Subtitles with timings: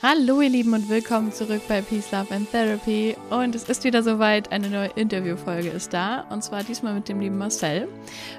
[0.00, 3.16] Hallo ihr Lieben und willkommen zurück bei Peace, Love and Therapy.
[3.30, 6.20] Und es ist wieder soweit, eine neue Interviewfolge ist da.
[6.30, 7.88] Und zwar diesmal mit dem lieben Marcel.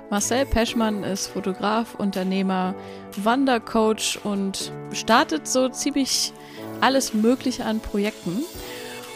[0.10, 2.76] Marcel Peschmann ist Fotograf, Unternehmer,
[3.18, 6.32] Wandercoach und startet so ziemlich
[6.80, 8.46] alles Mögliche an Projekten.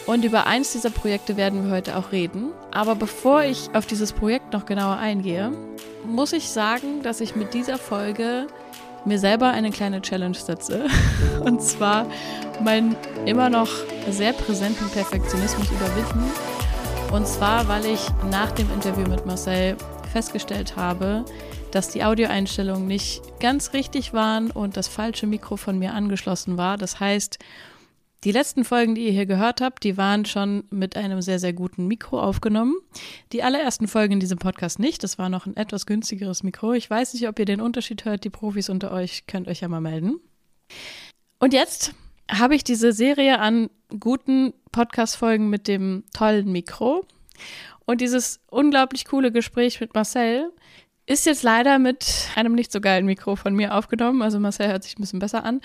[0.04, 2.52] Und über eins dieser Projekte werden wir heute auch reden.
[2.72, 5.50] Aber bevor ich auf dieses Projekt noch genauer eingehe,
[6.04, 8.48] muss ich sagen, dass ich mit dieser Folge
[9.04, 10.86] mir selber eine kleine Challenge setze.
[11.44, 12.06] Und zwar
[12.62, 12.96] meinen
[13.26, 13.68] immer noch
[14.10, 16.30] sehr präsenten Perfektionismus überwinden.
[17.12, 18.00] Und zwar, weil ich
[18.30, 19.76] nach dem Interview mit Marcel
[20.12, 21.24] festgestellt habe,
[21.70, 26.76] dass die Audioeinstellungen nicht ganz richtig waren und das falsche Mikro von mir angeschlossen war.
[26.76, 27.38] Das heißt,
[28.24, 31.52] die letzten Folgen, die ihr hier gehört habt, die waren schon mit einem sehr, sehr
[31.52, 32.74] guten Mikro aufgenommen.
[33.32, 35.02] Die allerersten Folgen in diesem Podcast nicht.
[35.04, 36.72] Das war noch ein etwas günstigeres Mikro.
[36.72, 38.24] Ich weiß nicht, ob ihr den Unterschied hört.
[38.24, 40.20] Die Profis unter euch könnt euch ja mal melden.
[41.38, 41.94] Und jetzt
[42.30, 43.68] habe ich diese Serie an
[44.00, 47.04] guten Podcast-Folgen mit dem tollen Mikro.
[47.84, 50.50] Und dieses unglaublich coole Gespräch mit Marcel
[51.04, 54.22] ist jetzt leider mit einem nicht so geilen Mikro von mir aufgenommen.
[54.22, 55.60] Also Marcel hört sich ein bisschen besser an.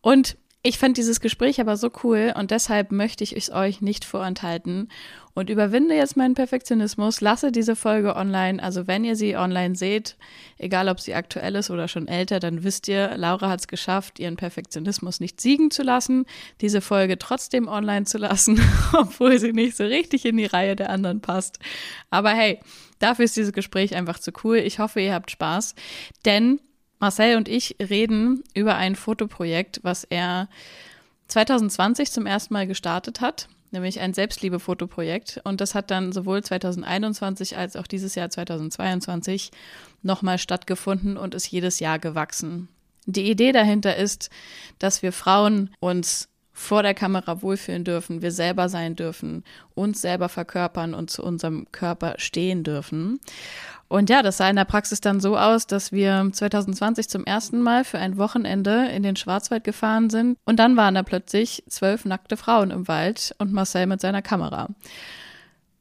[0.00, 4.04] Und ich fand dieses Gespräch aber so cool und deshalb möchte ich es euch nicht
[4.04, 4.88] vorenthalten
[5.32, 8.60] und überwinde jetzt meinen Perfektionismus, lasse diese Folge online.
[8.60, 10.16] Also wenn ihr sie online seht,
[10.58, 14.18] egal ob sie aktuell ist oder schon älter, dann wisst ihr, Laura hat es geschafft,
[14.18, 16.26] ihren Perfektionismus nicht siegen zu lassen,
[16.60, 18.60] diese Folge trotzdem online zu lassen,
[18.92, 21.60] obwohl sie nicht so richtig in die Reihe der anderen passt.
[22.10, 22.58] Aber hey,
[22.98, 24.56] dafür ist dieses Gespräch einfach zu cool.
[24.56, 25.76] Ich hoffe, ihr habt Spaß,
[26.24, 26.58] denn
[26.98, 30.48] Marcel und ich reden über ein Fotoprojekt, was er
[31.28, 35.40] 2020 zum ersten Mal gestartet hat, nämlich ein Selbstliebe-Fotoprojekt.
[35.44, 39.50] Und das hat dann sowohl 2021 als auch dieses Jahr 2022
[40.02, 42.68] nochmal stattgefunden und ist jedes Jahr gewachsen.
[43.06, 44.30] Die Idee dahinter ist,
[44.78, 50.28] dass wir Frauen uns vor der Kamera wohlfühlen dürfen, wir selber sein dürfen, uns selber
[50.28, 53.20] verkörpern und zu unserem Körper stehen dürfen.
[53.88, 57.62] Und ja, das sah in der Praxis dann so aus, dass wir 2020 zum ersten
[57.62, 62.04] Mal für ein Wochenende in den Schwarzwald gefahren sind und dann waren da plötzlich zwölf
[62.04, 64.68] nackte Frauen im Wald und Marcel mit seiner Kamera.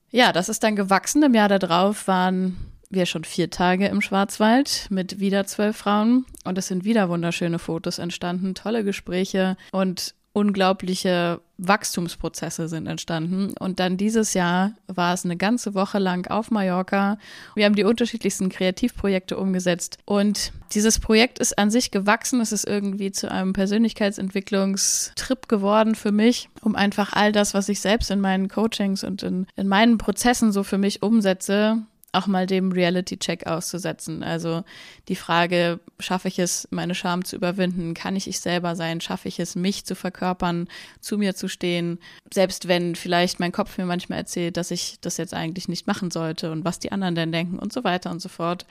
[0.10, 1.22] Ja, das ist dann gewachsen.
[1.22, 2.56] Im Jahr darauf waren
[2.90, 7.60] wir schon vier Tage im Schwarzwald mit wieder zwölf Frauen und es sind wieder wunderschöne
[7.60, 13.56] Fotos entstanden, tolle Gespräche und unglaubliche Wachstumsprozesse sind entstanden.
[13.60, 17.18] Und dann dieses Jahr war es eine ganze Woche lang auf Mallorca.
[17.56, 19.98] Wir haben die unterschiedlichsten Kreativprojekte umgesetzt.
[20.06, 22.40] Und dieses Projekt ist an sich gewachsen.
[22.40, 27.82] Es ist irgendwie zu einem Persönlichkeitsentwicklungstrip geworden für mich, um einfach all das, was ich
[27.82, 31.82] selbst in meinen Coachings und in, in meinen Prozessen so für mich umsetze,
[32.18, 34.24] auch mal dem Reality-Check auszusetzen.
[34.24, 34.64] Also
[35.08, 37.94] die Frage, schaffe ich es, meine Scham zu überwinden?
[37.94, 39.02] Kann ich ich selber sein?
[39.02, 40.68] Schaffe ich es, mich zu verkörpern,
[41.00, 42.00] zu mir zu stehen?
[42.34, 46.12] Selbst wenn vielleicht mein Kopf mir manchmal erzählt, dass ich das jetzt eigentlich nicht machen
[46.12, 48.66] sollte und was die anderen denn denken und so weiter und so fort.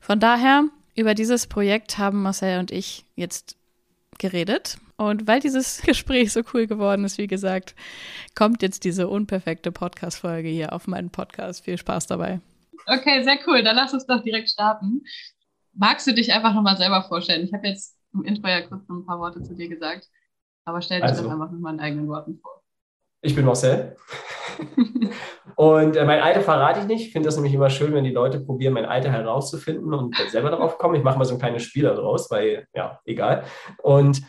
[0.00, 0.64] Von daher,
[0.94, 3.56] über dieses Projekt haben Marcel und ich jetzt
[4.18, 4.78] geredet.
[4.96, 7.74] Und weil dieses Gespräch so cool geworden ist, wie gesagt,
[8.34, 11.64] kommt jetzt diese unperfekte Podcast-Folge hier auf meinen Podcast.
[11.64, 12.40] Viel Spaß dabei.
[12.86, 13.62] Okay, sehr cool.
[13.62, 15.02] Dann lass uns doch direkt starten.
[15.72, 17.44] Magst du dich einfach nochmal selber vorstellen?
[17.44, 20.08] Ich habe jetzt im Intro ja kurz noch ein paar Worte zu dir gesagt,
[20.64, 22.62] aber stell dich also, doch einfach nochmal in eigenen Worten vor.
[23.20, 23.96] Ich bin Marcel.
[25.56, 27.06] und äh, mein Alter verrate ich nicht.
[27.06, 30.50] Ich finde das nämlich immer schön, wenn die Leute probieren, mein Alter herauszufinden und selber
[30.50, 30.94] darauf kommen.
[30.94, 33.44] Ich mache mal so ein kleines Spiel daraus, weil, ja, egal.
[33.82, 34.22] Und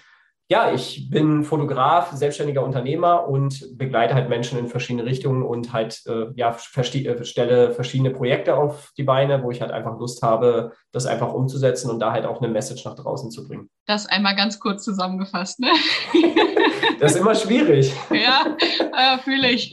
[0.49, 6.01] ja, ich bin Fotograf, selbstständiger Unternehmer und begleite halt Menschen in verschiedene Richtungen und halt
[6.07, 10.71] äh, ja äh, stelle verschiedene Projekte auf die Beine, wo ich halt einfach Lust habe,
[10.93, 13.69] das einfach umzusetzen und da halt auch eine Message nach draußen zu bringen.
[13.87, 15.69] Das einmal ganz kurz zusammengefasst, ne?
[16.99, 17.93] das ist immer schwierig.
[18.09, 18.55] ja,
[18.95, 19.69] äh, fühle ich.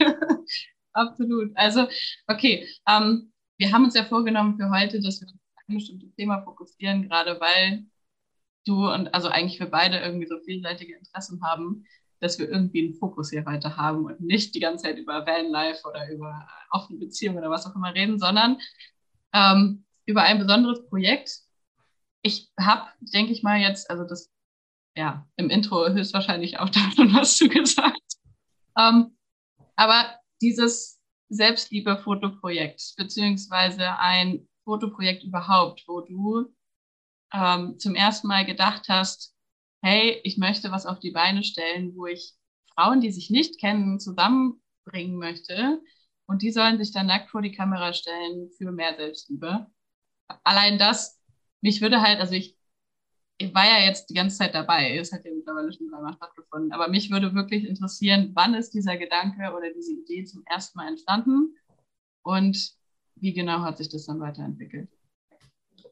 [0.91, 1.51] Absolut.
[1.55, 1.87] Also,
[2.27, 6.13] okay, ähm, wir haben uns ja vorgenommen für heute, dass wir uns auf ein bestimmtes
[6.15, 7.85] Thema fokussieren, gerade weil
[8.65, 11.85] du und also eigentlich wir beide irgendwie so vielseitige Interessen haben,
[12.19, 15.87] dass wir irgendwie einen Fokus hier weiter haben und nicht die ganze Zeit über Vanlife
[15.87, 18.57] oder über offene Beziehungen oder was auch immer reden, sondern
[19.33, 21.39] ähm, über ein besonderes Projekt.
[22.21, 24.31] Ich habe, denke ich mal, jetzt, also das,
[24.95, 27.99] ja, im Intro höchstwahrscheinlich auch davon was du gesagt.
[28.77, 29.17] Ähm,
[29.75, 36.53] aber dieses Selbstliebe-Fotoprojekt, beziehungsweise ein Fotoprojekt überhaupt, wo du
[37.35, 39.35] ähm, zum ersten Mal gedacht hast,
[39.83, 42.33] hey, ich möchte was auf die Beine stellen, wo ich
[42.75, 45.81] Frauen, die sich nicht kennen, zusammenbringen möchte.
[46.27, 49.67] Und die sollen sich dann nackt vor die Kamera stellen für mehr Selbstliebe.
[50.43, 51.19] Allein das,
[51.61, 52.57] mich würde halt, also ich
[53.37, 54.97] ich war ja jetzt die ganze Zeit dabei.
[54.97, 56.71] Es hat ja mittlerweile schon dreimal stattgefunden.
[56.71, 60.87] Aber mich würde wirklich interessieren, wann ist dieser Gedanke oder diese Idee zum ersten Mal
[60.89, 61.55] entstanden
[62.23, 62.73] und
[63.15, 64.89] wie genau hat sich das dann weiterentwickelt?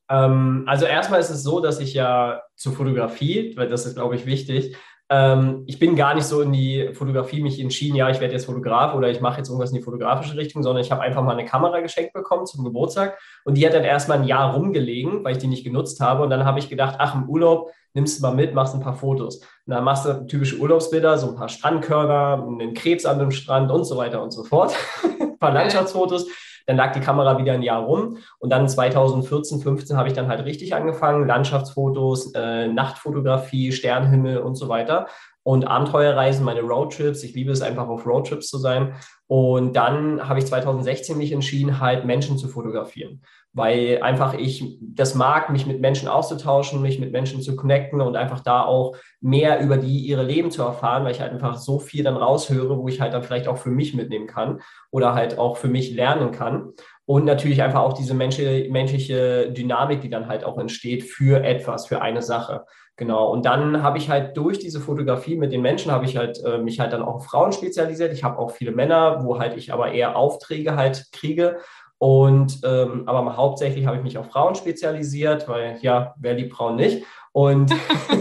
[0.10, 4.16] Ähm, also erstmal ist es so, dass ich ja zur Fotografie, weil das ist, glaube
[4.16, 4.76] ich, wichtig,
[5.10, 8.46] ähm, ich bin gar nicht so in die Fotografie mich entschieden, ja, ich werde jetzt
[8.46, 11.38] Fotograf oder ich mache jetzt irgendwas in die fotografische Richtung, sondern ich habe einfach mal
[11.38, 15.34] eine Kamera geschenkt bekommen zum Geburtstag und die hat dann erstmal ein Jahr rumgelegen, weil
[15.34, 18.22] ich die nicht genutzt habe und dann habe ich gedacht, ach, im Urlaub nimmst du
[18.24, 19.38] mal mit, machst ein paar Fotos.
[19.38, 23.72] Und dann machst du typische Urlaubsbilder, so ein paar Strandkörner, einen Krebs an dem Strand
[23.72, 24.74] und so weiter und so fort,
[25.20, 26.26] ein paar Landschaftsfotos.
[26.66, 30.28] Dann lag die Kamera wieder ein Jahr rum und dann 2014, 15 habe ich dann
[30.28, 35.08] halt richtig angefangen, Landschaftsfotos, äh, Nachtfotografie, Sternhimmel und so weiter
[35.44, 37.24] und Abenteuerreisen, meine Roadtrips.
[37.24, 38.96] Ich liebe es einfach auf Roadtrips zu sein.
[39.28, 43.22] Und dann habe ich 2016 mich entschieden, halt Menschen zu fotografieren,
[43.54, 48.16] weil einfach ich das mag, mich mit Menschen auszutauschen, mich mit Menschen zu connecten und
[48.16, 51.80] einfach da auch mehr über die ihre Leben zu erfahren, weil ich halt einfach so
[51.80, 55.38] viel dann raushöre, wo ich halt dann vielleicht auch für mich mitnehmen kann oder halt
[55.38, 56.74] auch für mich lernen kann.
[57.06, 62.02] Und natürlich einfach auch diese menschliche Dynamik, die dann halt auch entsteht für etwas, für
[62.02, 62.66] eine Sache.
[62.96, 63.32] Genau.
[63.32, 66.60] Und dann habe ich halt durch diese Fotografie mit den Menschen, habe ich halt äh,
[66.60, 68.14] mich halt dann auch auf Frauen spezialisiert.
[68.14, 71.58] Ich habe auch viele Männer, wo halt ich aber eher Aufträge halt kriege.
[72.04, 76.76] Und ähm, aber hauptsächlich habe ich mich auf Frauen spezialisiert, weil ja, wer liebt Frauen
[76.76, 77.06] nicht?
[77.32, 77.74] Und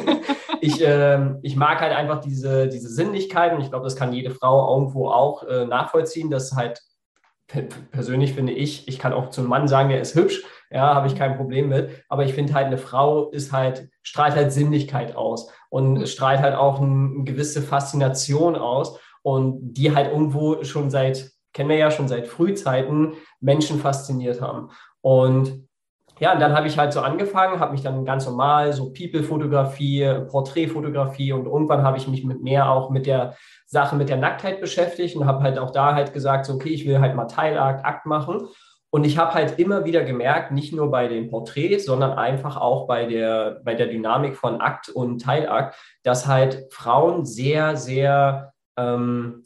[0.61, 4.31] ich, äh, ich mag halt einfach diese, diese Sinnlichkeit und ich glaube, das kann jede
[4.31, 6.81] Frau irgendwo auch äh, nachvollziehen, dass halt
[7.90, 11.17] persönlich finde ich, ich kann auch zum Mann sagen, er ist hübsch, ja, habe ich
[11.17, 11.90] kein Problem mit.
[12.08, 16.06] Aber ich finde halt, eine Frau ist halt, strahlt halt Sinnlichkeit aus und mhm.
[16.06, 21.76] strahlt halt auch eine gewisse Faszination aus und die halt irgendwo schon seit, kennen wir
[21.76, 24.70] ja schon seit Frühzeiten, Menschen fasziniert haben.
[25.00, 25.69] Und
[26.20, 30.06] ja, und dann habe ich halt so angefangen, habe mich dann ganz normal so People-Fotografie,
[30.28, 33.34] Porträtfotografie und irgendwann habe ich mich mit mehr auch mit der
[33.66, 36.87] Sache mit der Nacktheit beschäftigt und habe halt auch da halt gesagt, so, okay, ich
[36.87, 38.46] will halt mal Teilakt, Akt machen.
[38.90, 42.87] Und ich habe halt immer wieder gemerkt, nicht nur bei den Porträts, sondern einfach auch
[42.87, 49.44] bei der, bei der Dynamik von Akt und Teilakt, dass halt Frauen sehr, sehr, ähm,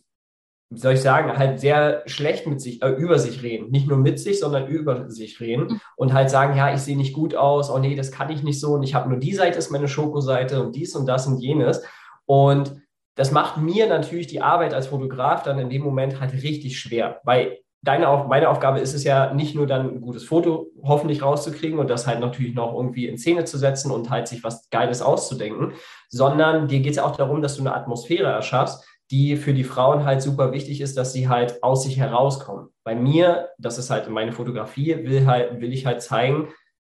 [0.70, 3.70] wie soll ich sagen, halt sehr schlecht mit sich, äh, über sich reden.
[3.70, 5.80] Nicht nur mit sich, sondern über sich reden mhm.
[5.96, 8.60] und halt sagen, ja, ich sehe nicht gut aus, oh nee, das kann ich nicht
[8.60, 11.38] so und ich habe nur die Seite ist meine Schokoseite und dies und das und
[11.38, 11.84] jenes.
[12.24, 12.82] Und
[13.14, 17.20] das macht mir natürlich die Arbeit als Fotograf dann in dem Moment halt richtig schwer,
[17.24, 21.22] weil deine Auf meine Aufgabe ist es ja nicht nur dann ein gutes Foto hoffentlich
[21.22, 24.68] rauszukriegen und das halt natürlich noch irgendwie in Szene zu setzen und halt sich was
[24.70, 25.74] Geiles auszudenken,
[26.08, 30.04] sondern dir geht es auch darum, dass du eine Atmosphäre erschaffst, die für die Frauen
[30.04, 32.68] halt super wichtig ist, dass sie halt aus sich herauskommen.
[32.84, 36.48] Bei mir, das ist halt meine Fotografie, will halt, will ich halt zeigen,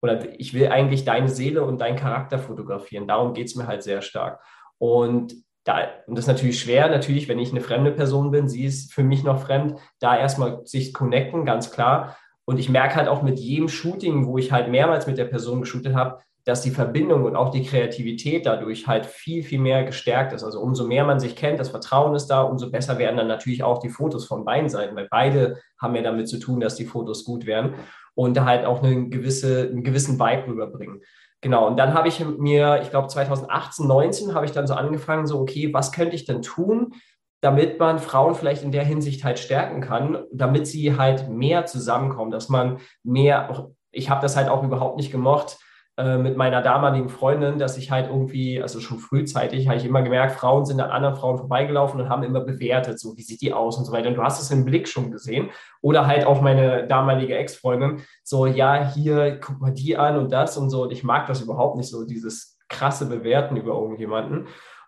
[0.01, 3.07] oder ich will eigentlich deine Seele und deinen Charakter fotografieren.
[3.07, 4.39] Darum geht es mir halt sehr stark.
[4.77, 5.33] Und
[5.63, 8.93] da, und das ist natürlich schwer, natürlich, wenn ich eine fremde Person bin, sie ist
[8.93, 12.15] für mich noch fremd, da erstmal sich connecten, ganz klar.
[12.45, 15.61] Und ich merke halt auch mit jedem Shooting, wo ich halt mehrmals mit der Person
[15.61, 20.31] geshootet habe, dass die Verbindung und auch die Kreativität dadurch halt viel, viel mehr gestärkt
[20.31, 20.45] ist.
[20.45, 23.63] Also umso mehr man sich kennt, das Vertrauen ist da, umso besser werden dann natürlich
[23.63, 26.85] auch die Fotos von beiden Seiten, weil beide haben ja damit zu tun, dass die
[26.85, 27.73] Fotos gut werden
[28.15, 31.01] und da halt auch eine gewisse, einen gewissen Vibe rüberbringen.
[31.41, 35.27] Genau, und dann habe ich mir, ich glaube 2018, 19 habe ich dann so angefangen,
[35.27, 36.93] so, okay, was könnte ich denn tun,
[37.41, 42.31] damit man Frauen vielleicht in der Hinsicht halt stärken kann, damit sie halt mehr zusammenkommen,
[42.31, 45.57] dass man mehr, ich habe das halt auch überhaupt nicht gemocht,
[45.97, 50.03] äh, mit meiner damaligen Freundin, dass ich halt irgendwie, also schon frühzeitig, habe ich immer
[50.03, 53.51] gemerkt, Frauen sind an anderen Frauen vorbeigelaufen und haben immer bewertet, so wie sieht die
[53.51, 54.09] aus und so weiter.
[54.09, 55.49] Und du hast es im Blick schon gesehen.
[55.81, 60.55] Oder halt auch meine damalige Ex-Freundin, so, ja, hier, guck mal die an und das
[60.55, 60.83] und so.
[60.83, 64.47] Und ich mag das überhaupt nicht so, dieses krasse Bewerten über irgendjemanden.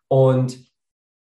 [0.10, 0.60] Und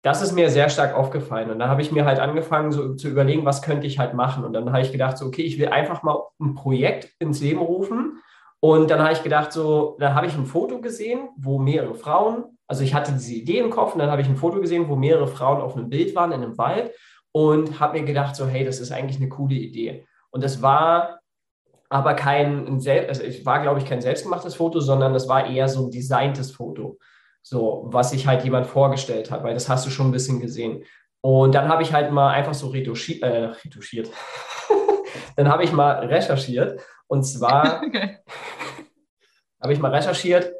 [0.03, 1.49] das ist mir sehr stark aufgefallen.
[1.49, 4.45] Und dann habe ich mir halt angefangen, so zu überlegen, was könnte ich halt machen.
[4.45, 7.59] Und dann habe ich gedacht, so, okay, ich will einfach mal ein Projekt ins Leben
[7.59, 8.21] rufen,
[8.65, 12.45] und dann habe ich gedacht, so, dann habe ich ein Foto gesehen, wo mehrere Frauen,
[12.67, 14.95] also ich hatte diese Idee im Kopf und dann habe ich ein Foto gesehen, wo
[14.95, 16.91] mehrere Frauen auf einem Bild waren in einem Wald
[17.31, 20.07] und habe mir gedacht, so, hey, das ist eigentlich eine coole Idee.
[20.31, 21.19] Und das war
[21.89, 25.85] aber kein, also es war, glaube ich, kein selbstgemachtes Foto, sondern das war eher so
[25.85, 26.97] ein designtes Foto.
[27.43, 30.83] So, was sich halt jemand vorgestellt hat, weil das hast du schon ein bisschen gesehen.
[31.21, 34.09] Und dann habe ich halt mal einfach so retuschiert, äh, retuschiert.
[35.35, 38.17] dann habe ich mal recherchiert und zwar okay.
[39.65, 40.53] Habe ich mal recherchiert,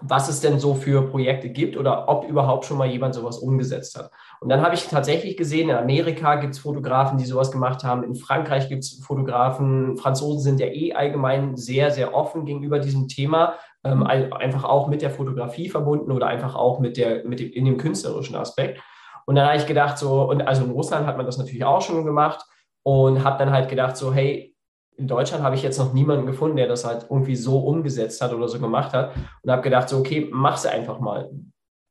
[0.00, 3.96] was es denn so für Projekte gibt oder ob überhaupt schon mal jemand sowas umgesetzt
[3.96, 4.10] hat.
[4.40, 8.02] Und dann habe ich tatsächlich gesehen, in Amerika gibt es Fotografen, die sowas gemacht haben,
[8.02, 13.06] in Frankreich gibt es Fotografen, Franzosen sind ja eh allgemein sehr, sehr offen gegenüber diesem
[13.06, 13.54] Thema,
[13.86, 17.64] Ähm, einfach auch mit der Fotografie verbunden oder einfach auch mit der, mit dem, in
[17.66, 18.82] dem künstlerischen Aspekt.
[19.26, 21.82] Und dann habe ich gedacht, so, und also in Russland hat man das natürlich auch
[21.82, 22.40] schon gemacht
[22.82, 24.55] und habe dann halt gedacht, so, hey,
[24.96, 28.32] in Deutschland habe ich jetzt noch niemanden gefunden, der das halt irgendwie so umgesetzt hat
[28.32, 29.12] oder so gemacht hat.
[29.42, 31.30] Und habe gedacht, so, okay, mach es einfach mal.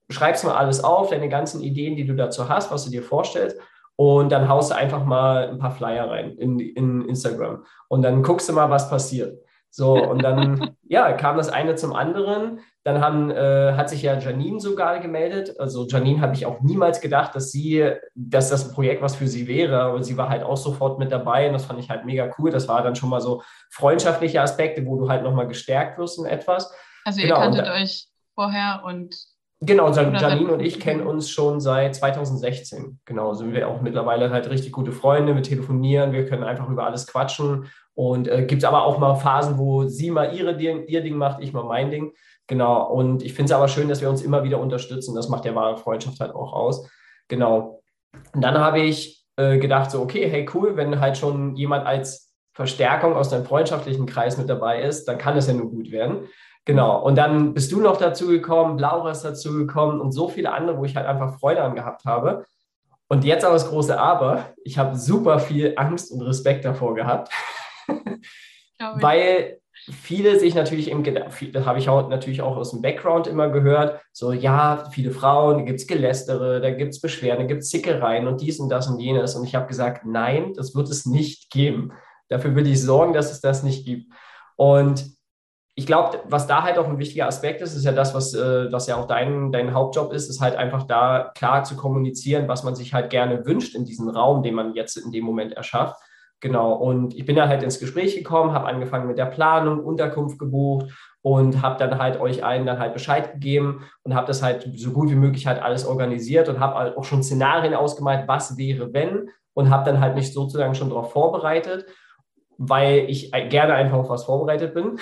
[0.10, 3.58] Schreib's mal alles auf, deine ganzen Ideen, die du dazu hast, was du dir vorstellst.
[3.96, 7.64] Und dann haust du einfach mal ein paar Flyer rein in, in Instagram.
[7.88, 9.40] Und dann guckst du mal, was passiert.
[9.77, 12.62] So, und dann, ja, kam das eine zum anderen.
[12.86, 15.60] Dann haben, äh, hat sich ja Janine sogar gemeldet.
[15.60, 19.27] Also Janine habe ich auch niemals gedacht, dass sie, dass das ein Projekt was für
[19.27, 19.82] sie wäre.
[19.82, 22.51] Aber sie war halt auch sofort mit dabei und das fand ich halt mega cool.
[22.51, 26.25] Das war dann schon mal so freundschaftliche Aspekte, wo du halt nochmal gestärkt wirst in
[26.25, 26.74] etwas.
[27.03, 29.13] Also ihr genau, kanntet euch vorher und
[29.62, 33.00] Genau, Janine und ich kennen uns schon seit 2016.
[33.05, 35.34] Genau, sind wir auch mittlerweile halt richtig gute Freunde.
[35.34, 37.67] Wir telefonieren, wir können einfach über alles quatschen.
[37.96, 41.42] Und äh, gibt es aber auch mal Phasen, wo sie mal ihre, ihr Ding macht,
[41.42, 42.14] ich mal mein Ding.
[42.48, 42.92] Genau.
[42.92, 45.16] Und ich finde es aber schön, dass wir uns immer wieder unterstützen.
[45.16, 46.90] Das macht ja wahre Freundschaft halt auch aus.
[47.30, 47.82] Genau.
[48.34, 52.34] Und dann habe ich äh, gedacht, so, okay, hey, cool, wenn halt schon jemand als
[52.54, 56.28] Verstärkung aus deinem freundschaftlichen Kreis mit dabei ist, dann kann es ja nur gut werden.
[56.66, 57.02] Genau.
[57.02, 60.78] Und dann bist du noch dazu gekommen, Laura ist dazu gekommen und so viele andere,
[60.78, 62.46] wo ich halt einfach Freude an gehabt habe.
[63.08, 64.54] Und jetzt aber das große Aber.
[64.64, 67.32] Ich habe super viel Angst und Respekt davor gehabt.
[68.80, 69.60] Weil
[69.92, 74.01] viele sich natürlich im, das habe ich auch natürlich auch aus dem Background immer gehört,
[74.12, 77.70] so ja, viele Frauen, da gibt es Gelästere, da gibt es Beschwerden, da gibt es
[77.70, 79.36] Zickereien und dies und das und jenes.
[79.36, 81.92] Und ich habe gesagt, nein, das wird es nicht geben.
[82.30, 84.12] Dafür will ich sorgen, dass es das nicht gibt.
[84.56, 85.15] Und
[85.77, 88.72] ich glaube, was da halt auch ein wichtiger Aspekt ist, ist ja das, was, äh,
[88.72, 92.63] was ja auch dein, dein Hauptjob ist, ist halt einfach da klar zu kommunizieren, was
[92.63, 96.01] man sich halt gerne wünscht in diesem Raum, den man jetzt in dem Moment erschafft.
[96.46, 100.38] Genau, und ich bin da halt ins Gespräch gekommen, habe angefangen mit der Planung, Unterkunft
[100.38, 100.92] gebucht
[101.24, 104.92] und habe dann halt euch allen dann halt Bescheid gegeben und habe das halt so
[104.92, 108.94] gut wie möglich halt alles organisiert und habe halt auch schon Szenarien ausgemalt, was wäre,
[108.94, 111.88] wenn und habe dann halt mich sozusagen schon darauf vorbereitet,
[112.60, 115.00] weil ich gerne einfach auf was vorbereitet bin.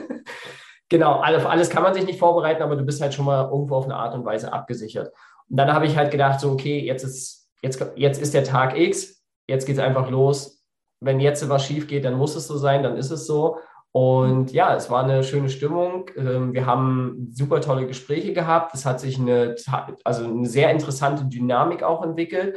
[0.89, 3.77] genau, auf alles kann man sich nicht vorbereiten, aber du bist halt schon mal irgendwo
[3.77, 5.13] auf eine Art und Weise abgesichert.
[5.49, 8.77] Und dann habe ich halt gedacht, so, okay, jetzt ist, jetzt, jetzt ist der Tag
[8.77, 9.20] X,
[9.51, 10.65] jetzt geht es einfach los.
[11.01, 13.59] Wenn jetzt was schief geht, dann muss es so sein, dann ist es so.
[13.93, 16.11] Und ja, es war eine schöne Stimmung.
[16.17, 18.75] Ähm, wir haben super tolle Gespräche gehabt.
[18.75, 19.57] Es hat sich eine,
[20.05, 22.57] also eine sehr interessante Dynamik auch entwickelt.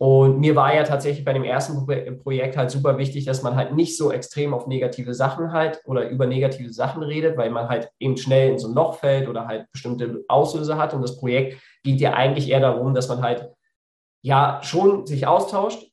[0.00, 1.84] Und mir war ja tatsächlich bei dem ersten
[2.22, 6.08] Projekt halt super wichtig, dass man halt nicht so extrem auf negative Sachen halt oder
[6.08, 9.48] über negative Sachen redet, weil man halt eben schnell in so ein Loch fällt oder
[9.48, 10.94] halt bestimmte Auslöser hat.
[10.94, 13.50] Und das Projekt geht ja eigentlich eher darum, dass man halt
[14.22, 15.87] ja schon sich austauscht,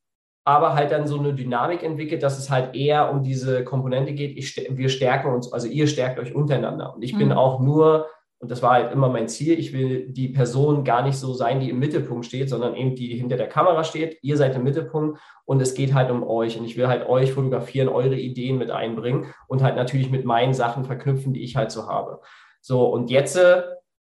[0.46, 4.38] aber halt dann so eine Dynamik entwickelt, dass es halt eher um diese Komponente geht,
[4.38, 6.94] ich, wir stärken uns, also ihr stärkt euch untereinander.
[6.96, 7.20] Und ich mhm.
[7.20, 8.06] bin auch nur,
[8.38, 11.60] und das war halt immer mein Ziel, ich will die Person gar nicht so sein,
[11.60, 14.20] die im Mittelpunkt steht, sondern eben die, die hinter der Kamera steht.
[14.22, 16.60] Ihr seid im Mittelpunkt und es geht halt um euch.
[16.60, 20.54] Und ich will halt euch fotografieren, eure Ideen mit einbringen und halt natürlich mit meinen
[20.54, 22.22] Sachen verknüpfen, die ich halt so habe.
[22.62, 23.64] So, und jetzt, äh,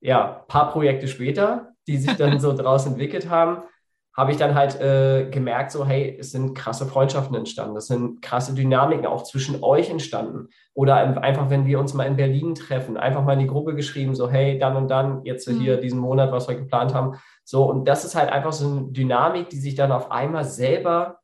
[0.01, 3.65] ja, paar Projekte später, die sich dann so daraus entwickelt haben,
[4.15, 8.21] habe ich dann halt äh, gemerkt, so, hey, es sind krasse Freundschaften entstanden, es sind
[8.21, 10.49] krasse Dynamiken auch zwischen euch entstanden.
[10.75, 14.15] Oder einfach, wenn wir uns mal in Berlin treffen, einfach mal in die Gruppe geschrieben,
[14.15, 15.61] so, hey, dann und dann, jetzt mhm.
[15.61, 17.19] hier diesen Monat, was wir geplant haben.
[17.45, 21.21] So, und das ist halt einfach so eine Dynamik, die sich dann auf einmal selber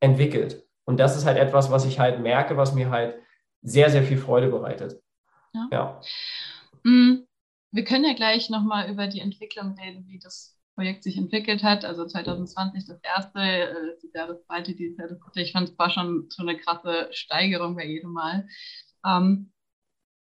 [0.00, 0.64] entwickelt.
[0.84, 3.16] Und das ist halt etwas, was ich halt merke, was mir halt
[3.62, 5.02] sehr, sehr viel Freude bereitet.
[5.52, 5.68] Ja.
[5.72, 6.00] ja.
[6.84, 7.26] Mhm.
[7.70, 11.84] Wir können ja gleich nochmal über die Entwicklung reden, wie das Projekt sich entwickelt hat.
[11.84, 15.40] Also 2020 das erste, äh, das zweite, dieses Jahr das dritte.
[15.40, 18.46] Ich fand es war schon so eine krasse Steigerung bei jedem Mal.
[19.04, 19.52] Ähm,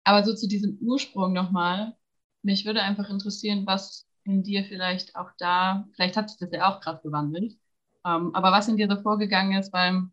[0.05, 1.95] aber so zu diesem Ursprung nochmal,
[2.43, 6.67] mich würde einfach interessieren, was in dir vielleicht auch da, vielleicht hat sich das ja
[6.73, 7.53] auch krass gewandelt,
[8.07, 10.09] ähm, aber was in dir so vorgegangen ist, weil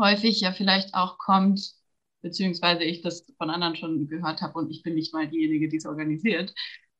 [0.00, 1.74] häufig ja vielleicht auch kommt,
[2.22, 5.76] beziehungsweise ich das von anderen schon gehört habe und ich bin nicht mal diejenige, die
[5.76, 6.52] es organisiert,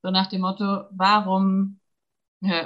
[0.02, 1.80] so nach dem Motto, warum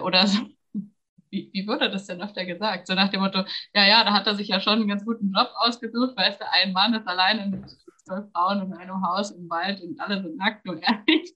[0.03, 0.41] oder so,
[1.31, 2.87] wie, wie wurde das denn öfter gesagt?
[2.87, 5.33] So nach dem Motto, ja, ja, da hat er sich ja schon einen ganz guten
[5.33, 7.71] Job ausgesucht, weißt du, ein Mann ist alleine mit
[8.05, 11.35] zwölf Frauen in einem Haus im Wald und alle sind nackt und ehrlich.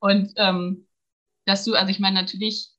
[0.00, 0.86] Und ähm,
[1.44, 2.70] dass du, also ich meine, natürlich,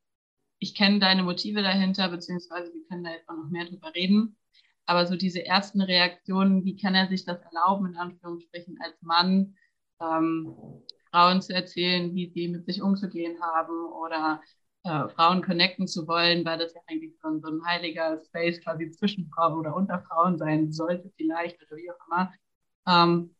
[0.60, 4.38] ich kenne deine Motive dahinter, beziehungsweise wir können da jetzt auch noch mehr drüber reden.
[4.86, 9.56] Aber so diese ersten Reaktionen, wie kann er sich das erlauben, in Anführungsstrichen, als Mann,
[10.02, 10.56] ähm,
[11.12, 14.42] Frauen zu erzählen, wie sie mit sich umzugehen haben oder
[14.84, 18.92] äh, Frauen connecten zu wollen, weil das ja eigentlich so, so ein heiliger Space quasi
[18.92, 22.34] zwischen Frauen oder unter Frauen sein sollte vielleicht oder wie auch immer.
[22.88, 23.36] Ähm,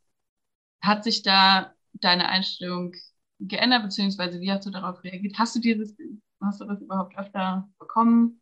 [0.82, 2.94] hat sich da deine Einstellung
[3.40, 5.36] geändert, beziehungsweise wie hast du darauf reagiert?
[5.38, 5.96] Hast du dieses,
[6.42, 8.42] hast du das überhaupt öfter bekommen?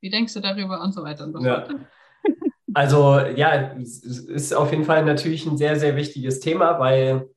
[0.00, 1.68] Wie denkst du darüber und so weiter und so fort?
[1.68, 1.78] Ja.
[2.74, 7.30] Also ja, es ist auf jeden Fall natürlich ein sehr, sehr wichtiges Thema, weil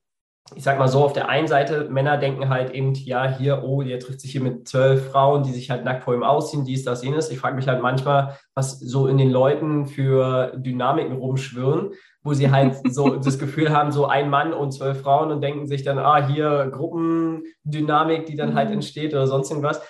[0.56, 3.84] ich sag mal so, auf der einen Seite, Männer denken halt eben, ja, hier, oh,
[3.84, 6.86] der trifft sich hier mit zwölf Frauen, die sich halt nackt vor ihm ausziehen, dies,
[6.86, 7.30] das, jenes.
[7.30, 11.92] Ich frage mich halt manchmal, was so in den Leuten für Dynamiken rumschwirren,
[12.24, 15.68] wo sie halt so das Gefühl haben, so ein Mann und zwölf Frauen und denken
[15.68, 18.76] sich dann, ah, hier Gruppendynamik, die dann halt mhm.
[18.76, 19.82] entsteht oder sonst irgendwas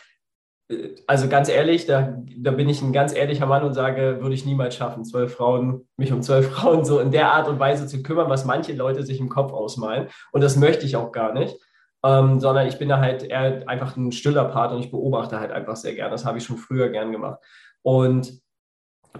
[1.08, 4.46] also ganz ehrlich, da, da bin ich ein ganz ehrlicher Mann und sage, würde ich
[4.46, 8.04] niemals schaffen, zwölf Frauen, mich um zwölf Frauen so in der Art und Weise zu
[8.04, 10.08] kümmern, was manche Leute sich im Kopf ausmalen.
[10.32, 11.56] Und das möchte ich auch gar nicht.
[12.04, 15.52] Ähm, sondern ich bin da halt eher einfach ein stiller Part und ich beobachte halt
[15.52, 16.12] einfach sehr gern.
[16.12, 17.40] Das habe ich schon früher gern gemacht.
[17.82, 18.40] Und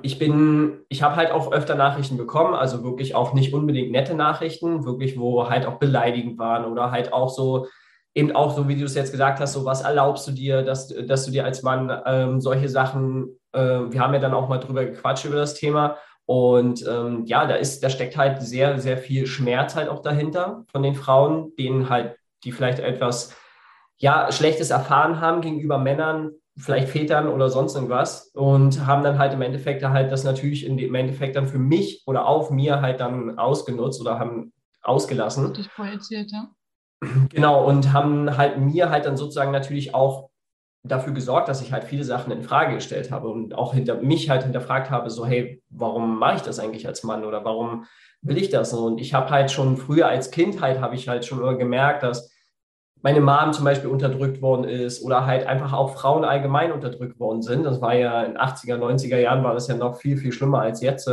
[0.04, 4.14] ich bin, ich habe halt auch öfter Nachrichten bekommen, also wirklich auch nicht unbedingt nette
[4.14, 7.68] Nachrichten, wirklich, wo halt auch beleidigend waren oder halt auch so,
[8.18, 10.88] eben auch so, wie du es jetzt gesagt hast, so was erlaubst du dir, dass,
[10.88, 14.58] dass du dir als Mann ähm, solche Sachen, äh, wir haben ja dann auch mal
[14.58, 15.98] drüber gequatscht über das Thema.
[16.26, 20.66] Und ähm, ja, da ist, da steckt halt sehr, sehr viel Schmerz halt auch dahinter
[20.72, 23.36] von den Frauen, denen halt, die vielleicht etwas
[23.98, 29.34] ja, Schlechtes erfahren haben gegenüber Männern, vielleicht Vätern oder sonst irgendwas und haben dann halt
[29.34, 33.38] im Endeffekt halt das natürlich im Endeffekt dann für mich oder auf mir halt dann
[33.38, 35.54] ausgenutzt oder haben ausgelassen.
[35.54, 36.50] Dich projiziert, ja.
[37.30, 40.30] Genau, und haben halt mir halt dann sozusagen natürlich auch
[40.84, 44.30] dafür gesorgt, dass ich halt viele Sachen in Frage gestellt habe und auch hinter mich
[44.30, 47.86] halt hinterfragt habe, so hey, warum mache ich das eigentlich als Mann oder warum
[48.22, 48.74] will ich das?
[48.74, 52.04] Und ich habe halt schon früher als Kind halt, habe ich halt schon immer gemerkt,
[52.04, 52.32] dass
[53.02, 57.42] meine Mom zum Beispiel unterdrückt worden ist oder halt einfach auch Frauen allgemein unterdrückt worden
[57.42, 57.64] sind.
[57.64, 60.82] Das war ja in 80er, 90er Jahren war das ja noch viel, viel schlimmer als
[60.82, 61.10] jetzt.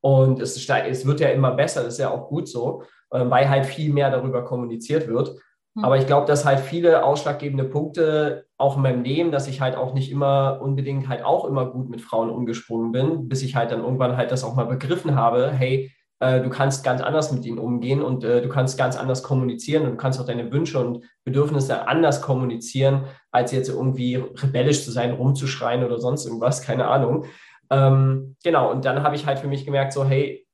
[0.00, 2.84] Und es, es wird ja immer besser, das ist ja auch gut so.
[3.12, 5.36] Ähm, weil halt viel mehr darüber kommuniziert wird.
[5.74, 5.84] Mhm.
[5.84, 9.76] Aber ich glaube, dass halt viele ausschlaggebende Punkte auch in meinem Leben, dass ich halt
[9.76, 13.70] auch nicht immer unbedingt halt auch immer gut mit Frauen umgesprungen bin, bis ich halt
[13.70, 17.44] dann irgendwann halt das auch mal begriffen habe, hey, äh, du kannst ganz anders mit
[17.44, 20.80] ihnen umgehen und äh, du kannst ganz anders kommunizieren und du kannst auch deine Wünsche
[20.80, 26.88] und Bedürfnisse anders kommunizieren, als jetzt irgendwie rebellisch zu sein, rumzuschreien oder sonst irgendwas, keine
[26.88, 27.26] Ahnung.
[27.70, 30.45] Ähm, genau, und dann habe ich halt für mich gemerkt, so, hey,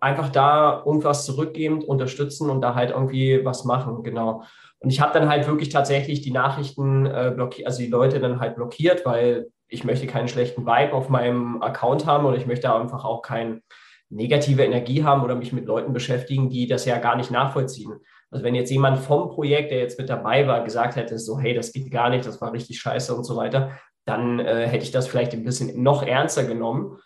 [0.00, 4.42] einfach da irgendwas zurückgebend unterstützen und da halt irgendwie was machen, genau.
[4.78, 8.40] Und ich habe dann halt wirklich tatsächlich die Nachrichten äh, blockiert, also die Leute dann
[8.40, 12.72] halt blockiert, weil ich möchte keinen schlechten Vibe auf meinem Account haben und ich möchte
[12.72, 13.62] einfach auch keine
[14.08, 17.94] negative Energie haben oder mich mit Leuten beschäftigen, die das ja gar nicht nachvollziehen.
[18.30, 21.54] Also wenn jetzt jemand vom Projekt, der jetzt mit dabei war, gesagt hätte, so hey,
[21.54, 23.72] das geht gar nicht, das war richtig scheiße und so weiter,
[24.04, 26.98] dann äh, hätte ich das vielleicht ein bisschen noch ernster genommen.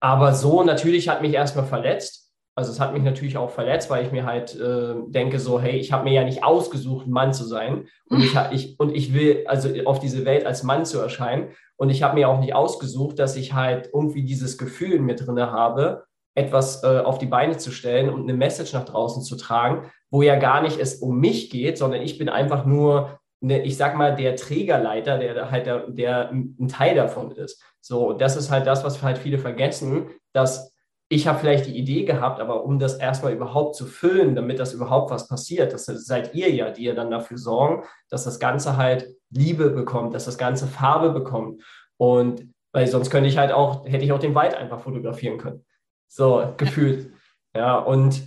[0.00, 2.30] Aber so natürlich hat mich erstmal verletzt.
[2.56, 5.78] Also es hat mich natürlich auch verletzt, weil ich mir halt äh, denke so, hey,
[5.78, 7.86] ich habe mir ja nicht ausgesucht, Mann zu sein.
[8.08, 11.50] Und ich, ich, und ich will also auf diese Welt als Mann zu erscheinen.
[11.76, 15.14] Und ich habe mir auch nicht ausgesucht, dass ich halt irgendwie dieses Gefühl in mir
[15.14, 19.36] drin habe, etwas äh, auf die Beine zu stellen und eine Message nach draußen zu
[19.36, 23.62] tragen, wo ja gar nicht es um mich geht, sondern ich bin einfach nur, eine,
[23.62, 27.62] ich sag mal, der Trägerleiter, der halt der, der ein Teil davon ist.
[27.80, 30.74] So, das ist halt das, was halt viele vergessen, dass
[31.12, 34.74] ich habe vielleicht die Idee gehabt, aber um das erstmal überhaupt zu füllen, damit das
[34.74, 38.76] überhaupt was passiert, das seid ihr ja, die ihr dann dafür sorgen, dass das Ganze
[38.76, 41.62] halt Liebe bekommt, dass das Ganze Farbe bekommt.
[41.96, 45.64] Und weil sonst könnte ich halt auch, hätte ich auch den Wald einfach fotografieren können.
[46.06, 47.12] So, gefühlt.
[47.56, 48.22] Ja, und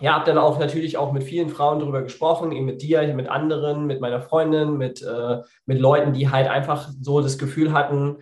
[0.00, 3.28] ja, habe dann auch natürlich auch mit vielen Frauen darüber gesprochen, eben mit dir, mit
[3.28, 8.18] anderen, mit meiner Freundin, mit, äh, mit Leuten, die halt einfach so das Gefühl hatten,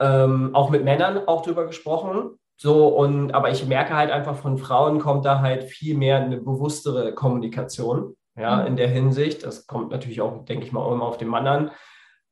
[0.00, 2.38] ähm, auch mit Männern auch drüber gesprochen.
[2.56, 6.36] So, und aber ich merke halt einfach, von Frauen kommt da halt viel mehr eine
[6.36, 8.66] bewusstere Kommunikation, ja, mhm.
[8.66, 9.44] in der Hinsicht.
[9.44, 11.70] Das kommt natürlich auch, denke ich mal, immer auf den Mann an.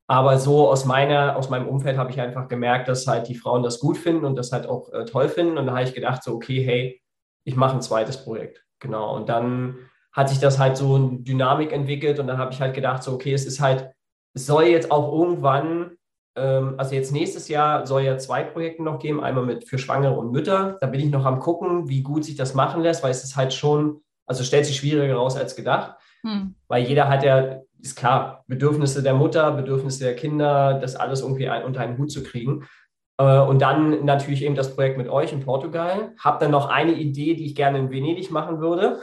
[0.07, 3.63] Aber so aus meiner, aus meinem Umfeld habe ich einfach gemerkt, dass halt die Frauen
[3.63, 5.59] das gut finden und das halt auch äh, toll finden.
[5.59, 7.03] Und da habe ich gedacht, so, okay, hey,
[7.45, 8.65] ich mache ein zweites Projekt.
[8.81, 9.17] Genau.
[9.17, 9.77] Und dann
[10.13, 13.13] hat sich das halt so eine Dynamik entwickelt und dann habe ich halt gedacht, so,
[13.13, 13.91] okay, es ist halt,
[14.35, 15.99] es soll jetzt auch irgendwann
[16.39, 20.17] ähm, also jetzt nächstes Jahr soll ja zwei Projekte noch geben, einmal mit für Schwangere
[20.17, 20.79] und Mütter.
[20.81, 23.37] Da bin ich noch am gucken, wie gut sich das machen lässt, weil es ist
[23.37, 26.55] halt schon, also stellt sich schwieriger raus als gedacht, hm.
[26.69, 31.49] weil jeder hat ja, ist klar, Bedürfnisse der Mutter, Bedürfnisse der Kinder, das alles irgendwie
[31.49, 32.67] ein, unter einen Hut zu kriegen.
[33.19, 36.15] Äh, und dann natürlich eben das Projekt mit euch in Portugal.
[36.23, 39.01] Hab dann noch eine Idee, die ich gerne in Venedig machen würde.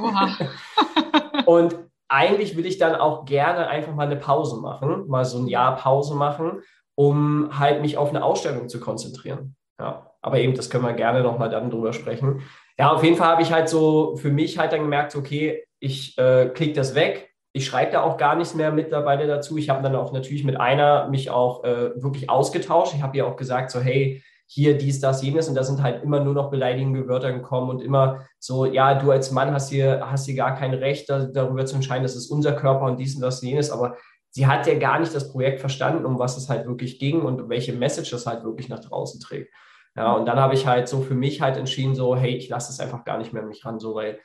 [0.00, 0.36] Oha.
[1.46, 1.76] und
[2.08, 5.76] eigentlich will ich dann auch gerne einfach mal eine Pause machen, mal so ein Jahr
[5.76, 6.62] Pause machen,
[6.94, 9.56] um halt mich auf eine Ausstellung zu konzentrieren.
[9.78, 12.42] Ja, aber eben, das können wir gerne nochmal dann drüber sprechen.
[12.78, 16.16] Ja, auf jeden Fall habe ich halt so für mich halt dann gemerkt, okay, ich
[16.18, 17.25] äh, klicke das weg.
[17.56, 19.56] Ich schreibe da auch gar nichts mehr mittlerweile dazu.
[19.56, 22.92] Ich habe dann auch natürlich mit einer mich auch äh, wirklich ausgetauscht.
[22.94, 25.48] Ich habe ihr auch gesagt, so, hey, hier dies, das, jenes.
[25.48, 29.10] Und da sind halt immer nur noch beleidigende Wörter gekommen und immer so, ja, du
[29.10, 32.52] als Mann hast hier, hast hier gar kein Recht, darüber zu entscheiden, das ist unser
[32.52, 33.70] Körper und dies und das, jenes.
[33.70, 33.96] Aber
[34.28, 37.48] sie hat ja gar nicht das Projekt verstanden, um was es halt wirklich ging und
[37.48, 39.50] welche Message das halt wirklich nach draußen trägt.
[39.96, 42.70] Ja, und dann habe ich halt so für mich halt entschieden, so, hey, ich lasse
[42.70, 44.20] es einfach gar nicht mehr an mich ran, so, weil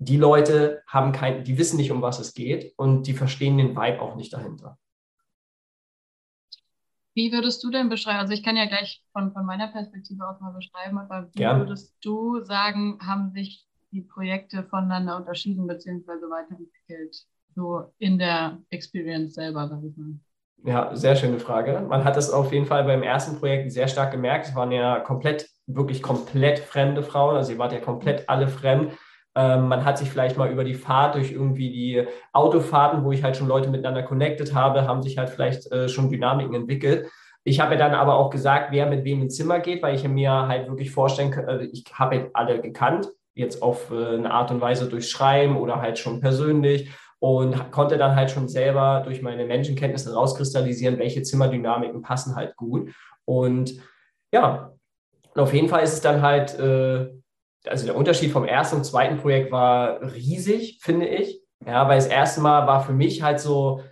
[0.00, 3.76] die Leute haben kein, die wissen nicht, um was es geht und die verstehen den
[3.76, 4.78] Vibe auch nicht dahinter.
[7.14, 10.40] Wie würdest du denn beschreiben, also ich kann ja gleich von, von meiner Perspektive aus
[10.40, 11.60] mal beschreiben, aber wie Gern.
[11.60, 16.08] würdest du sagen, haben sich die Projekte voneinander unterschieden bzw.
[16.30, 20.14] weiterentwickelt, so in der Experience selber, sag ich mal?
[20.64, 21.84] Ja, sehr schöne Frage.
[21.88, 24.48] Man hat es auf jeden Fall beim ersten Projekt sehr stark gemerkt.
[24.48, 27.36] Es waren ja komplett, wirklich komplett fremde Frauen.
[27.36, 28.92] Also ihr wart ja komplett alle fremd.
[29.34, 33.22] Ähm, man hat sich vielleicht mal über die Fahrt, durch irgendwie die Autofahrten, wo ich
[33.22, 37.08] halt schon Leute miteinander connected habe, haben sich halt vielleicht äh, schon Dynamiken entwickelt.
[37.44, 40.30] Ich habe dann aber auch gesagt, wer mit wem ins Zimmer geht, weil ich mir
[40.48, 44.50] halt wirklich vorstellen kann, also ich habe halt alle gekannt, jetzt auf äh, eine Art
[44.50, 46.90] und Weise durch Schreiben oder halt schon persönlich
[47.20, 52.90] und konnte dann halt schon selber durch meine Menschenkenntnisse rauskristallisieren, welche Zimmerdynamiken passen halt gut.
[53.24, 53.74] Und
[54.32, 54.72] ja,
[55.34, 57.10] auf jeden Fall ist es dann halt, äh,
[57.66, 61.40] also der Unterschied vom ersten und zweiten Projekt war riesig, finde ich.
[61.66, 63.82] Ja, weil das erste Mal war für mich halt so,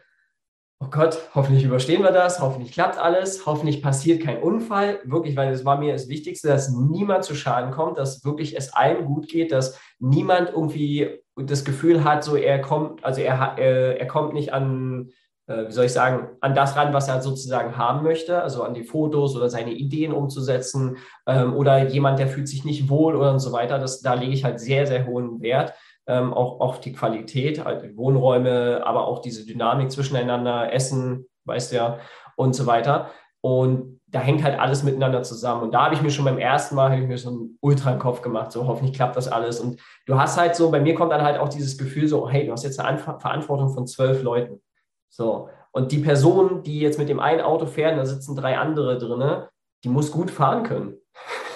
[0.80, 5.00] oh Gott, hoffentlich überstehen wir das, hoffentlich klappt alles, hoffentlich passiert kein Unfall.
[5.04, 8.72] Wirklich, weil es war mir das Wichtigste, dass niemand zu Schaden kommt, dass wirklich es
[8.72, 14.00] allen gut geht, dass niemand irgendwie das Gefühl hat, so er kommt, also er, er,
[14.00, 15.12] er kommt nicht an, äh,
[15.48, 18.84] wie soll ich sagen, an das ran, was er sozusagen haben möchte, also an die
[18.84, 23.38] Fotos oder seine Ideen umzusetzen ähm, oder jemand, der fühlt sich nicht wohl oder und
[23.40, 23.78] so weiter.
[23.78, 25.72] Das, da lege ich halt sehr, sehr hohen Wert.
[26.06, 31.76] Ähm, auch, auch die Qualität, halt Wohnräume, aber auch diese Dynamik zwischeneinander, Essen, weißt du
[31.76, 31.98] ja,
[32.36, 33.10] und so weiter.
[33.40, 35.62] Und da hängt halt alles miteinander zusammen.
[35.62, 38.22] Und da habe ich mir schon beim ersten Mal ich mir so einen Ultra Kopf
[38.22, 39.60] gemacht, so hoffentlich klappt das alles.
[39.60, 42.46] Und du hast halt so, bei mir kommt dann halt auch dieses Gefühl so, hey,
[42.46, 44.60] du hast jetzt eine Verantwortung von zwölf Leuten.
[45.08, 45.48] So.
[45.72, 49.44] Und die Person, die jetzt mit dem einen Auto fährt, da sitzen drei andere drin,
[49.84, 50.94] die muss gut fahren können.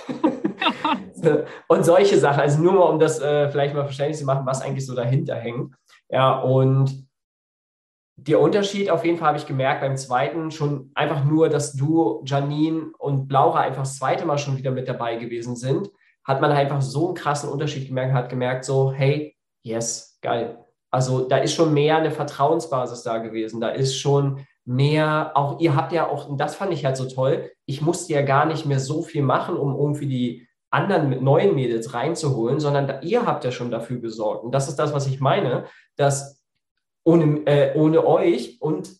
[1.68, 4.62] und solche Sachen, also nur mal, um das äh, vielleicht mal verständlich zu machen, was
[4.62, 5.74] eigentlich so dahinter hängt.
[6.08, 7.06] Ja, und
[8.16, 12.22] der Unterschied auf jeden Fall habe ich gemerkt beim zweiten schon einfach nur, dass du,
[12.24, 15.90] Janine und Laura einfach das zweite Mal schon wieder mit dabei gewesen sind,
[16.24, 20.64] hat man einfach so einen krassen Unterschied gemerkt, hat gemerkt so, hey, yes, geil.
[20.92, 23.60] Also da ist schon mehr eine Vertrauensbasis da gewesen.
[23.60, 27.08] Da ist schon mehr, auch ihr habt ja auch, und das fand ich halt so
[27.08, 31.22] toll, ich musste ja gar nicht mehr so viel machen, um irgendwie die anderen mit
[31.22, 34.44] neuen Mädels reinzuholen, sondern ihr habt ja schon dafür gesorgt.
[34.44, 35.64] Und das ist das, was ich meine,
[35.96, 36.42] dass
[37.04, 38.90] ohne, äh, ohne euch und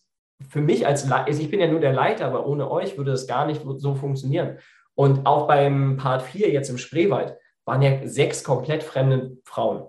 [0.49, 3.11] für mich als Leiter, also ich bin ja nur der Leiter, aber ohne euch würde
[3.11, 4.57] es gar nicht so funktionieren.
[4.95, 9.87] Und auch beim Part 4 jetzt im Spreewald waren ja sechs komplett fremde Frauen.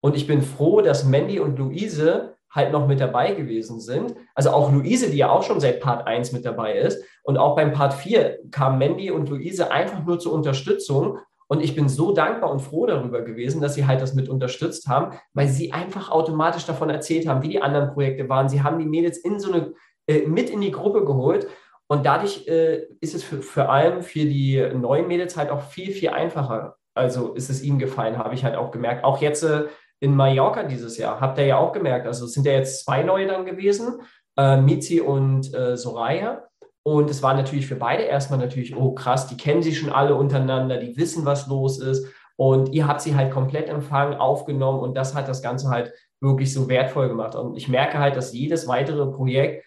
[0.00, 4.14] Und ich bin froh, dass Mandy und Luise halt noch mit dabei gewesen sind.
[4.34, 7.02] Also auch Luise, die ja auch schon seit Part 1 mit dabei ist.
[7.22, 11.74] Und auch beim Part 4 kamen Mandy und Luise einfach nur zur Unterstützung und ich
[11.74, 15.48] bin so dankbar und froh darüber gewesen, dass sie halt das mit unterstützt haben, weil
[15.48, 18.50] sie einfach automatisch davon erzählt haben, wie die anderen Projekte waren.
[18.50, 19.72] Sie haben die Mädels in so eine,
[20.06, 21.48] äh, mit in die Gruppe geholt.
[21.86, 25.90] Und dadurch äh, ist es für, vor allem für die neuen Mädels halt auch viel,
[25.90, 26.76] viel einfacher.
[26.94, 29.04] Also ist es ihnen gefallen, habe ich halt auch gemerkt.
[29.04, 29.68] Auch jetzt äh,
[30.00, 32.06] in Mallorca dieses Jahr, habt ihr ja auch gemerkt.
[32.06, 34.00] Also es sind ja jetzt zwei neue dann gewesen,
[34.36, 36.44] äh, Mizi und äh, Soraya.
[36.84, 40.14] Und es war natürlich für beide erstmal natürlich, oh krass, die kennen sich schon alle
[40.14, 42.06] untereinander, die wissen, was los ist.
[42.36, 46.54] Und ihr habt sie halt komplett empfangen, aufgenommen und das hat das Ganze halt wirklich
[46.54, 47.34] so wertvoll gemacht.
[47.34, 49.66] Und ich merke halt, dass jedes weitere Projekt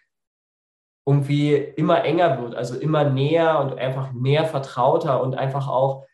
[1.06, 6.06] irgendwie immer enger wird, also immer näher und einfach mehr vertrauter und einfach auch,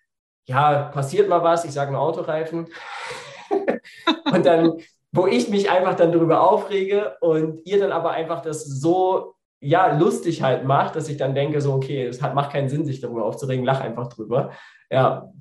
[0.47, 2.67] ja, passiert mal was, ich sage ein Autoreifen.
[4.33, 4.73] und dann,
[5.11, 9.97] wo ich mich einfach dann darüber aufrege und ihr dann aber einfach das so ja,
[9.97, 13.01] lustig halt macht, dass ich dann denke, so, okay, es hat, macht keinen Sinn, sich
[13.01, 14.51] darüber aufzuregen, lach einfach drüber.
[14.89, 15.31] Ja.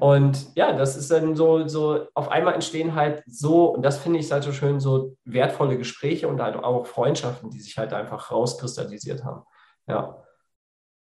[0.00, 4.18] Und ja, das ist dann so, so, auf einmal entstehen halt so, und das finde
[4.18, 8.32] ich halt so schön, so wertvolle Gespräche und halt auch Freundschaften, die sich halt einfach
[8.32, 9.44] rauskristallisiert haben.
[9.86, 10.24] Ja.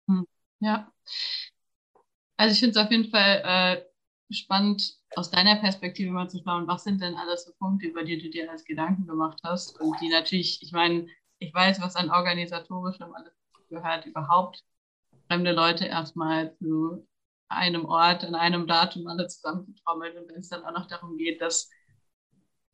[0.08, 0.28] Hm,
[0.60, 0.92] ja.
[2.38, 6.68] Also ich finde es auf jeden Fall äh, spannend, aus deiner Perspektive mal zu schauen,
[6.68, 10.00] was sind denn alles so Punkte, über die du dir als Gedanken gemacht hast und
[10.00, 11.08] die natürlich, ich meine,
[11.40, 13.34] ich weiß, was an organisatorischem alles
[13.68, 14.64] gehört, überhaupt
[15.26, 17.08] fremde Leute erstmal zu
[17.50, 21.42] einem Ort, an einem Datum alle zusammenzutrommeln und wenn es dann auch noch darum geht,
[21.42, 21.72] dass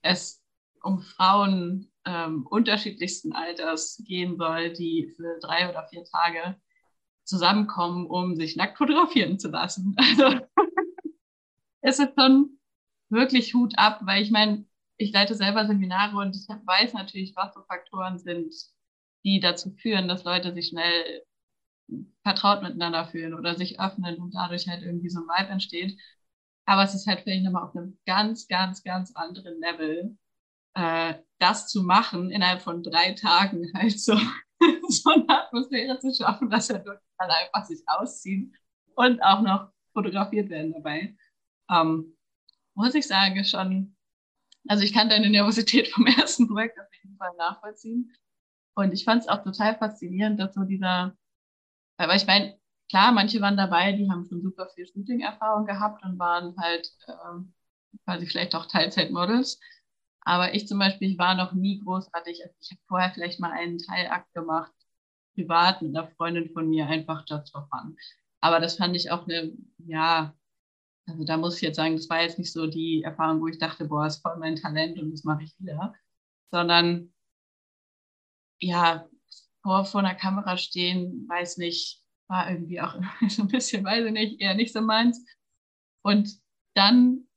[0.02, 0.44] es
[0.82, 6.58] um Frauen ähm, unterschiedlichsten Alters gehen soll, die für drei oder vier Tage
[7.24, 9.96] zusammenkommen, um sich nackt fotografieren zu lassen.
[10.20, 10.46] Also
[11.84, 12.60] es ist schon
[13.10, 14.66] wirklich Hut ab, weil ich meine,
[14.98, 18.54] ich leite selber Seminare und ich weiß natürlich, was so Faktoren sind,
[19.26, 21.24] die dazu führen, dass Leute sich schnell
[22.24, 26.00] vertraut miteinander fühlen oder sich öffnen und dadurch halt irgendwie so ein Vibe entsteht.
[26.66, 30.18] Aber es ist halt vielleicht nochmal auf einem ganz, ganz, ganz anderen Level,
[30.76, 34.18] äh, das zu machen, innerhalb von drei Tagen halt so,
[34.90, 38.56] so eine Atmosphäre zu schaffen, dass er dort alle einfach sich ausziehen
[38.96, 41.16] und auch noch fotografiert werden dabei.
[41.74, 42.16] Ähm,
[42.76, 43.96] muss ich sagen, schon,
[44.68, 48.12] also ich kann deine Nervosität vom ersten Projekt auf jeden Fall nachvollziehen.
[48.76, 51.16] Und ich fand es auch total faszinierend, dass so dieser,
[51.98, 52.60] weil ich meine,
[52.90, 57.54] klar, manche waren dabei, die haben schon super viel Shooting-Erfahrung gehabt und waren halt ähm,
[58.06, 59.60] quasi vielleicht auch Teilzeitmodels.
[60.22, 62.42] Aber ich zum Beispiel, ich war noch nie großartig.
[62.44, 64.74] Also ich habe vorher vielleicht mal einen Teilakt gemacht,
[65.36, 67.96] privat mit einer Freundin von mir, einfach just for fun.
[68.42, 70.34] Aber das fand ich auch eine, ja,
[71.06, 73.58] also da muss ich jetzt sagen, das war jetzt nicht so die Erfahrung, wo ich
[73.58, 75.94] dachte, boah, ist voll mein Talent und das mache ich wieder.
[76.52, 77.14] Sondern,
[78.62, 79.08] ja,
[79.64, 82.96] vor, einer Kamera stehen, weiß nicht, war irgendwie auch
[83.30, 85.26] so ein bisschen, weiß ich nicht, eher nicht so meins.
[86.04, 86.38] Und
[86.76, 87.28] dann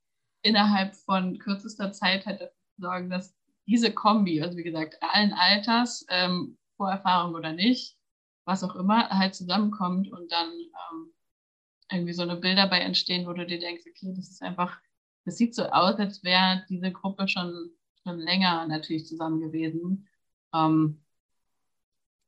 [0.43, 6.57] innerhalb von kürzester Zeit halt sorgen, dass diese Kombi, also wie gesagt, allen Alters, ähm,
[6.77, 7.97] Vorerfahrung oder nicht,
[8.45, 11.13] was auch immer, halt zusammenkommt und dann ähm,
[11.91, 14.77] irgendwie so eine Bilder bei entstehen, wo du dir denkst, okay, das ist einfach,
[15.25, 17.71] das sieht so aus, als wäre diese Gruppe schon,
[18.03, 20.07] schon länger natürlich zusammen gewesen.
[20.53, 21.03] Ähm,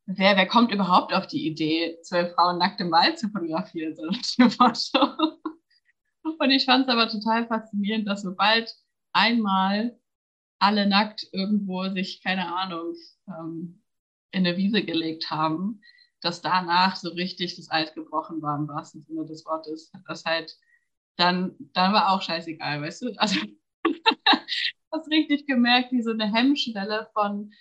[0.06, 3.96] wer, wer kommt überhaupt auf die Idee, zwölf Frauen nackt im Wald zu fotografieren?
[3.96, 4.04] So
[6.40, 8.74] und ich fand es aber total faszinierend, dass sobald
[9.14, 9.98] einmal
[10.60, 12.94] alle nackt irgendwo sich, keine Ahnung,
[13.28, 13.82] ähm,
[14.32, 15.82] in eine Wiese gelegt haben,
[16.22, 19.92] dass danach so richtig das Eis gebrochen war, im wahrsten Sinne des Wortes.
[20.08, 20.58] Das halt,
[21.16, 23.14] dann, dann war auch scheißegal, weißt du?
[23.18, 23.40] Also,
[24.92, 27.54] hast richtig gemerkt, wie so eine Hemmschwelle von,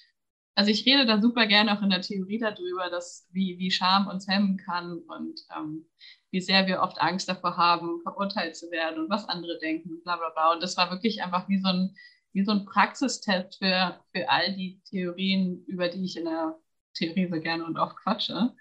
[0.55, 4.09] also ich rede da super gerne auch in der Theorie darüber, dass wie, wie Scham
[4.09, 5.87] uns hemmen kann und ähm,
[6.31, 10.17] wie sehr wir oft Angst davor haben, verurteilt zu werden und was andere denken, bla
[10.17, 10.53] bla bla.
[10.55, 11.95] Und das war wirklich einfach wie so ein,
[12.33, 16.59] wie so ein Praxistest für, für all die Theorien, über die ich in der
[16.99, 18.55] Theorie so gerne und oft quatsche.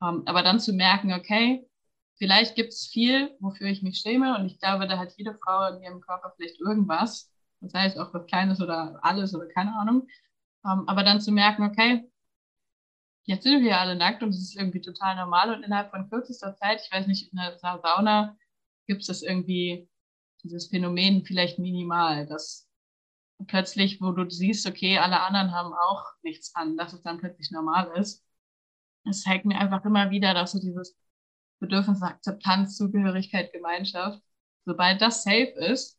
[0.00, 1.66] Um, ähm, aber dann zu merken, okay,
[2.16, 5.74] vielleicht gibt es viel, wofür ich mich schäme und ich glaube, da hat jede Frau
[5.74, 10.06] in ihrem Körper vielleicht irgendwas, das heißt auch was Kleines oder alles oder keine Ahnung.
[10.62, 12.10] Um, ähm, aber dann zu merken, okay,
[13.24, 16.08] jetzt sind wir ja alle nackt und es ist irgendwie total normal und innerhalb von
[16.08, 18.36] kürzester Zeit, ich weiß nicht, in der Sauna
[18.86, 19.88] gibt es das irgendwie,
[20.42, 22.68] dieses Phänomen vielleicht minimal, dass
[23.46, 27.50] plötzlich, wo du siehst, okay, alle anderen haben auch nichts an, dass es dann plötzlich
[27.50, 28.24] normal ist.
[29.04, 30.96] Es zeigt mir einfach immer wieder, dass so dieses
[31.60, 34.22] Bedürfnis nach Akzeptanz, Zugehörigkeit, Gemeinschaft,
[34.64, 35.98] sobald das safe ist,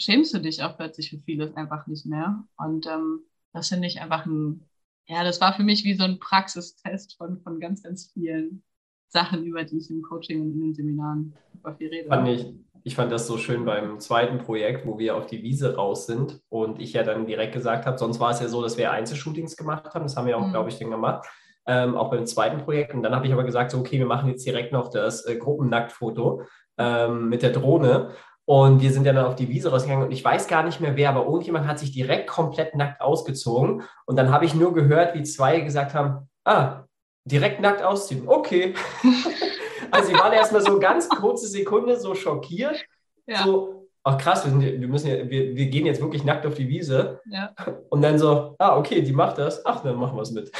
[0.00, 2.44] schämst du dich auch plötzlich für vieles einfach nicht mehr.
[2.56, 3.20] Und ähm,
[3.52, 4.64] das finde ich einfach ein,
[5.06, 8.62] ja, das war für mich wie so ein Praxistest von, von ganz, ganz vielen
[9.08, 12.08] Sachen, über die ich im Coaching und in den Seminaren super viel rede.
[12.08, 12.46] Fand ich,
[12.86, 16.40] ich fand das so schön beim zweiten Projekt, wo wir auf die Wiese raus sind
[16.48, 19.56] und ich ja dann direkt gesagt habe, sonst war es ja so, dass wir Einzelshootings
[19.56, 20.04] gemacht haben.
[20.04, 20.52] Das haben wir auch, mhm.
[20.52, 21.26] glaube ich, dann gemacht.
[21.66, 22.94] Ähm, auch beim zweiten Projekt.
[22.94, 25.34] Und dann habe ich aber gesagt, so, okay, wir machen jetzt direkt noch das äh,
[25.34, 26.42] Gruppennacktfoto
[26.78, 28.10] ähm, mit der Drohne.
[28.44, 31.10] Und wir sind dann auf die Wiese rausgegangen und ich weiß gar nicht mehr wer,
[31.10, 33.82] aber irgendjemand hat sich direkt komplett nackt ausgezogen.
[34.04, 36.84] Und dann habe ich nur gehört, wie zwei gesagt haben, ah,
[37.24, 38.28] direkt nackt ausziehen.
[38.28, 38.74] Okay.
[39.90, 42.84] Also sie waren erstmal so ganz kurze Sekunde so schockiert.
[43.26, 43.44] Ja.
[43.44, 46.54] So, ach krass, wir, sind, wir, müssen ja, wir, wir gehen jetzt wirklich nackt auf
[46.54, 47.20] die Wiese.
[47.26, 47.54] Ja.
[47.90, 49.64] Und dann so, ah, okay, die macht das.
[49.66, 50.50] Ach, dann machen wir es mit.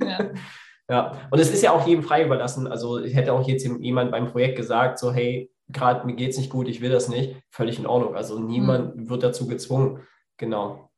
[0.00, 0.18] Ja.
[0.90, 1.28] ja.
[1.30, 2.66] Und es ist ja auch jedem frei überlassen.
[2.66, 6.38] Also ich hätte auch jetzt jemand beim Projekt gesagt, so, hey, gerade mir geht es
[6.38, 7.36] nicht gut, ich will das nicht.
[7.50, 8.16] Völlig in Ordnung.
[8.16, 9.08] Also niemand mhm.
[9.08, 10.00] wird dazu gezwungen.
[10.36, 10.90] Genau.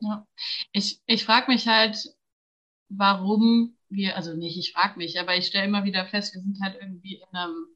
[0.00, 0.26] Ja.
[0.72, 2.14] Ich, ich frage mich halt,
[2.88, 6.58] warum wir, also nicht, ich frage mich, aber ich stelle immer wieder fest, wir sind
[6.62, 7.66] halt irgendwie in einem,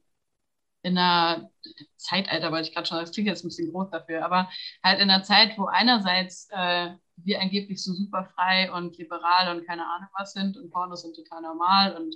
[0.83, 1.51] in einer
[1.97, 4.49] Zeitalter, wollte ich gerade schon, das klingt jetzt ein bisschen groß dafür, aber
[4.83, 9.65] halt in einer Zeit, wo einerseits äh, wir angeblich so super frei und liberal und
[9.67, 12.15] keine Ahnung was sind und Pornos sind total normal und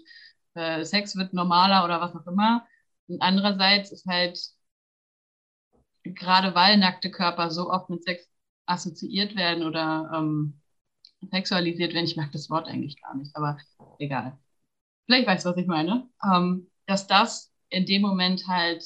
[0.55, 2.65] äh, Sex wird normaler oder was auch immer.
[3.08, 4.39] Und andererseits ist halt,
[6.03, 8.27] gerade weil nackte Körper so oft mit Sex
[8.65, 10.62] assoziiert werden oder ähm,
[11.32, 12.06] sexualisiert werden.
[12.06, 13.58] Ich mag das Wort eigentlich gar nicht, aber
[14.00, 14.38] egal.
[15.06, 16.10] Vielleicht weißt du, was ich meine.
[16.24, 18.84] Ähm, dass das in dem Moment halt,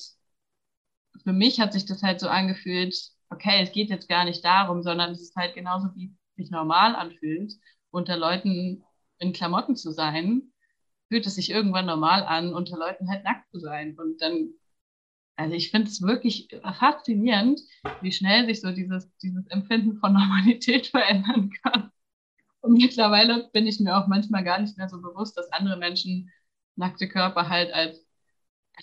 [1.24, 2.96] für mich hat sich das halt so angefühlt,
[3.30, 6.52] okay, es geht jetzt gar nicht darum, sondern es ist halt genauso, wie es sich
[6.52, 7.54] normal anfühlt,
[7.92, 8.84] unter Leuten
[9.20, 10.52] in Klamotten zu sein,
[11.10, 13.98] fühlt es sich irgendwann normal an, unter Leuten halt nackt zu sein.
[13.98, 14.54] Und dann,
[15.36, 16.48] also ich finde es wirklich
[16.78, 17.62] faszinierend,
[18.02, 21.92] wie schnell sich so dieses, dieses Empfinden von Normalität verändern kann.
[22.62, 26.32] Und mittlerweile bin ich mir auch manchmal gar nicht mehr so bewusst, dass andere Menschen
[26.76, 28.06] nackte Körper halt als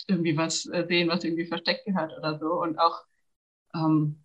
[0.08, 2.60] irgendwie was äh, sehen, was irgendwie versteckt gehört oder so.
[2.62, 3.04] Und auch,
[3.74, 4.24] ähm,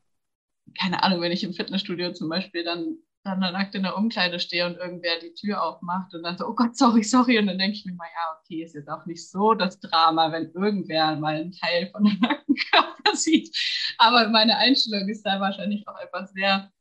[0.79, 4.65] keine Ahnung, wenn ich im Fitnessstudio zum Beispiel dann, dann nackt in der Umkleide stehe
[4.67, 7.39] und irgendwer die Tür aufmacht und dann so, oh Gott, sorry, sorry.
[7.39, 10.31] Und dann denke ich mir mal, ja, okay, ist jetzt auch nicht so das Drama,
[10.31, 13.55] wenn irgendwer mal einen Teil von dem nackten Körper sieht.
[13.97, 16.71] Aber meine Einstellung ist da wahrscheinlich auch etwas sehr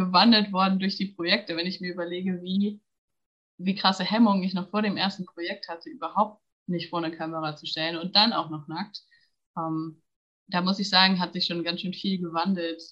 [0.00, 2.80] gewandelt worden durch die Projekte, wenn ich mir überlege, wie,
[3.58, 7.56] wie krasse Hemmungen ich noch vor dem ersten Projekt hatte, überhaupt nicht vor eine Kamera
[7.56, 9.02] zu stellen und dann auch noch nackt.
[9.56, 10.02] Ähm,
[10.48, 12.82] da muss ich sagen, hat sich schon ganz schön viel gewandelt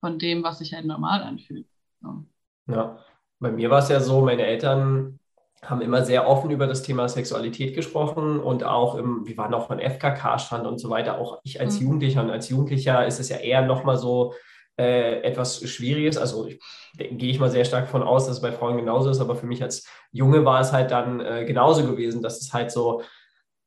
[0.00, 1.66] von dem, was sich halt normal anfühlt.
[2.00, 2.24] So.
[2.66, 2.98] Ja,
[3.38, 5.18] bei mir war es ja so, meine Eltern
[5.64, 9.68] haben immer sehr offen über das Thema Sexualität gesprochen und auch im, wir waren auch
[9.68, 11.86] beim FKK-Stand und so weiter, auch ich als mhm.
[11.86, 14.34] Jugendlicher und als Jugendlicher ist es ja eher nochmal so,
[14.78, 16.16] äh, etwas Schwieriges.
[16.16, 16.60] Also ich,
[16.96, 19.46] gehe ich mal sehr stark davon aus, dass es bei Frauen genauso ist, aber für
[19.46, 23.02] mich als Junge war es halt dann äh, genauso gewesen, dass es halt so,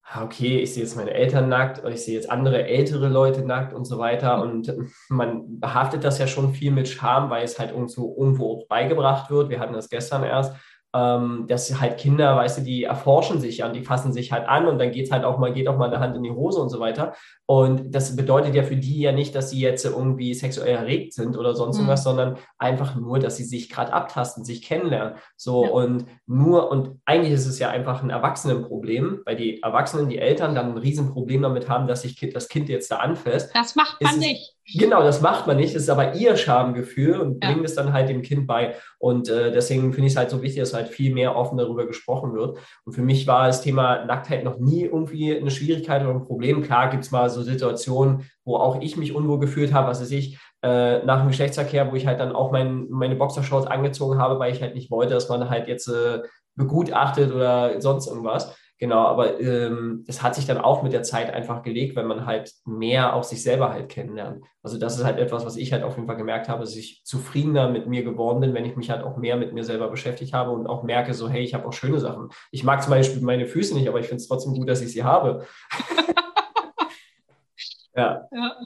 [0.04, 3.74] ah, okay, ich sehe jetzt meine Eltern nackt, ich sehe jetzt andere ältere Leute nackt
[3.74, 4.42] und so weiter.
[4.42, 4.74] Und
[5.10, 9.50] man behaftet das ja schon viel mit Scham, weil es halt irgendwo, irgendwo beigebracht wird.
[9.50, 10.56] Wir hatten das gestern erst
[10.96, 14.48] ähm, dass halt Kinder, weißt du, die erforschen sich ja und die fassen sich halt
[14.48, 16.32] an und dann geht es halt auch mal, geht auch mal eine Hand in die
[16.32, 17.14] Hose und so weiter.
[17.46, 21.38] Und das bedeutet ja für die ja nicht, dass sie jetzt irgendwie sexuell erregt sind
[21.38, 21.82] oder sonst mhm.
[21.82, 25.16] irgendwas, sondern einfach nur, dass sie sich gerade abtasten, sich kennenlernen.
[25.36, 25.72] So ja.
[25.72, 30.56] und nur, und eigentlich ist es ja einfach ein Erwachsenenproblem, weil die Erwachsenen, die Eltern
[30.56, 33.52] dann ein Riesenproblem damit haben, dass sich das Kind jetzt da anfasst.
[33.54, 34.55] Das macht man nicht.
[34.74, 35.76] Genau, das macht man nicht.
[35.76, 37.52] Das ist aber ihr Schamgefühl und ja.
[37.52, 38.74] bringt es dann halt dem Kind bei.
[38.98, 41.86] Und äh, deswegen finde ich es halt so wichtig, dass halt viel mehr offen darüber
[41.86, 42.58] gesprochen wird.
[42.84, 46.64] Und für mich war das Thema Nacktheit noch nie irgendwie eine Schwierigkeit oder ein Problem.
[46.64, 50.12] Klar gibt es mal so Situationen, wo auch ich mich unwohl gefühlt habe, was weiß
[50.12, 54.40] ich, äh, nach dem Geschlechtsverkehr, wo ich halt dann auch mein, meine Boxershorts angezogen habe,
[54.40, 56.24] weil ich halt nicht wollte, dass man halt jetzt äh,
[56.56, 58.56] begutachtet oder sonst irgendwas.
[58.78, 62.26] Genau, aber ähm, das hat sich dann auch mit der Zeit einfach gelegt, wenn man
[62.26, 64.44] halt mehr auch sich selber halt kennenlernt.
[64.62, 67.02] Also das ist halt etwas, was ich halt auf jeden Fall gemerkt habe, dass ich
[67.06, 70.34] zufriedener mit mir geworden bin, wenn ich mich halt auch mehr mit mir selber beschäftigt
[70.34, 72.32] habe und auch merke, so hey, ich habe auch schöne Sachen.
[72.52, 74.92] Ich mag zum Beispiel meine Füße nicht, aber ich finde es trotzdem gut, dass ich
[74.92, 75.48] sie habe.
[77.96, 78.28] ja.
[78.30, 78.58] ja.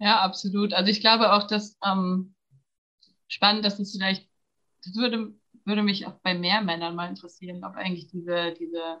[0.00, 0.20] ja.
[0.20, 0.72] absolut.
[0.72, 2.34] Also ich glaube auch, dass ähm,
[3.28, 4.26] spannend, dass es vielleicht,
[4.82, 5.34] das würde
[5.66, 9.00] würde mich auch bei mehr Männern mal interessieren, ob eigentlich diese, diese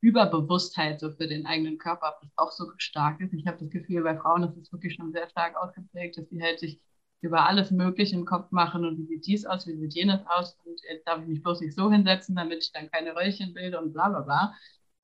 [0.00, 3.32] Überbewusstheit so für den eigenen Körper auch so stark ist.
[3.34, 6.42] Ich habe das Gefühl, bei Frauen ist es wirklich schon sehr stark ausgeprägt, dass sie
[6.42, 6.80] halt sich
[7.20, 10.58] über alles Mögliche im Kopf machen und wie sieht dies aus, wie sieht jenes aus
[10.64, 13.80] und jetzt darf ich mich bloß nicht so hinsetzen, damit ich dann keine Röllchen bilde
[13.80, 14.54] und bla bla bla.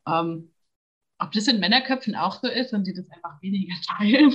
[0.08, 0.52] Ähm,
[1.18, 4.34] ob das in Männerköpfen auch so ist und die das einfach weniger teilen.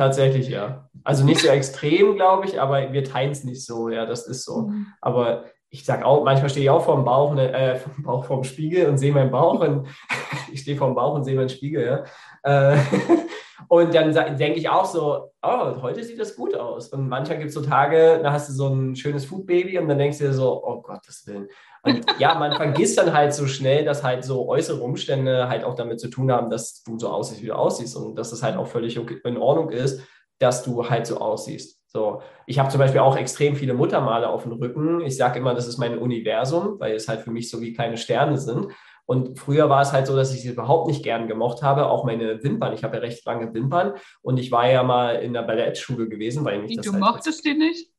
[0.00, 0.88] Tatsächlich, ja.
[1.04, 4.46] Also nicht so extrem, glaube ich, aber wir teilen es nicht so, ja, das ist
[4.46, 4.62] so.
[4.62, 4.86] Mhm.
[5.02, 8.24] Aber ich sage auch, manchmal stehe ich auch vor dem Bauch, ne, äh, vom Bauch
[8.24, 9.88] vorm Spiegel und sehe meinen Bauch und
[10.52, 12.72] ich stehe vor dem Bauch und sehe meinen Spiegel, ja.
[12.72, 12.78] Äh,
[13.70, 16.88] und dann denke ich auch so, oh, heute sieht das gut aus.
[16.88, 19.96] Und manchmal gibt es so Tage, da hast du so ein schönes Food-Baby und dann
[19.96, 21.46] denkst du dir so, oh Gottes Willen.
[21.84, 25.76] Und ja, man vergisst dann halt so schnell, dass halt so äußere Umstände halt auch
[25.76, 28.56] damit zu tun haben, dass du so aussiehst, wie du aussiehst und dass es halt
[28.56, 30.00] auch völlig in Ordnung ist,
[30.40, 31.78] dass du halt so aussiehst.
[31.86, 35.00] So, ich habe zum Beispiel auch extrem viele Muttermale auf dem Rücken.
[35.02, 37.98] Ich sage immer, das ist mein Universum, weil es halt für mich so wie kleine
[37.98, 38.66] Sterne sind.
[39.10, 42.04] Und früher war es halt so, dass ich sie überhaupt nicht gern gemocht habe, auch
[42.04, 42.74] meine Wimpern.
[42.74, 46.44] Ich habe ja recht lange Wimpern und ich war ja mal in der Ballettschule gewesen,
[46.44, 46.86] weil ich das.
[46.86, 47.90] Du halt mochtest die nicht?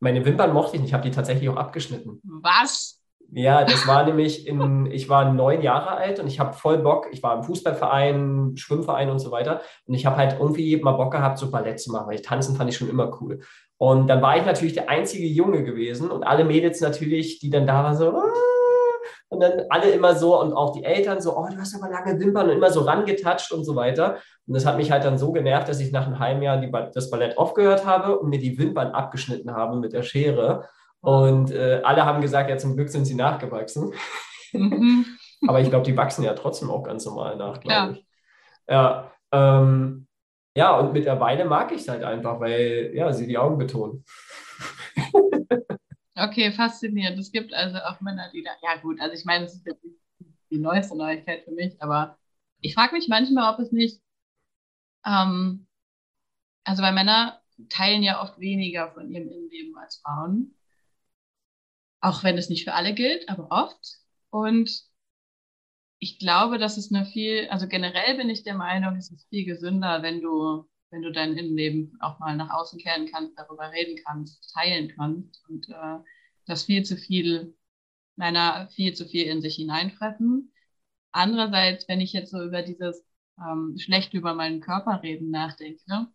[0.00, 2.20] Meine Wimpern mochte ich nicht, ich habe die tatsächlich auch abgeschnitten.
[2.24, 3.00] Was?
[3.30, 7.06] Ja, das war nämlich in, ich war neun Jahre alt und ich habe voll Bock,
[7.10, 11.12] ich war im Fußballverein, Schwimmverein und so weiter und ich habe halt irgendwie mal Bock
[11.12, 13.40] gehabt, so Ballett zu machen, weil ich tanzen fand ich schon immer cool.
[13.78, 17.66] Und dann war ich natürlich der einzige Junge gewesen und alle Mädels natürlich, die dann
[17.66, 18.59] da waren, so, ah!
[19.30, 22.18] Und dann alle immer so und auch die Eltern so, oh, du hast aber lange
[22.18, 24.16] Wimpern und immer so rangetatscht und so weiter.
[24.46, 26.70] Und das hat mich halt dann so genervt, dass ich nach einem halben Jahr die,
[26.92, 30.68] das Ballett aufgehört habe und mir die Wimpern abgeschnitten habe mit der Schere.
[31.00, 33.92] Und äh, alle haben gesagt, ja, zum Glück sind sie nachgewachsen.
[34.52, 35.06] Mhm.
[35.46, 38.06] Aber ich glaube, die wachsen ja trotzdem auch ganz normal nach, glaube ich.
[38.68, 40.08] Ja, ähm,
[40.56, 44.04] ja, und mittlerweile mag ich es halt einfach, weil ja, sie die Augen betonen.
[46.24, 47.18] okay, faszinierend.
[47.18, 49.82] Es gibt also auch Männer, die da, ja gut, also ich meine, es ist jetzt
[50.50, 52.18] die neueste Neuigkeit für mich, aber
[52.60, 54.02] Ich frage mich manchmal, ob es nicht,
[55.06, 55.66] ähm,
[56.64, 60.56] also weil Männer teilen ja oft weniger von ihrem Innenleben als Frauen.
[62.02, 63.98] Auch wenn es nicht für alle gilt, aber oft.
[64.30, 64.84] Und
[65.98, 69.44] ich glaube, dass es eine viel, also generell bin ich der Meinung, es ist viel
[69.44, 73.98] gesünder, wenn du, wenn du dein Innenleben auch mal nach außen kehren kannst, darüber reden
[74.04, 75.98] kannst, teilen kannst und äh,
[76.46, 77.54] das viel zu viel
[78.16, 80.52] Männer viel zu viel in sich hineinfressen.
[81.12, 83.04] Andererseits, wenn ich jetzt so über dieses
[83.38, 86.06] ähm, schlecht über meinen Körper reden nachdenke,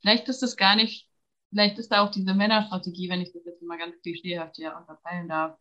[0.00, 1.08] vielleicht ist es gar nicht,
[1.50, 5.28] vielleicht ist da auch diese Männerstrategie, wenn ich das jetzt mal ganz klischeehaft hier unterteilen
[5.28, 5.58] darf,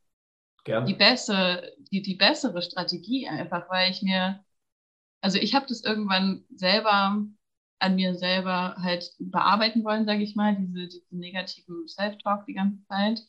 [0.63, 0.85] Gerne.
[0.85, 4.43] die bessere, die, die bessere Strategie einfach, weil ich mir,
[5.21, 7.25] also ich habe das irgendwann selber
[7.81, 12.83] an mir selber halt bearbeiten wollen, sage ich mal, diese, diese negativen Self-Talk die ganze
[12.87, 13.21] Zeit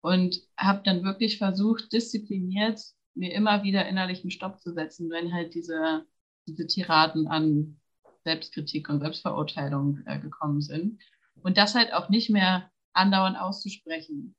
[0.00, 2.80] und habe dann wirklich versucht, diszipliniert
[3.14, 6.06] mir immer wieder innerlichen Stopp zu setzen, wenn halt diese,
[6.46, 7.80] diese Tiraden an
[8.24, 11.00] Selbstkritik und Selbstverurteilung äh, gekommen sind.
[11.42, 14.36] Und das halt auch nicht mehr andauernd auszusprechen.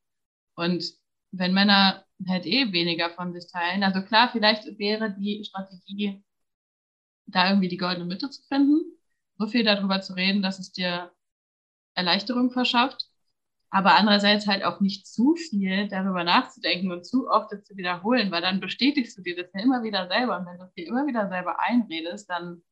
[0.56, 0.94] Und
[1.32, 6.24] wenn Männer halt eh weniger von sich teilen, also klar, vielleicht wäre die Strategie,
[7.26, 8.82] da irgendwie die goldene Mitte zu finden,
[9.40, 11.12] so viel darüber zu reden, dass es dir
[11.96, 13.10] Erleichterung verschafft
[13.72, 18.32] aber andererseits halt auch nicht zu viel darüber nachzudenken und zu oft das zu wiederholen,
[18.32, 20.40] weil dann bestätigst du dir das ja immer wieder selber.
[20.40, 22.64] Und wenn du es dir immer wieder selber einredest, dann,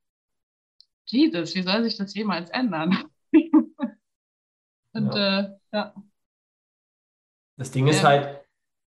[1.06, 2.98] Jesus, wie soll sich das jemals ändern?
[3.32, 5.40] und ja.
[5.40, 5.96] Äh, ja.
[7.58, 8.42] Das Ding ist halt,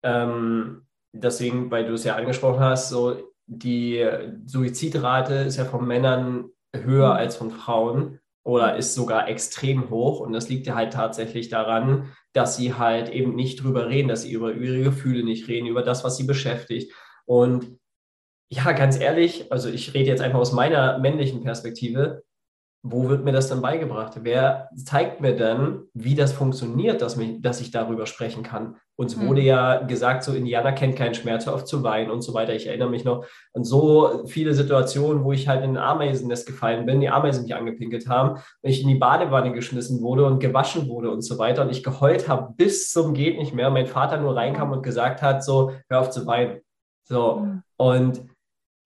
[0.03, 4.09] ähm, deswegen, weil du es ja angesprochen hast, so die
[4.47, 7.19] Suizidrate ist ja von Männern höher mhm.
[7.19, 10.21] als von Frauen oder ist sogar extrem hoch.
[10.21, 14.23] Und das liegt ja halt tatsächlich daran, dass sie halt eben nicht drüber reden, dass
[14.23, 16.93] sie über ihre Gefühle nicht reden, über das, was sie beschäftigt.
[17.27, 17.79] Und
[18.53, 22.25] ja, ganz ehrlich, also ich rede jetzt einfach aus meiner männlichen Perspektive
[22.83, 24.21] wo wird mir das dann beigebracht?
[24.23, 28.77] Wer zeigt mir dann, wie das funktioniert, dass, mich, dass ich darüber sprechen kann?
[28.97, 29.29] Uns mhm.
[29.29, 32.55] wurde ja gesagt, so Indianer kennt keinen Schmerz, auf zu weinen und so weiter.
[32.55, 36.87] Ich erinnere mich noch an so viele Situationen, wo ich halt in ein Ameisennest gefallen
[36.87, 40.89] bin, die Ameisen mich angepinkelt haben, und ich in die Badewanne geschmissen wurde und gewaschen
[40.89, 43.71] wurde und so weiter und ich geheult habe bis zum geht nicht mehr.
[43.71, 46.61] Mein Vater nur reinkam und gesagt hat, so hör auf zu weinen.
[47.05, 47.63] So mhm.
[47.77, 48.30] und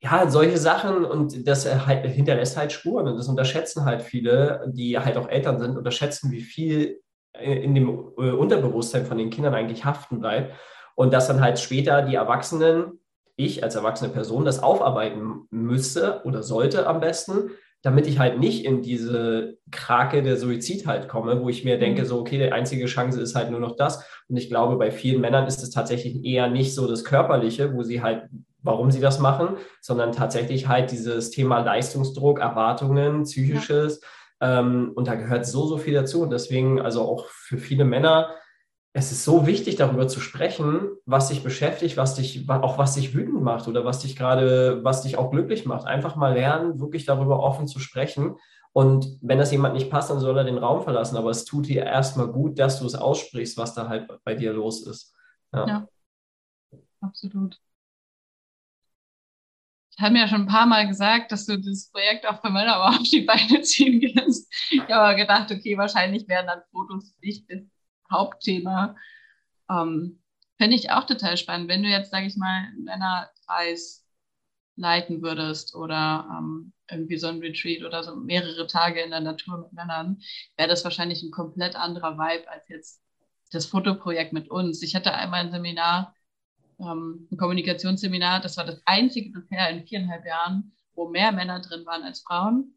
[0.04, 4.98] ja, solche Sachen und das halt, hinterlässt halt Spuren und das unterschätzen halt viele, die
[4.98, 7.00] halt auch Eltern sind, unterschätzen, wie viel
[7.40, 7.88] in dem
[8.18, 10.54] äh, Unterbewusstsein von den Kindern eigentlich haften bleibt
[10.94, 13.00] und dass dann halt später die Erwachsenen,
[13.36, 17.50] ich als erwachsene Person, das aufarbeiten müsste oder sollte am besten,
[17.84, 22.02] damit ich halt nicht in diese Krake der Suizid halt komme, wo ich mir denke,
[22.02, 22.06] mhm.
[22.06, 24.02] so, okay, die einzige Chance ist halt nur noch das.
[24.26, 27.82] Und ich glaube, bei vielen Männern ist es tatsächlich eher nicht so das Körperliche, wo
[27.82, 28.28] sie halt
[28.62, 34.00] warum sie das machen, sondern tatsächlich halt dieses Thema Leistungsdruck, Erwartungen, psychisches.
[34.40, 34.60] Ja.
[34.60, 36.22] Ähm, und da gehört so, so viel dazu.
[36.22, 38.30] Und deswegen, also auch für viele Männer,
[38.96, 43.12] es ist so wichtig, darüber zu sprechen, was dich beschäftigt, was dich, auch was dich
[43.12, 45.84] wütend macht oder was dich gerade, was dich auch glücklich macht.
[45.84, 48.36] Einfach mal lernen, wirklich darüber offen zu sprechen.
[48.72, 51.16] Und wenn das jemand nicht passt, dann soll er den Raum verlassen.
[51.16, 54.52] Aber es tut dir erstmal gut, dass du es aussprichst, was da halt bei dir
[54.52, 55.12] los ist.
[55.52, 55.66] ja.
[55.66, 55.88] ja.
[57.00, 57.60] absolut.
[59.96, 62.50] Ich habe mir ja schon ein paar Mal gesagt, dass du das Projekt auch für
[62.50, 64.52] Männer auf die Beine ziehen kannst.
[64.70, 67.60] Ich habe aber gedacht, okay, wahrscheinlich wären dann Fotos nicht das
[68.14, 68.96] Hauptthema.
[69.70, 70.20] Ähm,
[70.56, 74.06] Fände ich auch total spannend, wenn du jetzt, sage ich mal, einen Männerkreis
[74.76, 79.58] leiten würdest oder ähm, irgendwie so ein Retreat oder so mehrere Tage in der Natur
[79.58, 80.20] mit Männern,
[80.56, 83.02] wäre das wahrscheinlich ein komplett anderer Vibe als jetzt
[83.50, 84.82] das Fotoprojekt mit uns.
[84.82, 86.14] Ich hatte einmal ein Seminar
[86.80, 88.40] ähm, ein Kommunikationsseminar.
[88.40, 92.74] Das war das einzige bisher in viereinhalb Jahren, wo mehr Männer drin waren als Frauen.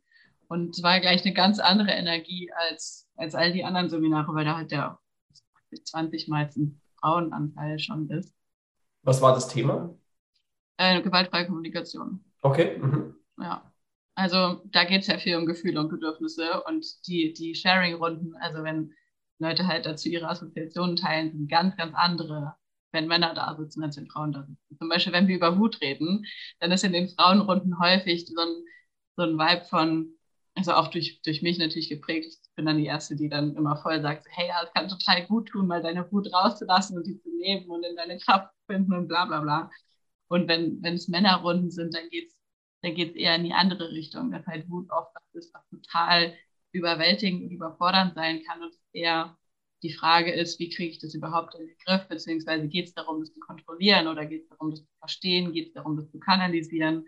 [0.47, 4.45] Und es war gleich eine ganz andere Energie als, als all die anderen Seminare, weil
[4.45, 4.99] da halt der
[5.71, 8.35] 20 Mal ein Frauenanteil schon ist.
[9.03, 9.95] Was war das Thema?
[10.77, 12.23] Äh, gewaltfreie Kommunikation.
[12.41, 12.77] Okay.
[12.77, 13.15] Mhm.
[13.39, 13.71] Ja.
[14.15, 18.63] Also da geht es ja viel um Gefühle und Bedürfnisse und die, die Sharing-Runden, also
[18.63, 18.93] wenn
[19.39, 22.55] Leute halt dazu ihre Assoziationen teilen, sind ganz, ganz andere
[22.91, 24.77] wenn Männer da sitzen, als wenn Frauen da sitzen.
[24.77, 26.25] Zum Beispiel, wenn wir über Wut reden,
[26.59, 28.63] dann ist in den Frauenrunden häufig so ein,
[29.15, 30.16] so ein Vibe von,
[30.57, 32.25] also auch durch, durch mich natürlich geprägt.
[32.27, 35.25] Ich bin dann die Erste, die dann immer voll sagt, hey, ja, es kann total
[35.27, 38.73] gut tun, mal deine Wut rauszulassen und die zu leben und in deine Kraft zu
[38.73, 39.69] finden und bla bla bla.
[40.29, 42.37] Und wenn, wenn es Männerrunden sind, dann geht es
[42.83, 46.33] dann geht's eher in die andere Richtung, dass halt Wut oft was ist, was total
[46.71, 49.37] überwältigend und überfordernd sein kann und eher
[49.83, 53.19] die Frage ist, wie kriege ich das überhaupt in den Griff, beziehungsweise geht es darum,
[53.19, 56.19] das zu kontrollieren oder geht es darum, das zu verstehen, geht es darum, das zu
[56.19, 57.05] kanalisieren,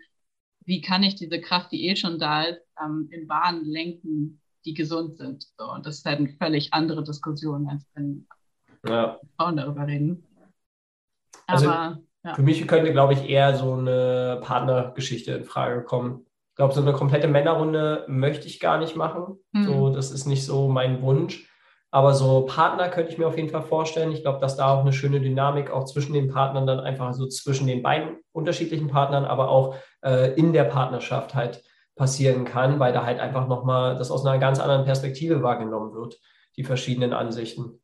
[0.70, 4.72] wie kann ich diese Kraft, die eh schon da ist, ähm, in Bahnen lenken, die
[4.72, 5.44] gesund sind.
[5.58, 8.28] So, und das ist halt eine völlig andere Diskussion, als wenn
[8.86, 9.18] ja.
[9.36, 10.24] Frauen darüber reden.
[11.48, 12.34] Also Aber also, ja.
[12.34, 16.24] für mich könnte, glaube ich, eher so eine Partnergeschichte in Frage kommen.
[16.50, 19.40] Ich glaube, so eine komplette Männerrunde möchte ich gar nicht machen.
[19.50, 19.64] Mhm.
[19.64, 21.49] So, das ist nicht so mein Wunsch.
[21.92, 24.12] Aber so Partner könnte ich mir auf jeden Fall vorstellen.
[24.12, 27.26] Ich glaube, dass da auch eine schöne Dynamik auch zwischen den Partnern dann einfach so
[27.26, 31.62] zwischen den beiden unterschiedlichen Partnern, aber auch äh, in der Partnerschaft halt
[31.96, 36.18] passieren kann, weil da halt einfach nochmal das aus einer ganz anderen Perspektive wahrgenommen wird,
[36.56, 37.80] die verschiedenen Ansichten.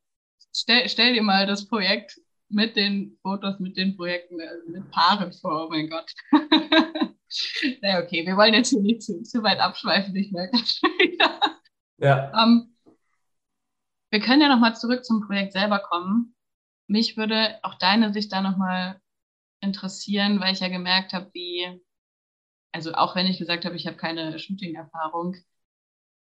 [0.55, 5.33] Stell, stell dir mal das Projekt mit den Fotos, mit den Projekten, also mit Paaren
[5.33, 6.13] vor, oh mein Gott.
[7.83, 10.91] Na okay, wir wollen jetzt hier nicht zu, zu weit abschweifen, ich merke das schon
[10.99, 11.41] wieder.
[11.99, 12.31] Ja.
[12.31, 12.76] Um, ähm,
[14.17, 16.35] wir können ja nochmal zurück zum Projekt selber kommen.
[16.87, 18.99] Mich würde auch deine Sicht da nochmal
[19.61, 21.83] interessieren, weil ich ja gemerkt habe, wie,
[22.73, 25.37] also auch wenn ich gesagt habe, ich habe keine Shooting-Erfahrung,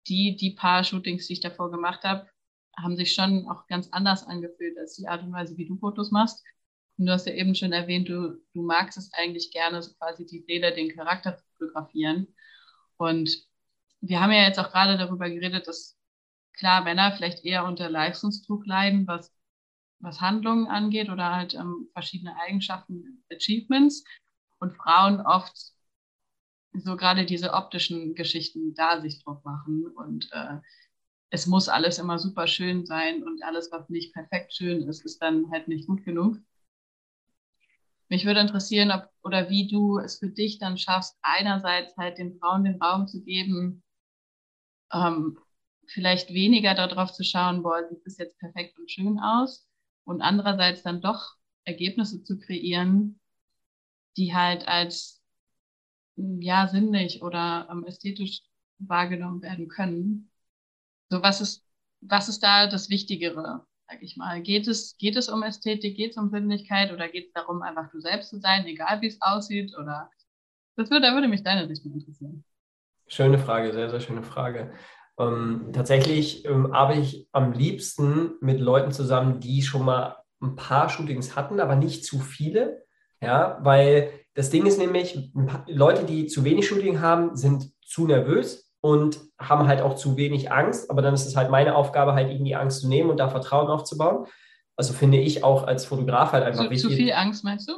[0.10, 2.30] die, die paar Shootings, die ich davor gemacht habe,
[2.76, 6.12] haben sich schon auch ganz anders angefühlt als die Art und Weise, wie du Fotos
[6.12, 6.44] machst.
[6.98, 10.26] Und du hast ja eben schon erwähnt, du, du magst es eigentlich gerne, so quasi
[10.26, 12.28] die Seele, den Charakter zu fotografieren.
[12.98, 13.30] Und
[14.02, 15.97] wir haben ja jetzt auch gerade darüber geredet, dass
[16.58, 19.34] klar Männer vielleicht eher unter Leistungsdruck leiden, was,
[20.00, 24.04] was Handlungen angeht oder halt ähm, verschiedene Eigenschaften, Achievements
[24.60, 25.56] und Frauen oft
[26.74, 30.58] so gerade diese optischen Geschichten da sich drauf machen und äh,
[31.30, 35.22] es muss alles immer super schön sein und alles, was nicht perfekt schön ist, ist
[35.22, 36.38] dann halt nicht gut genug.
[38.10, 42.38] Mich würde interessieren, ob oder wie du es für dich dann schaffst, einerseits halt den
[42.40, 43.84] Frauen den Raum zu geben,
[44.94, 45.38] ähm,
[45.88, 49.68] vielleicht weniger darauf zu schauen, boah, sieht das jetzt perfekt und schön aus
[50.06, 53.20] und andererseits dann doch Ergebnisse zu kreieren,
[54.16, 55.22] die halt als
[56.16, 58.42] ja sinnlich oder ähm, ästhetisch
[58.80, 60.32] wahrgenommen werden können.
[61.10, 61.66] So was ist
[62.02, 64.42] was ist da das Wichtigere, sag ich mal?
[64.42, 67.90] Geht es geht es um Ästhetik, geht es um Sinnlichkeit oder geht es darum, einfach
[67.92, 70.10] du selbst zu sein, egal wie es aussieht oder
[70.76, 72.44] das würde, da würde mich deine Richtung interessieren.
[73.08, 74.74] Schöne Frage, sehr, sehr schöne Frage.
[75.20, 80.90] Ähm, tatsächlich ähm, arbeite ich am liebsten mit Leuten zusammen, die schon mal ein paar
[80.90, 82.84] Shootings hatten, aber nicht zu viele.
[83.22, 85.32] Ja, weil das Ding ist nämlich,
[85.66, 90.52] Leute, die zu wenig Shooting haben, sind zu nervös und haben halt auch zu wenig
[90.52, 90.92] Angst.
[90.92, 93.68] Aber dann ist es halt meine Aufgabe, halt irgendwie Angst zu nehmen und da Vertrauen
[93.68, 94.28] aufzubauen.
[94.76, 96.92] Also finde ich auch als Fotograf halt einfach zu, wichtig.
[96.92, 97.74] Zu viel Angst, meinst du?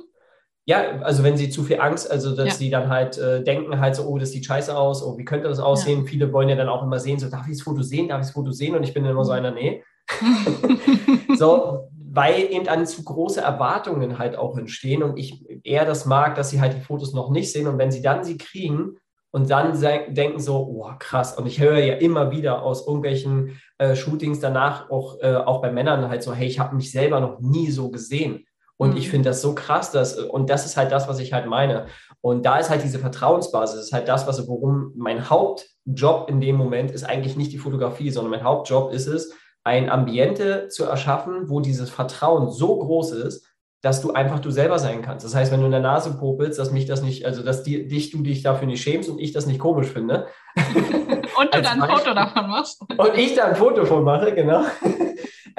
[0.70, 2.54] Ja, also wenn sie zu viel Angst, also dass ja.
[2.54, 5.48] sie dann halt äh, denken halt so, oh, das sieht scheiße aus, oh, wie könnte
[5.48, 6.02] das aussehen?
[6.02, 6.06] Ja.
[6.06, 8.28] Viele wollen ja dann auch immer sehen, so, darf ich das Foto sehen, darf ich
[8.28, 8.76] das Foto sehen?
[8.76, 9.84] Und ich bin dann immer so einer, nee.
[11.40, 16.36] so, weil eben dann zu große Erwartungen halt auch entstehen und ich eher das mag,
[16.36, 18.98] dass sie halt die Fotos noch nicht sehen und wenn sie dann sie kriegen
[19.32, 23.96] und dann denken so, oh krass, und ich höre ja immer wieder aus irgendwelchen äh,
[23.96, 27.40] Shootings danach auch, äh, auch bei Männern halt so, hey, ich habe mich selber noch
[27.40, 28.46] nie so gesehen.
[28.80, 28.98] Und mhm.
[28.98, 31.88] ich finde das so krass, dass, und das ist halt das, was ich halt meine.
[32.22, 36.56] Und da ist halt diese Vertrauensbasis, ist halt das, was, worum mein Hauptjob in dem
[36.56, 39.34] Moment ist eigentlich nicht die Fotografie, sondern mein Hauptjob ist es,
[39.66, 43.46] ein Ambiente zu erschaffen, wo dieses Vertrauen so groß ist,
[43.82, 45.26] dass du einfach du selber sein kannst.
[45.26, 47.88] Das heißt, wenn du in der Nase popelst, dass mich das nicht, also dass die,
[47.88, 50.28] dich, du dich dafür nicht schämst und ich das nicht komisch finde.
[50.56, 52.82] und du dann ein Foto davon machst.
[52.82, 54.64] Und ich da ein Foto von mache, genau.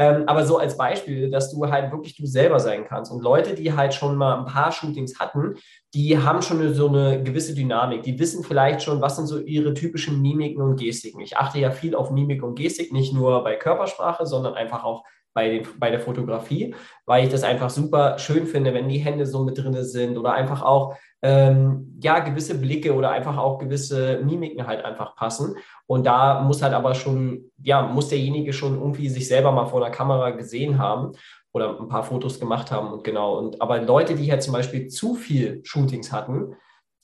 [0.01, 3.13] Ähm, aber so als Beispiel, dass du halt wirklich du selber sein kannst.
[3.13, 5.57] Und Leute, die halt schon mal ein paar Shootings hatten,
[5.93, 8.03] die haben schon so eine gewisse Dynamik.
[8.05, 11.21] Die wissen vielleicht schon, was sind so ihre typischen Mimiken und Gestiken.
[11.21, 15.05] Ich achte ja viel auf Mimik und Gestik, nicht nur bei Körpersprache, sondern einfach auch
[15.33, 16.75] bei, bei der Fotografie,
[17.07, 20.33] weil ich das einfach super schön finde, wenn die Hände so mit drin sind oder
[20.33, 25.57] einfach auch ähm, ja gewisse Blicke oder einfach auch gewisse Mimiken halt einfach passen.
[25.87, 29.81] Und da muss halt aber schon, ja, muss derjenige schon irgendwie sich selber mal vor
[29.81, 31.13] der Kamera gesehen haben
[31.53, 33.39] oder ein paar Fotos gemacht haben und genau.
[33.39, 36.55] Und aber Leute, die halt zum Beispiel zu viel Shootings hatten,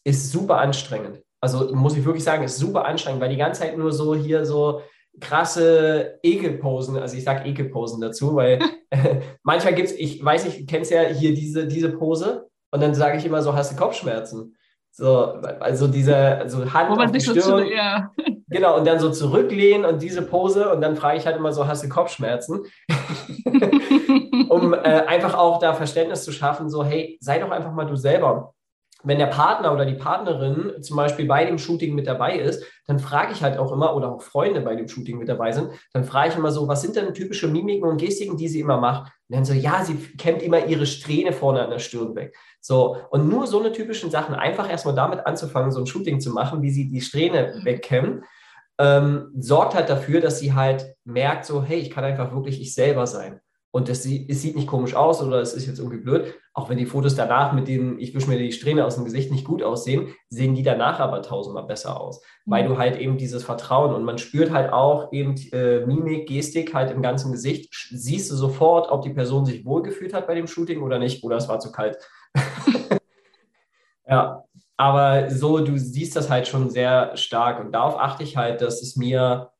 [0.04, 1.22] ist super anstrengend.
[1.40, 4.44] Also muss ich wirklich sagen, ist super anstrengend, weil die ganze Zeit nur so hier
[4.46, 4.80] so
[5.20, 8.58] krasse Ekelposen, also ich sage Ekelposen dazu, weil
[9.42, 13.18] manchmal gibt es, ich weiß nicht, kennst ja hier diese, diese Pose und dann sage
[13.18, 14.56] ich immer so, hast du Kopfschmerzen?
[14.92, 15.24] So,
[15.60, 18.10] also diese also Hand Wo man auf die Stirn, so ja.
[18.48, 21.66] genau, und dann so zurücklehnen und diese Pose und dann frage ich halt immer so,
[21.66, 22.64] hast du Kopfschmerzen?
[24.48, 27.96] um äh, einfach auch da Verständnis zu schaffen, so, hey, sei doch einfach mal du
[27.96, 28.54] selber.
[29.06, 32.98] Wenn der Partner oder die Partnerin zum Beispiel bei dem Shooting mit dabei ist, dann
[32.98, 36.02] frage ich halt auch immer, oder auch Freunde bei dem Shooting mit dabei sind, dann
[36.02, 39.12] frage ich immer so, was sind denn typische Mimiken und Gestiken, die sie immer macht?
[39.28, 42.36] Und dann so, ja, sie kämmt immer ihre Strähne vorne an der Stirn weg.
[42.60, 46.30] So, und nur so eine typischen Sachen, einfach erstmal damit anzufangen, so ein Shooting zu
[46.30, 48.24] machen, wie sie die Strähne wegkämmen,
[48.78, 52.74] ähm, sorgt halt dafür, dass sie halt merkt, so, hey, ich kann einfach wirklich ich
[52.74, 53.40] selber sein
[53.76, 56.78] und das, es sieht nicht komisch aus oder es ist jetzt irgendwie blöd, auch wenn
[56.78, 59.62] die Fotos danach mit denen, ich wische mir die Strähne aus dem Gesicht nicht gut
[59.62, 62.50] aussehen, sehen die danach aber tausendmal besser aus, mhm.
[62.50, 66.72] weil du halt eben dieses Vertrauen und man spürt halt auch eben äh, Mimik, Gestik
[66.72, 70.46] halt im ganzen Gesicht, siehst du sofort, ob die Person sich wohlgefühlt hat bei dem
[70.46, 71.98] Shooting oder nicht oder es war zu kalt.
[74.08, 74.42] ja,
[74.78, 78.80] aber so, du siehst das halt schon sehr stark und darauf achte ich halt, dass
[78.80, 79.50] es mir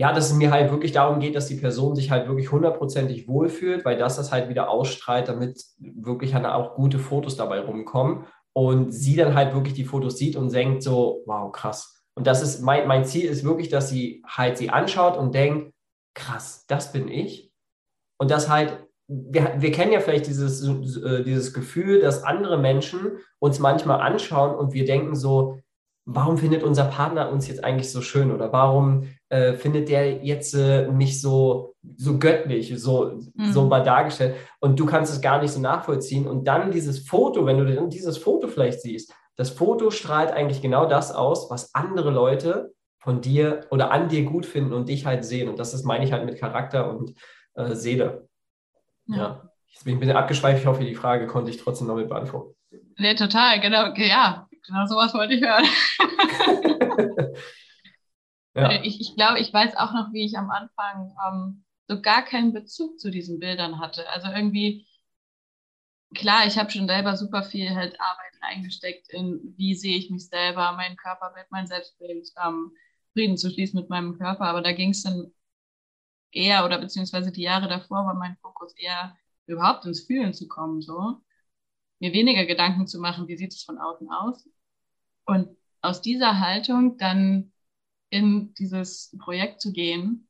[0.00, 3.28] ja, dass es mir halt wirklich darum geht, dass die Person sich halt wirklich hundertprozentig
[3.28, 8.24] wohlfühlt, weil das das halt wieder ausstrahlt, damit wirklich halt auch gute Fotos dabei rumkommen
[8.54, 12.02] und sie dann halt wirklich die Fotos sieht und denkt so, wow, krass.
[12.14, 15.74] Und das ist mein, mein Ziel ist wirklich, dass sie halt sie anschaut und denkt,
[16.14, 17.52] krass, das bin ich.
[18.18, 23.18] Und das halt, wir, wir kennen ja vielleicht dieses, äh, dieses Gefühl, dass andere Menschen
[23.38, 25.58] uns manchmal anschauen und wir denken so,
[26.12, 30.54] warum findet unser Partner uns jetzt eigentlich so schön oder warum äh, findet der jetzt
[30.54, 33.52] äh, mich so, so göttlich, so, mhm.
[33.52, 37.46] so mal dargestellt und du kannst es gar nicht so nachvollziehen und dann dieses Foto,
[37.46, 41.74] wenn du dann dieses Foto vielleicht siehst, das Foto strahlt eigentlich genau das aus, was
[41.74, 45.74] andere Leute von dir oder an dir gut finden und dich halt sehen und das
[45.74, 47.14] ist, meine ich halt mit Charakter und
[47.54, 48.28] äh, Seele.
[49.06, 49.16] Ja.
[49.16, 49.50] ja.
[49.72, 52.54] Ich bin ein bisschen abgeschweift, ich hoffe, die Frage konnte ich trotzdem noch mit beantworten.
[52.98, 55.64] Nee, total, genau, ja, genau sowas wollte ich hören.
[58.54, 58.82] ja.
[58.82, 62.52] Ich, ich glaube, ich weiß auch noch, wie ich am Anfang ähm, so gar keinen
[62.52, 64.08] Bezug zu diesen Bildern hatte.
[64.10, 64.86] Also irgendwie,
[66.14, 70.28] klar, ich habe schon selber super viel halt Arbeit reingesteckt in, wie sehe ich mich
[70.28, 72.72] selber, mein Körperbild, mein Selbstbild, ähm,
[73.12, 74.44] Frieden zu schließen mit meinem Körper.
[74.44, 75.32] Aber da ging es dann
[76.32, 80.80] eher oder beziehungsweise die Jahre davor war mein Fokus eher überhaupt ins Fühlen zu kommen,
[80.80, 81.20] so
[82.00, 84.48] mir weniger Gedanken zu machen, wie sieht es von außen aus.
[85.26, 87.52] Und aus dieser Haltung dann
[88.10, 90.28] in dieses Projekt zu gehen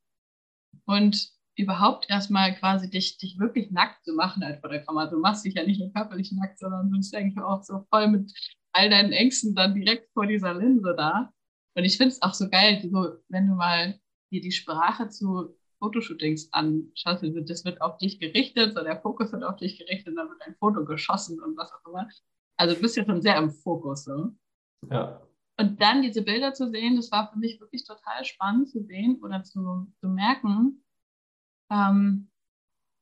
[0.84, 5.06] und überhaupt erstmal quasi dich, dich wirklich nackt zu machen halt vor der Kamera.
[5.06, 8.08] Du machst dich ja nicht nur körperlich nackt, sondern du bist eigentlich auch so voll
[8.08, 8.32] mit
[8.72, 11.32] all deinen Ängsten dann direkt vor dieser Linse da.
[11.74, 13.98] Und ich finde es auch so geil, so, wenn du mal
[14.30, 19.42] dir die Sprache zu Fotoshootings anschaust, das wird auf dich gerichtet, so der Fokus wird
[19.42, 22.08] auf dich gerichtet, dann wird ein Foto geschossen und was auch immer.
[22.56, 24.04] Also du bist ja schon sehr im Fokus.
[24.04, 24.30] So.
[24.90, 25.20] Ja.
[25.58, 29.18] Und dann diese Bilder zu sehen, das war für mich wirklich total spannend zu sehen
[29.22, 30.84] oder zu, zu merken,
[31.70, 32.30] ähm,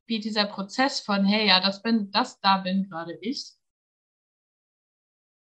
[0.06, 3.52] wie dieser Prozess von, hey, ja, das bin, das da bin gerade ich,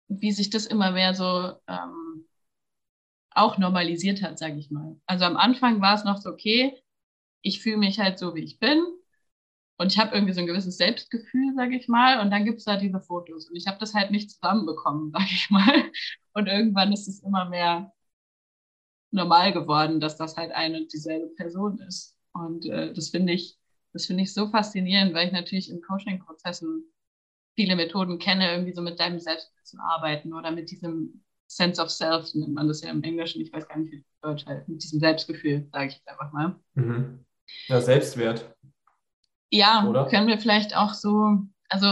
[0.07, 2.27] wie sich das immer mehr so ähm,
[3.31, 4.95] auch normalisiert hat, sage ich mal.
[5.05, 6.82] Also am Anfang war es noch so, okay,
[7.43, 8.83] ich fühle mich halt so, wie ich bin.
[9.77, 12.19] Und ich habe irgendwie so ein gewisses Selbstgefühl, sage ich mal.
[12.21, 13.49] Und dann gibt es da diese Fotos.
[13.49, 15.91] Und ich habe das halt nicht zusammenbekommen, sage ich mal.
[16.33, 17.93] Und irgendwann ist es immer mehr
[19.11, 22.17] normal geworden, dass das halt eine und dieselbe Person ist.
[22.33, 23.57] Und äh, das finde ich,
[23.91, 26.85] das ich so faszinierend, weil ich natürlich in Coaching-Prozessen
[27.55, 31.91] viele Methoden kenne, irgendwie so mit deinem Selbstbild zu arbeiten oder mit diesem Sense of
[31.91, 34.81] Self, nennt man das ja im Englischen, ich weiß gar nicht, wie Deutsch halt, mit
[34.81, 36.59] diesem Selbstgefühl, sage ich jetzt einfach mal.
[36.73, 37.25] Mhm.
[37.67, 38.53] Ja, Selbstwert.
[39.49, 40.07] Ja, Oder?
[40.07, 41.37] können wir vielleicht auch so,
[41.69, 41.87] also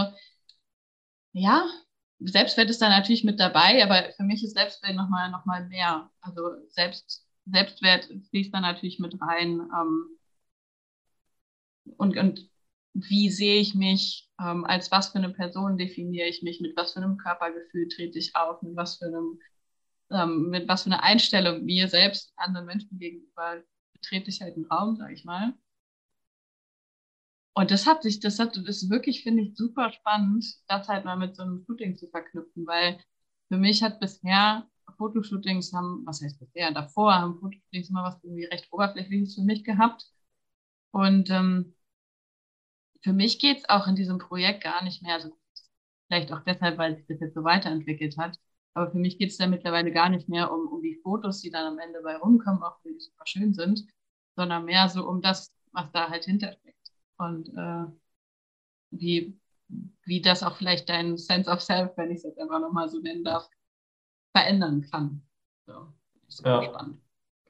[1.33, 1.65] ja,
[2.19, 6.09] Selbstwert ist da natürlich mit dabei, aber für mich ist Selbstwert nochmal noch mal mehr.
[6.21, 9.59] Also Selbst, Selbstwert fließt da natürlich mit rein.
[9.59, 10.05] Ähm,
[11.97, 12.49] und, und
[12.93, 16.93] wie sehe ich mich, ähm, als was für eine Person definiere ich mich, mit was
[16.93, 19.39] für einem Körpergefühl trete ich auf, mit was für einem,
[20.11, 23.63] ähm, mit was für einer Einstellung mir selbst anderen Menschen gegenüber
[24.01, 25.53] betrete ich halt einen Raum, sag ich mal.
[27.53, 31.05] Und das hat sich, das hat, das ist wirklich, finde ich, super spannend, das halt
[31.05, 32.99] mal mit so einem Shooting zu verknüpfen, weil
[33.49, 38.45] für mich hat bisher Fotoshootings haben, was heißt bisher, davor haben Fotoshootings immer was irgendwie
[38.45, 40.05] recht Oberflächliches für mich gehabt.
[40.91, 41.75] Und ähm,
[43.03, 45.29] für mich geht es auch in diesem Projekt gar nicht mehr so,
[46.07, 48.39] vielleicht auch deshalb, weil sich das jetzt so weiterentwickelt hat,
[48.73, 51.51] aber für mich geht es da mittlerweile gar nicht mehr um, um die Fotos, die
[51.51, 53.85] dann am Ende bei rumkommen, auch wenn die super schön sind,
[54.35, 56.91] sondern mehr so um das, was da halt hintersteckt.
[57.17, 57.85] Und äh,
[58.91, 59.37] wie,
[60.03, 62.99] wie das auch vielleicht dein Sense of Self, wenn ich es jetzt einfach nochmal so
[62.99, 63.49] nennen darf,
[64.35, 65.21] verändern kann.
[65.65, 65.93] So,
[66.43, 67.01] ja, spannend.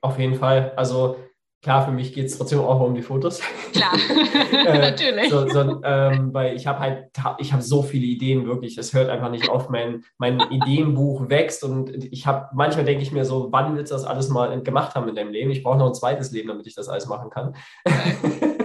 [0.01, 0.71] Auf jeden Fall.
[0.75, 1.17] Also
[1.61, 3.41] klar, für mich geht es trotzdem auch um die Fotos.
[3.73, 3.93] Klar,
[4.51, 5.29] äh, natürlich.
[5.29, 8.77] So, so, ähm, weil ich habe halt, ich habe so viele Ideen wirklich.
[8.77, 9.69] Es hört einfach nicht auf.
[9.69, 13.95] Mein, mein Ideenbuch wächst und ich habe, manchmal denke ich mir so, wann willst du
[13.95, 15.51] das alles mal gemacht haben in deinem Leben?
[15.51, 17.55] Ich brauche noch ein zweites Leben, damit ich das alles machen kann.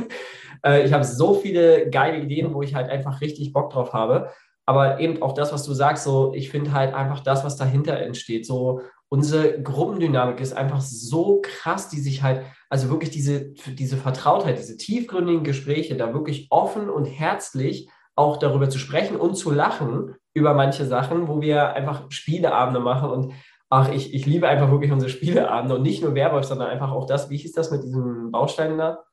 [0.64, 4.30] Äh, ich habe so viele geile Ideen, wo ich halt einfach richtig Bock drauf habe.
[4.64, 7.98] Aber eben auch das, was du sagst, so, ich finde halt einfach das, was dahinter
[8.00, 13.96] entsteht, so unsere Gruppendynamik ist einfach so krass, die sich halt, also wirklich diese, diese
[13.96, 19.50] Vertrautheit, diese tiefgründigen Gespräche, da wirklich offen und herzlich auch darüber zu sprechen und zu
[19.50, 23.32] lachen über manche Sachen, wo wir einfach Spieleabende machen und
[23.70, 27.06] ach, ich, ich liebe einfach wirklich unsere Spieleabende und nicht nur Werwolf, sondern einfach auch
[27.06, 29.04] das, wie hieß das mit diesen Bausteinen da?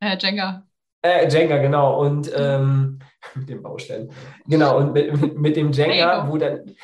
[0.00, 0.64] Äh, Jenga.
[1.02, 2.00] Äh, Jenga, genau.
[2.00, 2.98] Und ähm,
[3.34, 4.10] mit dem Baustein.
[4.46, 6.74] Genau, und mit, mit dem Jenga, wo dann,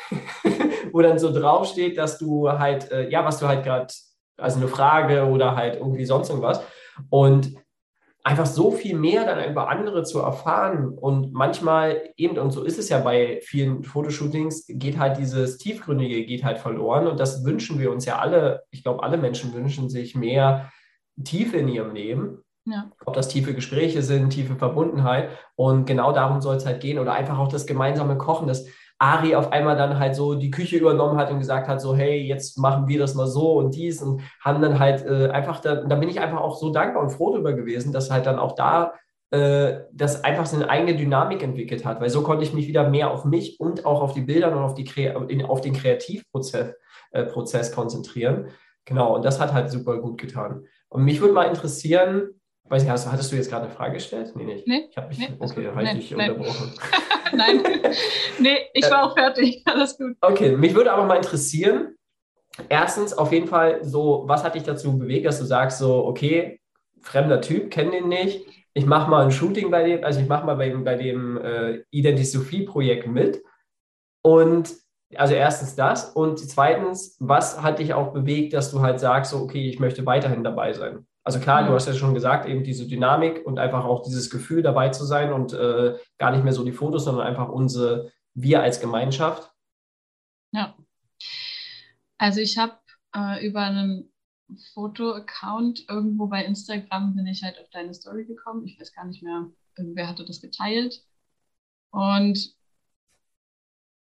[0.93, 3.93] wo dann so draufsteht, dass du halt, äh, ja, was du halt gerade,
[4.37, 6.63] also eine Frage oder halt irgendwie sonst irgendwas.
[7.11, 7.55] Und
[8.25, 12.79] einfach so viel mehr dann über andere zu erfahren und manchmal eben, und so ist
[12.79, 17.79] es ja bei vielen Fotoshootings, geht halt dieses Tiefgründige geht halt verloren und das wünschen
[17.79, 20.71] wir uns ja alle, ich glaube, alle Menschen wünschen sich mehr
[21.25, 22.91] Tiefe in ihrem Leben ja.
[23.07, 25.31] Ob das tiefe Gespräche sind, tiefe Verbundenheit.
[25.57, 26.99] Und genau darum soll es halt gehen.
[26.99, 28.67] Oder einfach auch das gemeinsame Kochen, dass
[28.99, 32.21] Ari auf einmal dann halt so die Küche übernommen hat und gesagt hat, so, hey,
[32.21, 35.77] jetzt machen wir das mal so und dies und haben dann halt äh, einfach, da,
[35.77, 38.57] da bin ich einfach auch so dankbar und froh drüber gewesen, dass halt dann auch
[38.57, 38.95] da
[39.31, 43.11] äh, das einfach seine eigene Dynamik entwickelt hat, weil so konnte ich mich wieder mehr
[43.11, 46.75] auf mich und auch auf die Bilder und auf, die, auf den Kreativprozess
[47.13, 48.49] äh, Prozess konzentrieren.
[48.85, 50.67] Genau, und das hat halt super gut getan.
[50.89, 52.38] Und mich würde mal interessieren,
[52.69, 54.33] Weiß nicht, hast, hattest du jetzt gerade eine Frage gestellt?
[54.35, 54.67] Nee, nicht.
[54.67, 54.89] Nee.
[54.91, 56.75] Ich habe mich, nee, okay, habe ich dich unterbrochen.
[57.35, 57.63] nein,
[58.39, 59.63] nee, ich war auch fertig.
[59.67, 60.17] Alles gut.
[60.21, 61.97] Okay, mich würde aber mal interessieren,
[62.69, 66.61] erstens auf jeden Fall so, was hat dich dazu bewegt, dass du sagst so, okay,
[67.01, 70.47] fremder Typ, kenne den nicht, ich mache mal ein Shooting bei dem, also ich mache
[70.47, 73.43] mal bei, bei dem äh, Identity Sophie Projekt mit
[74.23, 74.73] und
[75.17, 79.39] also erstens das und zweitens, was hat dich auch bewegt, dass du halt sagst, so,
[79.39, 81.08] okay, ich möchte weiterhin dabei sein?
[81.29, 84.63] Also klar, du hast ja schon gesagt, eben diese Dynamik und einfach auch dieses Gefühl
[84.63, 88.63] dabei zu sein und äh, gar nicht mehr so die Fotos, sondern einfach unsere, wir
[88.63, 89.53] als Gemeinschaft.
[90.53, 90.75] Ja.
[92.17, 92.79] Also ich habe
[93.15, 94.11] äh, über einen
[94.73, 98.67] Foto-Account irgendwo bei Instagram bin ich halt auf deine Story gekommen.
[98.67, 101.05] Ich weiß gar nicht mehr, irgendwer hatte das geteilt.
[101.91, 102.55] Und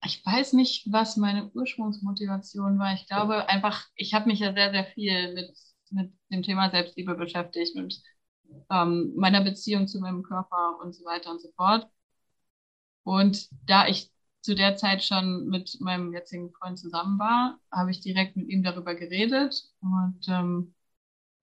[0.05, 2.93] ich weiß nicht, was meine Ursprungsmotivation war.
[2.93, 5.55] Ich glaube einfach, ich habe mich ja sehr, sehr viel mit
[5.95, 8.03] mit dem Thema Selbstliebe beschäftigt, mit
[8.70, 11.88] ähm, meiner Beziehung zu meinem Körper und so weiter und so fort.
[13.05, 18.01] Und da ich zu der Zeit schon mit meinem jetzigen Freund zusammen war, habe ich
[18.01, 20.74] direkt mit ihm darüber geredet und ähm,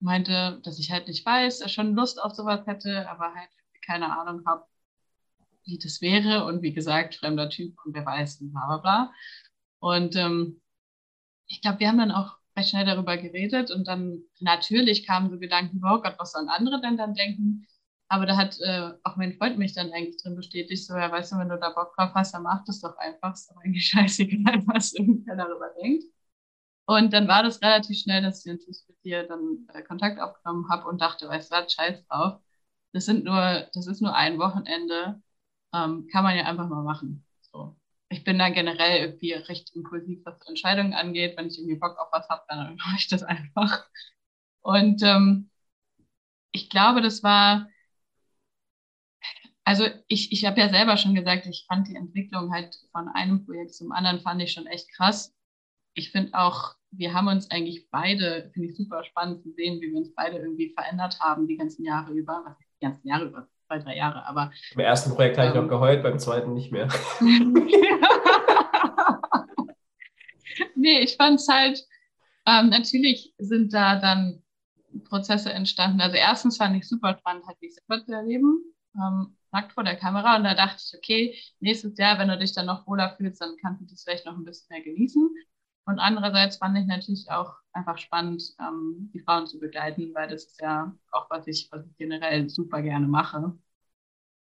[0.00, 3.50] meinte, dass ich halt nicht weiß, er schon Lust auf sowas hätte, aber halt
[3.84, 4.64] keine Ahnung habe,
[5.64, 6.44] wie das wäre.
[6.44, 9.12] Und wie gesagt, fremder Typ und wer weiß, bla bla bla.
[9.80, 10.60] Und ähm,
[11.46, 15.38] ich glaube, wir haben dann auch recht schnell darüber geredet und dann natürlich kamen so
[15.38, 17.66] Gedanken, oh Gott, was sollen andere denn dann denken?
[18.08, 21.32] Aber da hat äh, auch mein Freund mich dann eigentlich drin bestätigt, so, ja, weißt
[21.32, 23.32] du, wenn du da Bock drauf hast, dann mach das doch einfach.
[23.34, 26.04] Ist doch eigentlich scheißegal, was irgendwer darüber denkt.
[26.86, 28.52] Und dann war das relativ schnell, dass ich
[28.88, 32.40] mit dir dann äh, Kontakt aufgenommen habe und dachte, weißt du scheiß drauf.
[32.92, 35.22] Das sind nur, das ist nur ein Wochenende.
[35.74, 37.24] Ähm, kann man ja einfach mal machen.
[38.12, 41.36] Ich bin da generell irgendwie recht impulsiv, was Entscheidungen angeht.
[41.36, 43.86] Wenn ich irgendwie Bock auf was habe, dann mache ich das einfach.
[44.62, 45.50] Und ähm,
[46.52, 47.68] ich glaube, das war,
[49.64, 53.44] also ich, ich habe ja selber schon gesagt, ich fand die Entwicklung halt von einem
[53.44, 55.34] Projekt zum anderen, fand ich schon echt krass.
[55.94, 59.90] Ich finde auch, wir haben uns eigentlich beide, finde ich super spannend zu sehen, wie
[59.90, 63.48] wir uns beide irgendwie verändert haben die ganzen Jahre über, was die ganzen Jahre über,
[63.72, 64.52] zwei, drei Jahre, aber.
[64.72, 66.88] Im ersten Projekt habe ich noch ähm, geheult, beim zweiten nicht mehr.
[70.74, 71.82] nee, ich fand es halt,
[72.46, 74.42] ähm, natürlich sind da dann
[75.04, 76.00] Prozesse entstanden.
[76.00, 78.62] Also erstens fand ich super spannend, halt dich selber zu erleben,
[78.94, 80.36] ähm, nackt vor der Kamera.
[80.36, 83.56] Und da dachte ich, okay, nächstes Jahr, wenn du dich dann noch wohler fühlst, dann
[83.60, 85.30] kannst du das vielleicht noch ein bisschen mehr genießen.
[85.84, 90.44] Und andererseits fand ich natürlich auch einfach spannend, ähm, die Frauen zu begleiten, weil das
[90.44, 93.58] ist ja auch, was ich, was ich generell super gerne mache.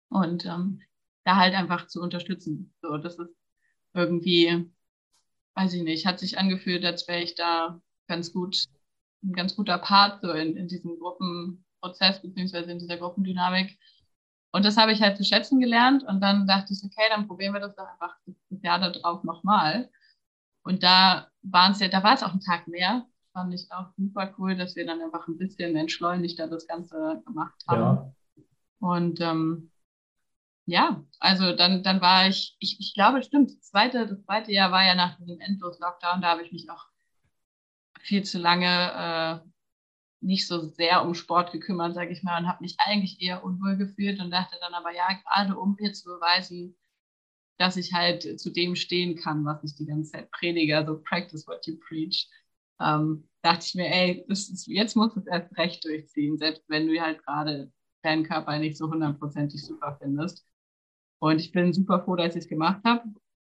[0.09, 0.83] Und ähm,
[1.25, 2.75] da halt einfach zu unterstützen.
[2.83, 3.35] So, das ist
[3.95, 4.71] irgendwie,
[5.55, 8.65] weiß ich nicht, hat sich angefühlt, als wäre ich da ganz gut,
[9.23, 13.79] ein ganz guter Part so in, in diesem Gruppenprozess, beziehungsweise in dieser Gruppendynamik.
[14.51, 16.03] Und das habe ich halt zu schätzen gelernt.
[16.05, 18.17] Und dann dachte ich, okay, dann probieren wir das doch einfach
[18.51, 19.91] das Jahr darauf nochmal.
[20.63, 23.07] Und da waren es ja, da war es auch ein Tag mehr.
[23.33, 27.63] fand ich auch super cool, dass wir dann einfach ein bisschen entschleunigter das Ganze gemacht
[27.69, 27.81] haben.
[27.81, 28.15] Ja.
[28.79, 29.71] Und ähm,
[30.67, 34.71] ja, also dann, dann war ich, ich, ich glaube, stimmt, das zweite, das zweite Jahr
[34.71, 36.87] war ja nach dem Endlos-Lockdown, da habe ich mich auch
[38.01, 39.49] viel zu lange äh,
[40.21, 43.77] nicht so sehr um Sport gekümmert, sage ich mal, und habe mich eigentlich eher unwohl
[43.77, 46.77] gefühlt und dachte dann aber, ja, gerade um mir zu beweisen,
[47.63, 51.47] dass ich halt zu dem stehen kann, was ich die ganze Zeit predige, also practice
[51.47, 52.29] what you preach,
[52.81, 56.89] ähm, dachte ich mir, ey, ist, jetzt musst du es erst recht durchziehen, selbst wenn
[56.89, 57.71] du halt gerade
[58.03, 60.45] deinen Körper nicht so hundertprozentig super findest.
[61.21, 63.05] Und ich bin super froh, dass ich es gemacht habe.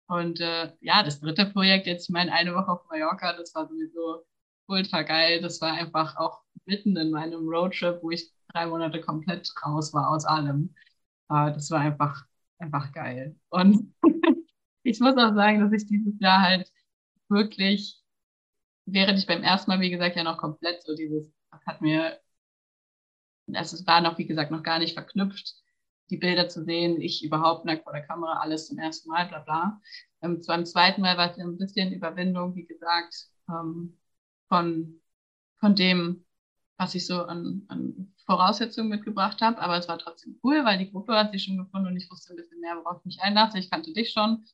[0.08, 3.68] Und äh, ja, das dritte Projekt, jetzt ich meine, eine Woche auf Mallorca, das war
[3.68, 4.26] sowieso
[4.66, 5.40] ultra geil.
[5.40, 10.10] Das war einfach auch mitten in meinem Roadtrip, wo ich drei Monate komplett raus war
[10.10, 10.74] aus allem.
[11.30, 12.26] Äh, das war einfach,
[12.60, 13.36] einfach geil.
[13.50, 13.94] Und
[14.84, 16.72] ich muss auch sagen, dass ich dieses Jahr halt
[17.30, 18.02] wirklich,
[18.86, 21.32] während ich beim ersten Mal, wie gesagt, ja noch komplett so dieses,
[21.66, 22.20] hat mir,
[23.54, 25.56] also es war noch, wie gesagt, noch gar nicht verknüpft,
[26.10, 29.40] die Bilder zu sehen, ich überhaupt nackt vor der Kamera, alles zum ersten Mal, bla
[29.40, 29.82] bla.
[30.22, 33.16] Ähm, beim zweiten Mal war es ein bisschen Überwindung, wie gesagt,
[33.48, 33.98] ähm,
[34.48, 35.02] von,
[35.60, 36.26] von dem,
[36.80, 39.60] was ich so an, an Voraussetzungen mitgebracht habe.
[39.60, 42.34] Aber es war trotzdem cool, weil die Gruppe hat sich schon gefunden und ich wusste
[42.34, 43.60] ein bisschen mehr, worauf ich mich einlasse.
[43.60, 44.46] Ich kannte dich schon.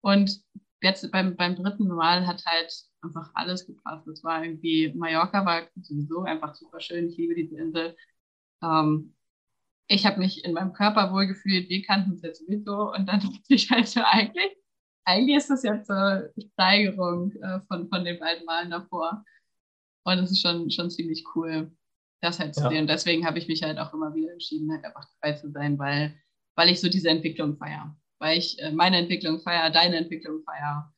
[0.00, 0.42] Und
[0.82, 4.06] jetzt beim, beim dritten Mal hat halt einfach alles gepasst.
[4.08, 7.08] Es war irgendwie, Mallorca war sowieso einfach super schön.
[7.08, 7.96] Ich liebe diese Insel.
[8.60, 9.14] Ähm,
[9.86, 13.42] ich habe mich in meinem Körper wohlgefühlt, wir kannten es jetzt sowieso und dann dachte
[13.48, 14.56] ich halt so, eigentlich,
[15.04, 19.24] eigentlich ist das jetzt eine Steigerung äh, von, von den beiden Malen davor.
[20.04, 21.72] Und es ist schon, schon ziemlich cool,
[22.20, 22.68] das halt zu ja.
[22.70, 22.82] sehen.
[22.82, 25.78] Und deswegen habe ich mich halt auch immer wieder entschieden, halt einfach dabei zu sein,
[25.78, 26.14] weil,
[26.54, 27.96] weil ich so diese Entwicklung feiere.
[28.18, 30.92] Weil ich äh, meine Entwicklung feiere, deine Entwicklung feiere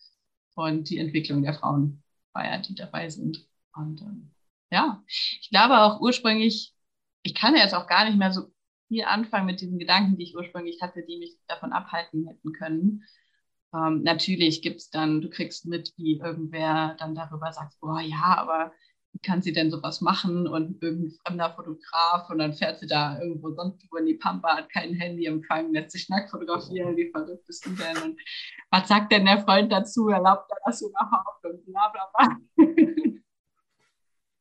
[0.55, 2.03] und die Entwicklung der Frauen
[2.33, 3.47] feiere, die dabei sind.
[3.75, 4.31] Und ähm,
[4.71, 6.75] ja, ich glaube auch ursprünglich,
[7.23, 8.51] ich kann ja jetzt auch gar nicht mehr so
[8.89, 13.05] viel anfangen mit diesen Gedanken, die ich ursprünglich hatte, die mich davon abhalten hätten können.
[13.75, 18.37] Ähm, natürlich gibt es dann, du kriegst mit, wie irgendwer dann darüber sagt, boah, ja,
[18.37, 18.73] aber
[19.23, 23.53] kann sie denn sowas machen und irgendein fremder Fotograf und dann fährt sie da irgendwo
[23.53, 27.47] sonst wo in die Pampa, hat kein Handy empfangen, lässt sich nackt fotografieren, wie verrückt
[27.47, 28.21] bist du denn und
[28.71, 32.37] was sagt denn der Freund dazu, erlaubt er das überhaupt und bla bla bla.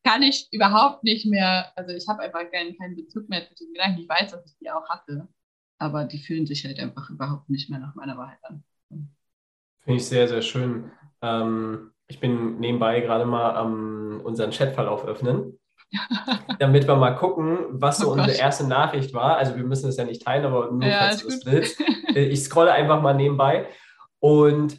[0.06, 3.74] kann ich überhaupt nicht mehr, also ich habe einfach keinen, keinen Bezug mehr zu den
[3.74, 4.02] Gedanken.
[4.02, 5.28] Ich weiß, dass ich die auch hatte,
[5.80, 8.64] aber die fühlen sich halt einfach überhaupt nicht mehr nach meiner Wahrheit an.
[8.90, 10.92] Finde ich sehr, sehr schön.
[11.22, 15.60] Ähm, ich bin nebenbei gerade mal am unseren Chatverlauf öffnen,
[16.60, 19.38] damit wir mal gucken, was so oh unsere erste Nachricht war.
[19.38, 21.82] Also wir müssen es ja nicht teilen, aber nur ja, falls du es willst.
[22.16, 23.68] Ich scrolle einfach mal nebenbei
[24.20, 24.78] und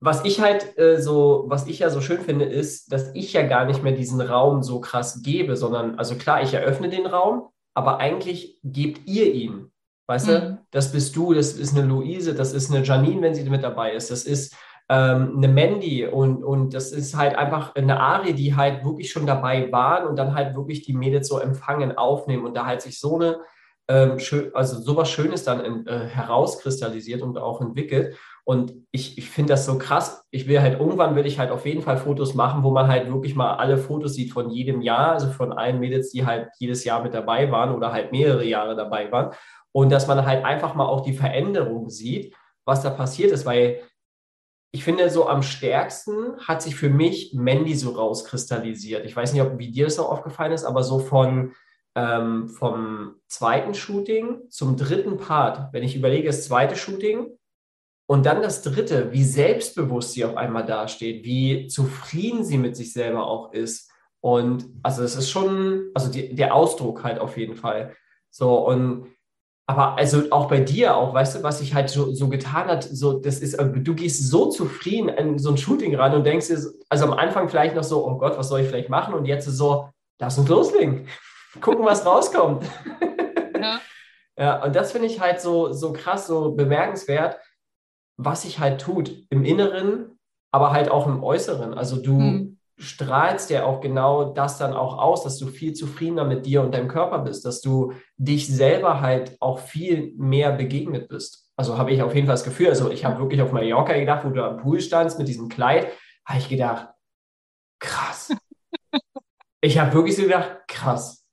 [0.00, 3.42] was ich halt äh, so, was ich ja so schön finde, ist, dass ich ja
[3.42, 7.48] gar nicht mehr diesen Raum so krass gebe, sondern, also klar, ich eröffne den Raum,
[7.74, 9.70] aber eigentlich gebt ihr ihn.
[10.06, 10.32] Weißt mhm.
[10.32, 13.62] du, das bist du, das ist eine Luise, das ist eine Janine, wenn sie mit
[13.62, 14.56] dabei ist, das ist
[14.90, 19.24] ähm, eine Mandy und, und das ist halt einfach eine Ari, die halt wirklich schon
[19.24, 22.98] dabei waren und dann halt wirklich die Mädels so empfangen, aufnehmen und da halt sich
[22.98, 23.38] so eine,
[23.86, 28.16] ähm, schön, also sowas Schönes dann in, äh, herauskristallisiert und auch entwickelt.
[28.42, 30.24] Und ich, ich finde das so krass.
[30.32, 33.06] Ich will halt irgendwann will ich halt auf jeden Fall Fotos machen, wo man halt
[33.12, 36.82] wirklich mal alle Fotos sieht von jedem Jahr, also von allen Mädels, die halt jedes
[36.82, 39.30] Jahr mit dabei waren oder halt mehrere Jahre dabei waren.
[39.70, 42.34] Und dass man halt einfach mal auch die Veränderung sieht,
[42.64, 43.80] was da passiert ist, weil
[44.72, 49.04] ich finde, so am stärksten hat sich für mich Mandy so rauskristallisiert.
[49.04, 51.52] Ich weiß nicht, ob wie dir das auch aufgefallen ist, aber so von
[51.96, 57.36] ähm, vom zweiten Shooting zum dritten Part, wenn ich überlege, das zweite Shooting,
[58.06, 62.92] und dann das Dritte, wie selbstbewusst sie auf einmal dasteht, wie zufrieden sie mit sich
[62.92, 63.88] selber auch ist.
[64.20, 67.94] Und also es ist schon, also die, der Ausdruck halt auf jeden Fall.
[68.28, 69.06] So, und
[69.70, 72.82] aber also auch bei dir auch, weißt du, was sich halt so, so getan hat,
[72.82, 76.48] so, das ist, äh, du gehst so zufrieden an so ein Shooting ran und denkst
[76.48, 76.58] dir,
[76.88, 79.14] also am Anfang vielleicht noch so, oh Gott, was soll ich vielleicht machen?
[79.14, 81.06] Und jetzt ist so, lass uns loslegen.
[81.60, 82.64] Gucken, was rauskommt.
[83.60, 83.80] Ja.
[84.36, 87.38] ja, und das finde ich halt so, so krass, so bemerkenswert,
[88.16, 90.18] was sich halt tut im Inneren,
[90.50, 91.74] aber halt auch im Äußeren.
[91.74, 92.59] Also du mhm.
[92.80, 96.74] Strahlst ja auch genau das dann auch aus, dass du viel zufriedener mit dir und
[96.74, 101.50] deinem Körper bist, dass du dich selber halt auch viel mehr begegnet bist.
[101.56, 104.24] Also habe ich auf jeden Fall das Gefühl, also ich habe wirklich auf Mallorca gedacht,
[104.24, 105.92] wo du am Pool standst mit diesem Kleid,
[106.24, 106.88] habe ich gedacht,
[107.78, 108.34] krass.
[109.60, 111.26] ich habe wirklich so gedacht, krass.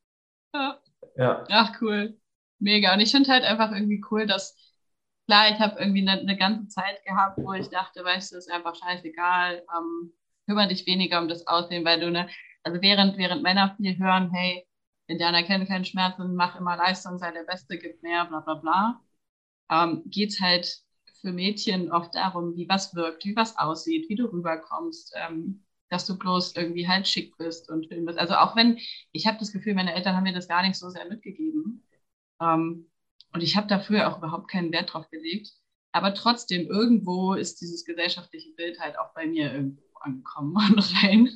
[0.54, 0.80] Ja.
[1.16, 1.46] ja.
[1.50, 2.20] Ach, cool.
[2.60, 2.94] Mega.
[2.94, 4.56] Und ich finde halt einfach irgendwie cool, dass
[5.28, 8.52] klar, ich habe irgendwie eine, eine, ganze Zeit gehabt, wo ich dachte, weißt du, ist
[8.52, 9.64] einfach scheißegal.
[9.78, 10.14] Ähm,
[10.48, 12.30] kümmere dich weniger um das Aussehen, weil du ne,
[12.64, 14.66] also während, während Männer viel hören, hey,
[15.08, 18.56] Indianer kennen keinen Schmerz und mach immer Leistung, sei der Beste, gib mehr, bla bla
[18.56, 19.02] bla,
[19.72, 20.82] ähm, geht halt
[21.22, 26.06] für Mädchen oft darum, wie was wirkt, wie was aussieht, wie du rüberkommst, ähm, dass
[26.06, 28.20] du bloß irgendwie halt schick bist und schön bist.
[28.20, 28.78] Also auch wenn,
[29.12, 31.86] ich habe das Gefühl, meine Eltern haben mir das gar nicht so sehr mitgegeben.
[32.42, 32.90] Ähm,
[33.34, 35.52] und ich habe dafür auch überhaupt keinen Wert drauf gelegt.
[35.92, 41.30] Aber trotzdem, irgendwo ist dieses gesellschaftliche Bild halt auch bei mir irgendwo angekommen und rein.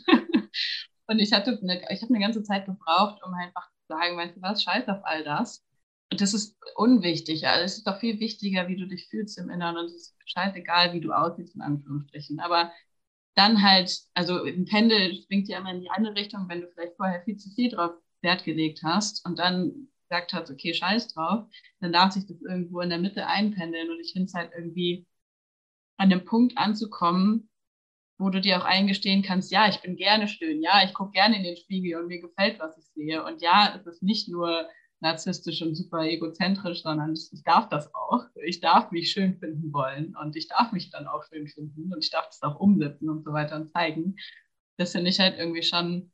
[1.07, 4.37] und ich hatte eine, ich habe eine ganze Zeit gebraucht, um einfach zu sagen, weißt
[4.37, 5.63] du was, scheiß auf all das.
[6.11, 7.47] Und das ist unwichtig.
[7.47, 9.77] Also es ist doch viel wichtiger, wie du dich fühlst im Inneren.
[9.77, 12.39] Und es ist scheißegal, wie du aussiehst, in Anführungsstrichen.
[12.41, 12.71] Aber
[13.35, 16.97] dann halt, also ein Pendel springt ja immer in die andere Richtung, wenn du vielleicht
[16.97, 17.91] vorher viel zu viel drauf
[18.21, 21.47] Wert gelegt hast und dann gesagt hast, okay, scheiß drauf,
[21.79, 23.89] dann darf sich das irgendwo in der Mitte einpendeln.
[23.89, 25.07] Und ich finde es halt irgendwie
[25.97, 27.49] an dem Punkt anzukommen,
[28.21, 31.37] wo du dir auch eingestehen kannst, ja, ich bin gerne schön, ja, ich gucke gerne
[31.37, 33.25] in den Spiegel und mir gefällt, was ich sehe.
[33.25, 34.69] Und ja, es ist nicht nur
[34.99, 38.23] narzisstisch und super egozentrisch, sondern ich darf das auch.
[38.45, 42.03] Ich darf mich schön finden wollen und ich darf mich dann auch schön finden und
[42.03, 44.15] ich darf das auch umsetzen und so weiter und zeigen.
[44.77, 46.11] Das finde ich halt irgendwie schon,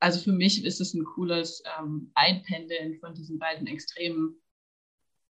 [0.00, 4.40] also für mich ist es ein cooles ähm, Einpendeln von diesen beiden Extremen,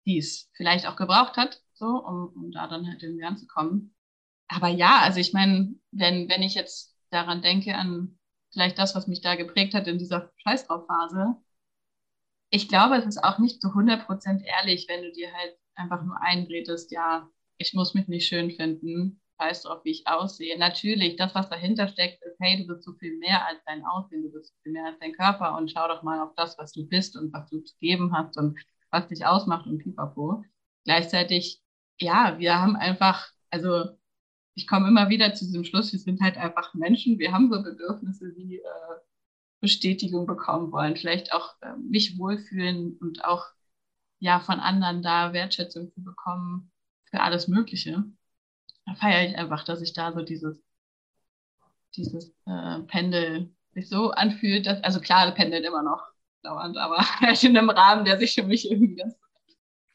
[0.05, 3.95] die es vielleicht auch gebraucht hat, so, um, um da dann halt irgendwie anzukommen.
[4.49, 8.17] Aber ja, also ich meine, wenn, wenn ich jetzt daran denke, an
[8.51, 11.35] vielleicht das, was mich da geprägt hat in dieser Scheißdraufphase,
[12.49, 16.21] ich glaube, es ist auch nicht zu 100% ehrlich, wenn du dir halt einfach nur
[16.21, 20.57] einredest, ja, ich muss mich nicht schön finden, weißt du auch, wie ich aussehe.
[20.57, 24.23] Natürlich, das, was dahinter steckt, ist, hey, du bist so viel mehr als dein Aussehen,
[24.23, 26.71] du bist so viel mehr als dein Körper und schau doch mal auf das, was
[26.71, 28.57] du bist und was du zu geben hast und
[28.91, 30.43] was dich ausmacht und pipapo.
[30.85, 31.61] Gleichzeitig,
[31.99, 33.97] ja, wir haben einfach, also
[34.57, 37.61] ich komme immer wieder zu diesem Schluss, wir sind halt einfach Menschen, wir haben so
[37.61, 38.95] Bedürfnisse wie äh,
[39.61, 43.45] Bestätigung bekommen wollen, vielleicht auch äh, mich wohlfühlen und auch
[44.17, 46.71] ja von anderen da Wertschätzung zu bekommen
[47.05, 48.03] für alles Mögliche.
[48.87, 50.59] Da feiere ich einfach, dass ich da so dieses,
[51.95, 56.01] dieses äh, Pendel sich so anfühlt, dass, also klar, pendelt immer noch
[56.41, 57.05] dauernd, aber
[57.43, 59.15] in einem Rahmen, der sich für mich irgendwie ganz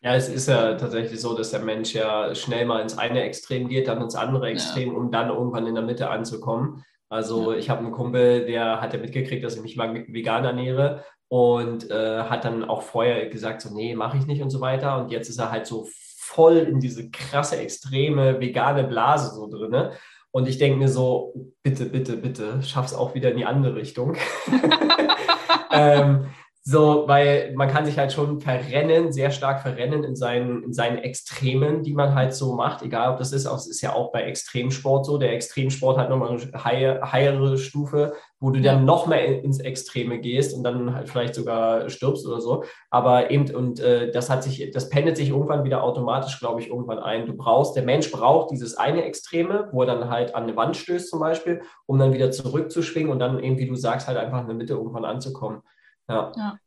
[0.02, 3.68] ja, es ist ja tatsächlich so, dass der Mensch ja schnell mal ins eine Extrem
[3.68, 4.98] geht, dann ins andere Extrem, ja.
[4.98, 6.84] um dann irgendwann in der Mitte anzukommen.
[7.08, 11.88] Also ich habe einen Kumpel, der hat ja mitgekriegt, dass ich mich vegan ernähre und
[11.90, 14.98] äh, hat dann auch vorher gesagt, so nee, mache ich nicht und so weiter.
[14.98, 15.86] Und jetzt ist er halt so
[16.18, 19.90] voll in diese krasse, extreme vegane Blase so drin.
[20.32, 24.16] Und ich denke mir so, bitte, bitte, bitte, schaff's auch wieder in die andere Richtung.
[25.70, 26.26] ähm,
[26.64, 30.98] so, weil man kann sich halt schon verrennen, sehr stark verrennen in seinen, in seinen
[30.98, 34.22] Extremen, die man halt so macht, egal ob das ist, es ist ja auch bei
[34.22, 35.18] Extremsport so.
[35.18, 40.54] Der Extremsport hat nochmal eine höhere Stufe, wo du dann noch mehr ins Extreme gehst
[40.54, 42.62] und dann halt vielleicht sogar stirbst oder so.
[42.90, 46.68] Aber eben, und äh, das hat sich, das pendelt sich irgendwann wieder automatisch, glaube ich,
[46.68, 47.26] irgendwann ein.
[47.26, 50.76] Du brauchst, der Mensch braucht dieses eine Extreme, wo er dann halt an eine Wand
[50.76, 54.42] stößt zum Beispiel, um dann wieder zurückzuschwingen und dann eben, wie du sagst, halt einfach
[54.42, 55.62] in der Mitte irgendwann anzukommen.
[56.08, 56.32] Ja.
[56.36, 56.58] ja.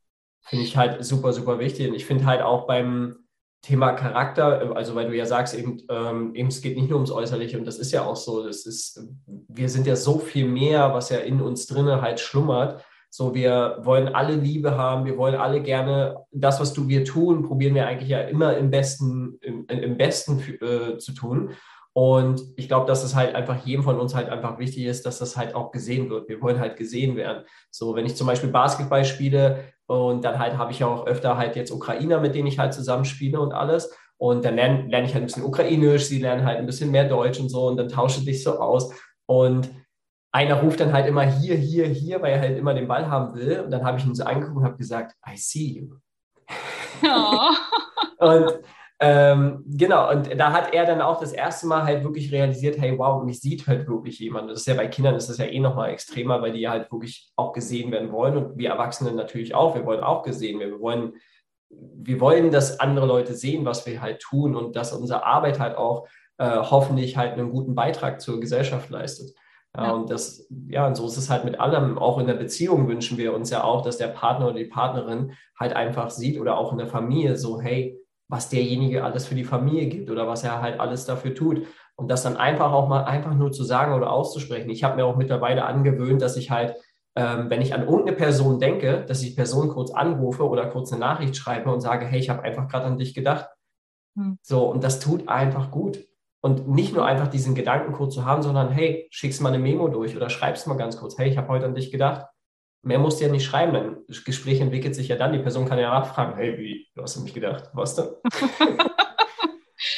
[0.44, 1.90] Finde ich halt super, super wichtig.
[1.90, 3.26] Und ich finde halt auch beim
[3.66, 7.10] Thema Charakter, also weil du ja sagst, eben, ähm, eben es geht nicht nur ums
[7.10, 10.94] Äußerliche und das ist ja auch so, das ist, wir sind ja so viel mehr,
[10.94, 12.84] was ja in uns drinne halt schlummert.
[13.10, 17.42] So, wir wollen alle Liebe haben, wir wollen alle gerne das, was du wir tun,
[17.42, 21.52] probieren wir eigentlich ja immer im Besten, im, im Besten äh, zu tun.
[21.98, 25.20] Und ich glaube, dass es halt einfach jedem von uns halt einfach wichtig ist, dass
[25.20, 26.28] das halt auch gesehen wird.
[26.28, 27.46] Wir wollen halt gesehen werden.
[27.72, 31.56] So, wenn ich zum Beispiel Basketball spiele und dann halt habe ich auch öfter halt
[31.56, 33.96] jetzt Ukrainer, mit denen ich halt zusammenspiele und alles.
[34.18, 37.08] Und dann lerne, lerne ich halt ein bisschen Ukrainisch, sie lernen halt ein bisschen mehr
[37.08, 38.94] Deutsch und so und dann tausche dich so aus.
[39.26, 39.70] Und
[40.34, 43.36] einer ruft dann halt immer hier, hier, hier, weil er halt immer den Ball haben
[43.36, 43.62] will.
[43.62, 45.96] Und dann habe ich ihn so angeguckt und habe gesagt, I see you.
[47.04, 47.52] Oh.
[48.20, 48.60] und
[49.00, 52.98] ähm, genau, und da hat er dann auch das erste Mal halt wirklich realisiert, hey,
[52.98, 54.50] wow, mich sieht halt wirklich jemand.
[54.50, 56.90] Das ist ja bei Kindern ist das ja eh nochmal extremer, weil die ja halt
[56.92, 59.76] wirklich auch gesehen werden wollen und wir Erwachsenen natürlich auch.
[59.76, 60.72] Wir wollen auch gesehen werden.
[60.72, 61.14] Wir wollen,
[61.70, 65.78] wir wollen, dass andere Leute sehen, was wir halt tun und dass unsere Arbeit halt
[65.78, 69.36] auch äh, hoffentlich halt einen guten Beitrag zur Gesellschaft leistet.
[69.76, 71.98] Ja, Und das, ja, und so ist es halt mit allem.
[71.98, 75.34] Auch in der Beziehung wünschen wir uns ja auch, dass der Partner oder die Partnerin
[75.60, 79.44] halt einfach sieht oder auch in der Familie so, hey, was derjenige alles für die
[79.44, 81.66] Familie gibt oder was er halt alles dafür tut.
[81.96, 84.70] Und das dann einfach auch mal einfach nur zu sagen oder auszusprechen.
[84.70, 86.76] Ich habe mir auch mittlerweile angewöhnt, dass ich halt,
[87.16, 90.92] ähm, wenn ich an irgendeine Person denke, dass ich die Person kurz anrufe oder kurz
[90.92, 93.48] eine Nachricht schreibe und sage, hey, ich habe einfach gerade an dich gedacht.
[94.18, 94.38] Hm.
[94.42, 96.06] So, und das tut einfach gut.
[96.42, 100.16] Und nicht nur einfach diesen Gedankencode zu haben, sondern hey, schickst mal eine Memo durch
[100.16, 102.28] oder schreibst mal ganz kurz, hey, ich habe heute an dich gedacht.
[102.86, 105.34] Mehr musst du ja nicht schreiben, das Gespräch entwickelt sich ja dann.
[105.34, 108.10] Die Person kann ja nachfragen, hey, wie, du hast an mich gedacht, was denn?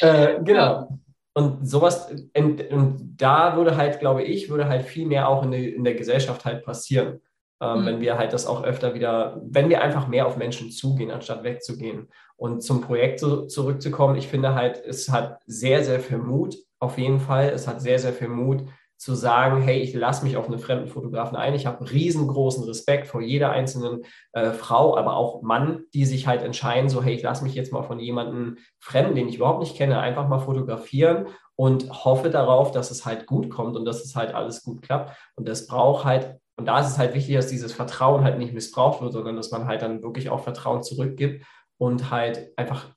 [0.00, 0.98] äh, genau.
[1.34, 5.50] Und sowas, und, und, da würde halt, glaube ich, würde halt viel mehr auch in,
[5.50, 7.20] die, in der Gesellschaft halt passieren.
[7.60, 7.86] Ähm, mhm.
[7.86, 11.44] Wenn wir halt das auch öfter wieder, wenn wir einfach mehr auf Menschen zugehen, anstatt
[11.44, 12.08] wegzugehen.
[12.36, 16.96] Und zum Projekt so, zurückzukommen, ich finde halt, es hat sehr, sehr viel Mut, auf
[16.96, 17.50] jeden Fall.
[17.50, 18.64] Es hat sehr, sehr viel Mut
[18.98, 21.54] zu sagen, hey, ich lasse mich auf einen fremden Fotografen ein.
[21.54, 26.42] Ich habe riesengroßen Respekt vor jeder einzelnen äh, Frau, aber auch Mann, die sich halt
[26.42, 29.76] entscheiden, so, hey, ich lasse mich jetzt mal von jemandem Fremden, den ich überhaupt nicht
[29.76, 34.16] kenne, einfach mal fotografieren und hoffe darauf, dass es halt gut kommt und dass es
[34.16, 35.16] halt alles gut klappt.
[35.36, 38.52] Und das braucht halt, und da ist es halt wichtig, dass dieses Vertrauen halt nicht
[38.52, 41.46] missbraucht wird, sondern dass man halt dann wirklich auch Vertrauen zurückgibt
[41.78, 42.92] und halt einfach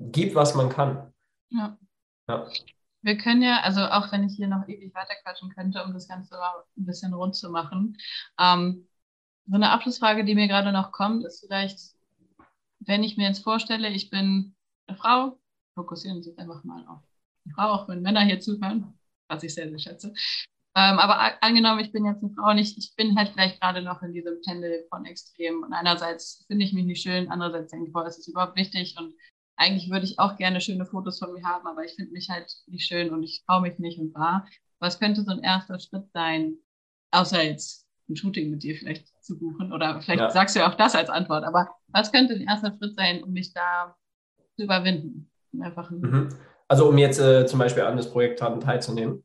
[0.00, 1.12] gibt, was man kann.
[1.50, 1.78] Ja.
[2.28, 2.48] ja.
[3.06, 6.34] Wir können ja, also auch wenn ich hier noch ewig weiterquatschen könnte, um das Ganze
[6.34, 7.96] mal ein bisschen rund zu machen.
[8.36, 8.88] Ähm,
[9.46, 11.78] so eine Abschlussfrage, die mir gerade noch kommt, ist vielleicht,
[12.80, 14.56] wenn ich mir jetzt vorstelle, ich bin
[14.88, 15.38] eine Frau,
[15.76, 17.04] fokussieren Sie einfach mal auf
[17.44, 18.98] die Frau, auch wenn Männer hier zuhören,
[19.28, 20.12] was ich sehr, sehr schätze.
[20.74, 23.82] Ähm, aber angenommen, ich bin jetzt eine Frau und ich, ich bin halt vielleicht gerade
[23.82, 25.62] noch in diesem Pendel von Extremen.
[25.62, 28.96] Und einerseits finde ich mich nicht schön, andererseits denke ich, boah, ist das überhaupt wichtig?
[28.98, 29.14] Und
[29.56, 32.52] eigentlich würde ich auch gerne schöne Fotos von mir haben, aber ich finde mich halt
[32.66, 34.46] nicht schön und ich traue mich nicht und wahr.
[34.78, 36.56] Was könnte so ein erster Schritt sein,
[37.10, 39.72] außer jetzt ein Shooting mit dir vielleicht zu buchen?
[39.72, 40.30] Oder vielleicht ja.
[40.30, 43.32] sagst du ja auch das als Antwort, aber was könnte ein erster Schritt sein, um
[43.32, 43.96] mich da
[44.56, 45.30] zu überwinden?
[45.60, 46.28] Einfach mhm.
[46.68, 49.24] Also um jetzt äh, zum Beispiel an das Projekt teilzunehmen?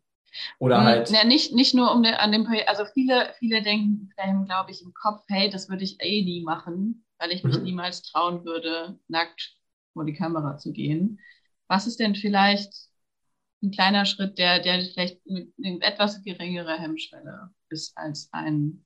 [0.60, 1.10] Oder mhm, halt.
[1.10, 4.10] Ja, nicht, nicht nur um den, an dem Projekt, also viele, viele denken,
[4.46, 7.64] glaube ich, im Kopf, hey, das würde ich eh nie machen, weil ich mich mhm.
[7.64, 9.58] niemals trauen würde, nackt
[9.94, 11.20] vor die Kamera zu gehen.
[11.68, 12.74] Was ist denn vielleicht
[13.64, 18.84] ein kleiner Schritt, der, der vielleicht mit etwas geringere Hemmschwelle ist als ein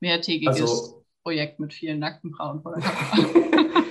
[0.00, 3.28] mehrtägiges also, Projekt mit vielen nackten Frauen vor der Kamera?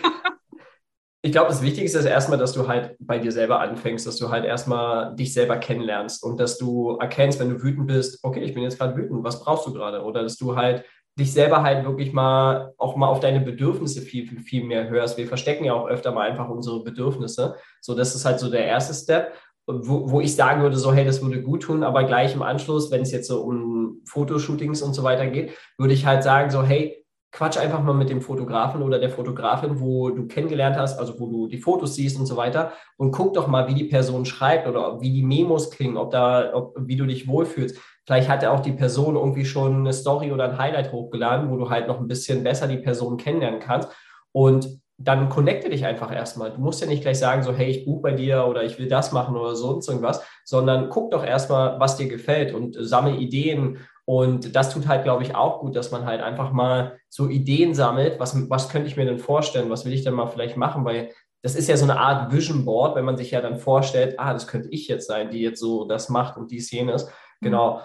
[1.22, 4.30] ich glaube, das Wichtigste ist erstmal, dass du halt bei dir selber anfängst, dass du
[4.30, 8.54] halt erstmal dich selber kennenlernst und dass du erkennst, wenn du wütend bist, okay, ich
[8.54, 10.04] bin jetzt gerade wütend, was brauchst du gerade?
[10.04, 10.86] Oder dass du halt
[11.18, 15.18] dich selber halt wirklich mal auch mal auf deine Bedürfnisse viel, viel, viel mehr hörst.
[15.18, 17.56] Wir verstecken ja auch öfter mal einfach unsere Bedürfnisse.
[17.82, 19.34] So, das ist halt so der erste Step,
[19.66, 22.92] wo, wo ich sagen würde, so, hey, das würde gut tun, aber gleich im Anschluss,
[22.92, 26.64] wenn es jetzt so um Fotoshootings und so weiter geht, würde ich halt sagen, so,
[26.64, 31.20] hey, quatsch einfach mal mit dem Fotografen oder der Fotografin, wo du kennengelernt hast, also
[31.20, 34.26] wo du die Fotos siehst und so weiter und guck doch mal, wie die Person
[34.26, 37.78] schreibt oder wie die Memos klingen, ob da, ob, wie du dich wohlfühlst.
[38.08, 41.58] Vielleicht hat ja auch die Person irgendwie schon eine Story oder ein Highlight hochgeladen, wo
[41.58, 43.90] du halt noch ein bisschen besser die Person kennenlernen kannst
[44.32, 46.52] und dann connecte dich einfach erstmal.
[46.52, 48.88] Du musst ja nicht gleich sagen, so, hey, ich buche bei dir oder ich will
[48.88, 53.78] das machen oder sonst irgendwas, sondern guck doch erstmal, was dir gefällt und sammle Ideen
[54.06, 57.74] und das tut halt, glaube ich, auch gut, dass man halt einfach mal so Ideen
[57.76, 58.22] sammelt.
[58.22, 59.70] Was, was könnte ich mir denn vorstellen?
[59.70, 60.86] Was will ich denn mal vielleicht machen?
[60.86, 64.18] Weil das ist ja so eine Art Vision Board, wenn man sich ja dann vorstellt,
[64.18, 67.06] ah, das könnte ich jetzt sein, die jetzt so das macht und dies jenes.
[67.06, 67.10] Mhm.
[67.42, 67.82] Genau.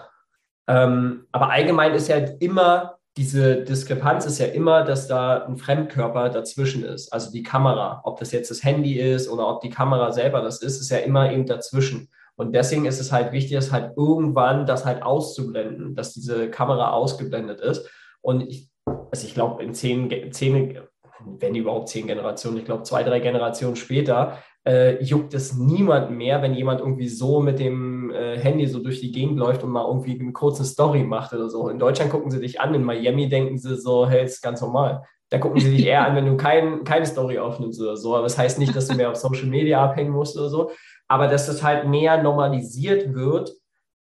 [0.67, 6.29] Ähm, aber allgemein ist ja immer diese Diskrepanz ist ja immer, dass da ein Fremdkörper
[6.29, 7.13] dazwischen ist.
[7.13, 10.61] Also die Kamera, ob das jetzt das Handy ist oder ob die Kamera selber das
[10.61, 12.09] ist, ist ja immer eben dazwischen.
[12.35, 16.91] Und deswegen ist es halt wichtig, dass halt irgendwann das halt auszublenden, dass diese Kamera
[16.91, 17.87] ausgeblendet ist.
[18.21, 18.69] Und ich,
[19.11, 20.79] also ich glaube, in zehn, zehn,
[21.23, 26.41] wenn überhaupt zehn Generationen, ich glaube zwei, drei Generationen später, äh, juckt es niemand mehr,
[26.41, 29.85] wenn jemand irgendwie so mit dem äh, Handy so durch die Gegend läuft und mal
[29.85, 31.69] irgendwie eine kurze Story macht oder so.
[31.69, 35.03] In Deutschland gucken sie dich an, in Miami denken sie so, hey, ist ganz normal.
[35.29, 38.15] Da gucken sie dich eher an, wenn du kein, keine Story aufnimmst oder so.
[38.15, 40.69] Aber das heißt nicht, dass du mehr auf Social Media abhängen musst oder so
[41.07, 43.53] aber dass es halt mehr normalisiert wird,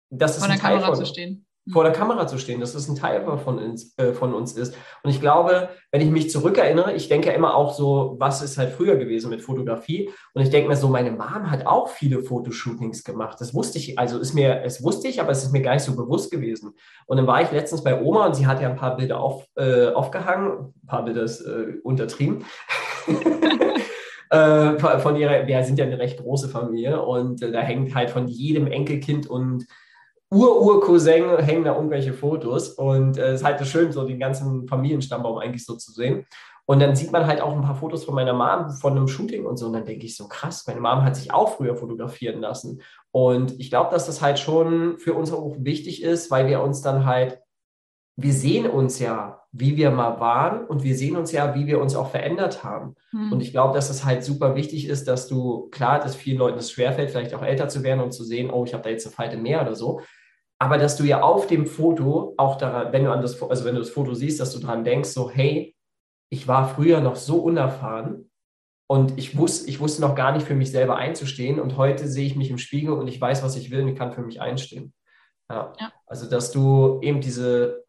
[0.10, 1.46] dass es vor der Kamera von, zu stehen.
[1.72, 4.76] Vor der Kamera zu stehen, dass es ein Teil von uns, äh, von uns ist.
[5.04, 8.72] Und ich glaube, wenn ich mich zurückerinnere, ich denke immer auch so, was ist halt
[8.72, 10.10] früher gewesen mit Fotografie?
[10.34, 13.38] Und ich denke mir so, meine Mom hat auch viele Fotoshootings gemacht.
[13.40, 15.84] Das wusste ich, also ist mir, es wusste ich, aber es ist mir gar nicht
[15.84, 16.74] so bewusst gewesen.
[17.06, 19.46] Und dann war ich letztens bei Oma und sie hat ja ein paar Bilder auf,
[19.56, 22.46] äh, aufgehangen, ein paar Bilder ist äh, untertrieben.
[24.30, 28.10] äh, von ihrer, wir sind ja eine recht große Familie und äh, da hängt halt
[28.10, 29.66] von jedem Enkelkind und
[30.32, 35.40] Ur-Ur-Cousin hängen da irgendwelche Fotos und es äh, ist halt schön, so den ganzen Familienstammbaum
[35.40, 36.26] eigentlich so zu sehen.
[36.66, 39.48] Und dann sieht man halt auch ein paar Fotos von meiner Mom von einem Shooting
[39.48, 39.66] und so.
[39.66, 42.82] Und dann denke ich so, krass, meine Mom hat sich auch früher fotografieren lassen.
[43.10, 46.84] Und ich glaube, dass das halt schon für uns auch wichtig ist, weil wir uns
[46.84, 47.40] dann halt,
[48.16, 51.82] wir sehen uns ja wie wir mal waren und wir sehen uns ja, wie wir
[51.82, 52.96] uns auch verändert haben.
[53.12, 53.34] Mhm.
[53.34, 56.60] Und ich glaube, dass es halt super wichtig ist, dass du, klar, dass vielen Leuten
[56.60, 59.08] es schwerfällt, vielleicht auch älter zu werden und zu sehen, oh, ich habe da jetzt
[59.08, 60.02] eine Falte mehr oder so.
[60.62, 63.76] Aber dass du ja auf dem Foto auch daran, wenn du an das, also wenn
[63.76, 65.76] du das Foto siehst, dass du daran denkst, so, hey,
[66.30, 68.30] ich war früher noch so unerfahren
[68.88, 72.26] und ich wusste, ich wusste noch gar nicht für mich selber einzustehen und heute sehe
[72.26, 74.42] ich mich im Spiegel und ich weiß, was ich will und ich kann für mich
[74.42, 74.94] einstehen.
[75.50, 75.74] Ja.
[75.80, 75.94] ja.
[76.06, 77.86] Also, dass du eben diese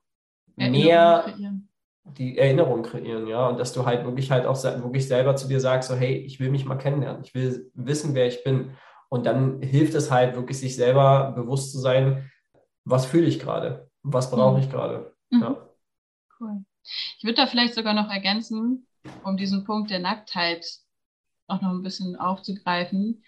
[0.56, 1.68] mehr kreieren.
[2.04, 5.60] die Erinnerung kreieren, ja, und dass du halt wirklich halt auch wirklich selber zu dir
[5.60, 8.72] sagst, so, hey, ich will mich mal kennenlernen, ich will wissen, wer ich bin.
[9.08, 12.30] Und dann hilft es halt wirklich, sich selber bewusst zu sein,
[12.90, 14.62] was fühle ich gerade, was brauche mhm.
[14.64, 15.14] ich gerade.
[15.30, 15.42] Mhm.
[15.42, 15.68] Ja.
[16.38, 16.64] Cool.
[17.18, 18.86] Ich würde da vielleicht sogar noch ergänzen,
[19.24, 20.66] um diesen Punkt der Nacktheit
[21.46, 23.22] auch noch ein bisschen aufzugreifen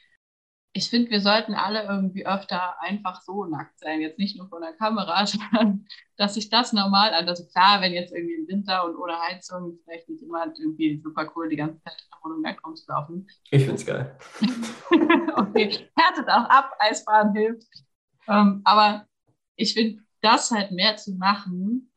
[0.75, 4.01] ich finde, wir sollten alle irgendwie öfter einfach so nackt sein.
[4.01, 5.87] Jetzt nicht nur vor der Kamera, sondern
[6.17, 7.29] dass sich das normal an.
[7.29, 11.31] Also klar, wenn jetzt irgendwie im Winter und ohne Heizung vielleicht nicht jemand irgendwie super
[11.37, 13.29] cool die ganze Zeit in der Wohnung nackt rumzulaufen.
[13.51, 14.19] Ich finde es geil.
[15.37, 17.69] okay, härtet auch ab, Eisfahren hilft.
[18.29, 19.07] Ähm, aber
[19.57, 21.91] ich finde, das halt mehr zu machen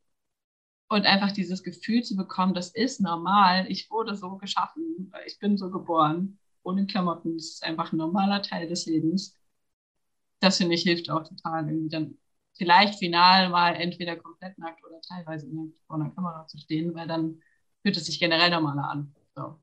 [0.90, 3.66] und einfach dieses Gefühl zu bekommen, das ist normal.
[3.70, 7.38] Ich wurde so geschaffen, ich bin so geboren ohne Klamotten.
[7.38, 9.36] Das ist einfach ein normaler Teil des Lebens.
[10.40, 12.18] Das finde ich hilft auch total, irgendwie dann
[12.58, 15.48] vielleicht final mal entweder komplett nackt oder teilweise
[15.88, 17.42] vor einer Kamera zu stehen, weil dann
[17.82, 19.16] fühlt es sich generell normaler an.
[19.36, 19.60] So.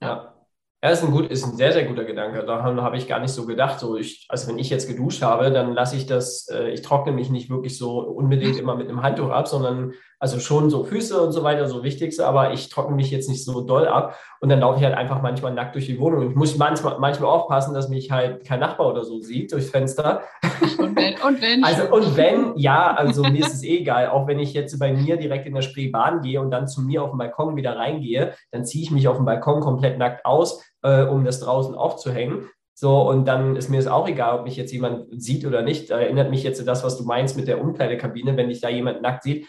[0.00, 0.43] Ja.
[0.84, 2.44] Ja, ist ein, gut, ist ein sehr, sehr guter Gedanke.
[2.44, 3.80] Daran habe ich gar nicht so gedacht.
[3.80, 7.10] So ich, also wenn ich jetzt geduscht habe, dann lasse ich das, äh, ich trockne
[7.10, 9.94] mich nicht wirklich so unbedingt immer mit einem Handtuch ab, sondern
[10.24, 13.44] also schon so Füße und so weiter, so wichtigste, aber ich trockne mich jetzt nicht
[13.44, 16.30] so doll ab und dann laufe ich halt einfach manchmal nackt durch die Wohnung.
[16.30, 20.22] Ich muss manchmal, manchmal aufpassen, dass mich halt kein Nachbar oder so sieht durchs Fenster.
[20.78, 21.62] Und wenn, und wenn.
[21.62, 24.94] Also und wenn, ja, also mir ist es eh egal, auch wenn ich jetzt bei
[24.94, 28.32] mir direkt in der Spreebahn gehe und dann zu mir auf den Balkon wieder reingehe,
[28.50, 32.48] dann ziehe ich mich auf dem Balkon komplett nackt aus, äh, um das draußen aufzuhängen.
[32.72, 35.90] So, und dann ist mir es auch egal, ob mich jetzt jemand sieht oder nicht.
[35.90, 39.02] Da erinnert mich jetzt das, was du meinst mit der Umkleidekabine, wenn dich da jemand
[39.02, 39.46] nackt sieht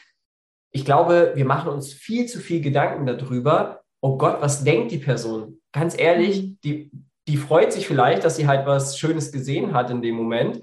[0.75, 4.97] ich glaube, wir machen uns viel zu viel Gedanken darüber, oh Gott, was denkt die
[4.97, 5.61] Person?
[5.71, 6.57] Ganz ehrlich, mhm.
[6.65, 6.91] die,
[7.29, 10.61] die freut sich vielleicht, dass sie halt was Schönes gesehen hat in dem Moment.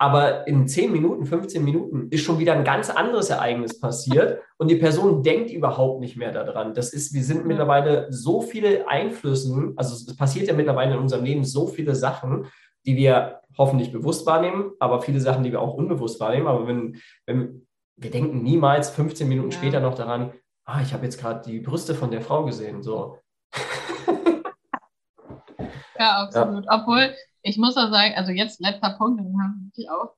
[0.00, 4.70] Aber in 10 Minuten, 15 Minuten ist schon wieder ein ganz anderes Ereignis passiert und
[4.70, 6.72] die Person denkt überhaupt nicht mehr daran.
[6.72, 11.24] Das ist, wir sind mittlerweile so viele Einflüssen, also es passiert ja mittlerweile in unserem
[11.24, 12.46] Leben so viele Sachen,
[12.86, 16.46] die wir hoffentlich bewusst wahrnehmen, aber viele Sachen, die wir auch unbewusst wahrnehmen.
[16.46, 17.66] Aber wenn, wenn,
[17.98, 19.58] wir denken niemals 15 Minuten ja.
[19.58, 20.32] später noch daran,
[20.64, 22.82] ah, ich habe jetzt gerade die Brüste von der Frau gesehen.
[22.82, 23.18] So.
[25.98, 26.64] ja, absolut.
[26.64, 26.80] Ja.
[26.80, 30.14] Obwohl, ich muss auch sagen, also jetzt letzter Punkt, den haben wir auch.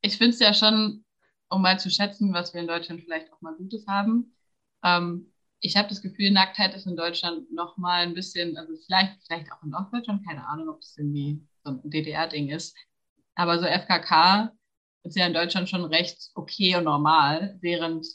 [0.00, 1.04] Ich finde es ja schon,
[1.48, 4.34] um mal zu schätzen, was wir in Deutschland vielleicht auch mal Gutes haben.
[4.82, 9.22] Ähm, ich habe das Gefühl, Nacktheit ist in Deutschland noch mal ein bisschen, also vielleicht,
[9.26, 12.76] vielleicht auch in Ostdeutschland, keine Ahnung, ob es irgendwie so ein DDR-Ding ist.
[13.34, 14.52] Aber so FKK
[15.08, 18.06] ist ja in Deutschland schon recht okay und normal, während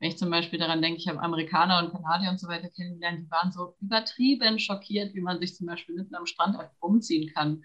[0.00, 3.20] wenn ich zum Beispiel daran denke, ich habe Amerikaner und Kanadier und so weiter kennengelernt,
[3.26, 7.32] die waren so übertrieben schockiert, wie man sich zum Beispiel mitten am Strand einfach umziehen
[7.32, 7.62] kann.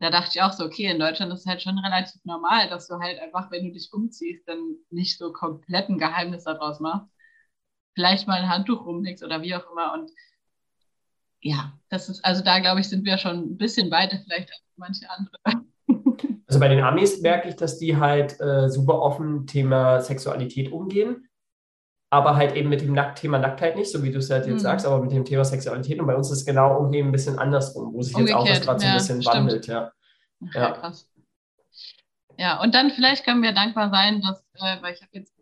[0.00, 2.88] Da dachte ich auch so, okay, in Deutschland ist es halt schon relativ normal, dass
[2.88, 7.08] du halt einfach, wenn du dich umziehst, dann nicht so komplett ein Geheimnis daraus machst.
[7.94, 9.92] Vielleicht mal ein Handtuch rumlegst oder wie auch immer.
[9.94, 10.10] Und
[11.40, 14.62] ja, das ist, also da glaube ich, sind wir schon ein bisschen weiter vielleicht als
[14.76, 15.67] manche andere.
[16.48, 21.28] Also bei den Amis merke ich, dass die halt äh, super offen Thema Sexualität umgehen,
[22.10, 24.54] aber halt eben mit dem Nackt Thema Nacktheit nicht, so wie du es halt jetzt
[24.54, 24.58] mhm.
[24.60, 26.00] sagst, aber mit dem Thema Sexualität.
[26.00, 28.46] Und bei uns ist es genau umgehen ein bisschen andersrum, wo sich Umgekehrt.
[28.46, 29.36] jetzt auch das gerade so ein bisschen stimmt.
[29.36, 29.66] wandelt.
[29.66, 29.92] Ja.
[30.54, 30.70] Ja.
[30.72, 31.10] krass.
[32.38, 35.34] Ja, und dann vielleicht können wir dankbar sein, dass, äh, weil ich habe jetzt,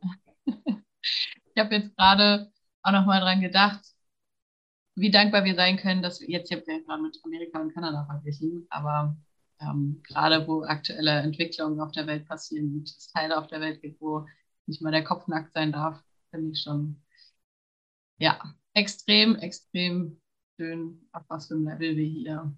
[0.46, 2.50] ich habe jetzt gerade
[2.82, 3.80] auch nochmal dran gedacht,
[4.96, 7.74] wie dankbar wir sein können, dass wir jetzt, ich habe ja gerade mit Amerika und
[7.74, 9.14] Kanada verglichen, aber
[9.60, 13.80] ähm, gerade wo aktuelle Entwicklungen auf der Welt passieren und es Teile auf der Welt
[13.80, 14.26] gibt, wo
[14.66, 17.02] nicht mal der Kopf nackt sein darf, finde ich schon,
[18.18, 18.40] ja,
[18.74, 20.20] extrem, extrem
[20.56, 22.56] schön, auf was für einem Level wir hier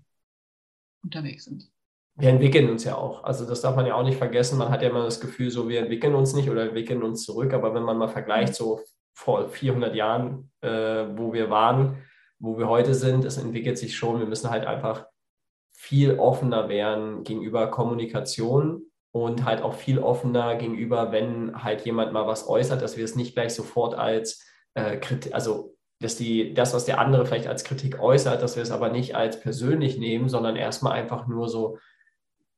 [1.02, 1.70] unterwegs sind.
[2.16, 3.22] Wir entwickeln uns ja auch.
[3.22, 4.58] Also das darf man ja auch nicht vergessen.
[4.58, 7.52] Man hat ja immer das Gefühl, so wir entwickeln uns nicht oder entwickeln uns zurück.
[7.54, 8.80] Aber wenn man mal vergleicht, so
[9.14, 10.68] vor 400 Jahren, äh,
[11.16, 12.02] wo wir waren,
[12.40, 14.18] wo wir heute sind, es entwickelt sich schon.
[14.18, 15.06] Wir müssen halt einfach
[15.88, 22.26] viel offener werden gegenüber Kommunikation und halt auch viel offener gegenüber, wenn halt jemand mal
[22.26, 24.44] was äußert, dass wir es nicht gleich sofort als
[24.74, 28.62] äh, Kritik, also dass die, das, was der andere vielleicht als Kritik äußert, dass wir
[28.62, 31.78] es aber nicht als persönlich nehmen, sondern erstmal einfach nur so,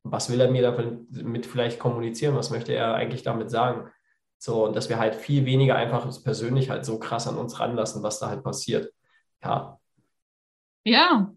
[0.02, 3.92] was will er mir damit vielleicht kommunizieren, was möchte er eigentlich damit sagen?
[4.38, 8.02] So, und dass wir halt viel weniger einfach persönlich halt so krass an uns ranlassen,
[8.02, 8.92] was da halt passiert.
[9.40, 9.78] Ja.
[10.82, 11.32] Ja.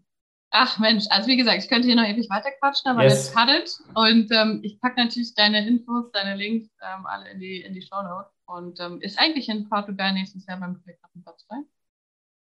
[0.56, 3.34] Ach Mensch, also wie gesagt, ich könnte hier noch ewig weiterquatschen, aber yes.
[3.34, 3.76] cut it.
[3.96, 7.82] Und ähm, ich packe natürlich deine Infos, deine Links ähm, alle in die, in die
[7.82, 8.32] Show Notes.
[8.46, 11.56] Und ähm, ist eigentlich in Portugal nächstes Jahr beim Projekt noch ein Platz frei?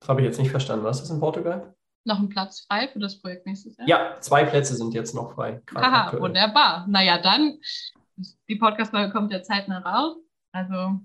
[0.00, 0.84] Das habe ich jetzt nicht verstanden.
[0.84, 1.74] Was ist in Portugal?
[2.04, 3.88] Noch ein Platz frei für das Projekt nächstes Jahr?
[3.88, 5.62] Ja, zwei Plätze sind jetzt noch frei.
[5.74, 6.22] Aha, aktuell.
[6.24, 6.86] wunderbar.
[6.86, 7.58] Naja, dann,
[8.48, 10.18] die Podcast-Folge kommt ja zeitnah raus.
[10.52, 11.00] Also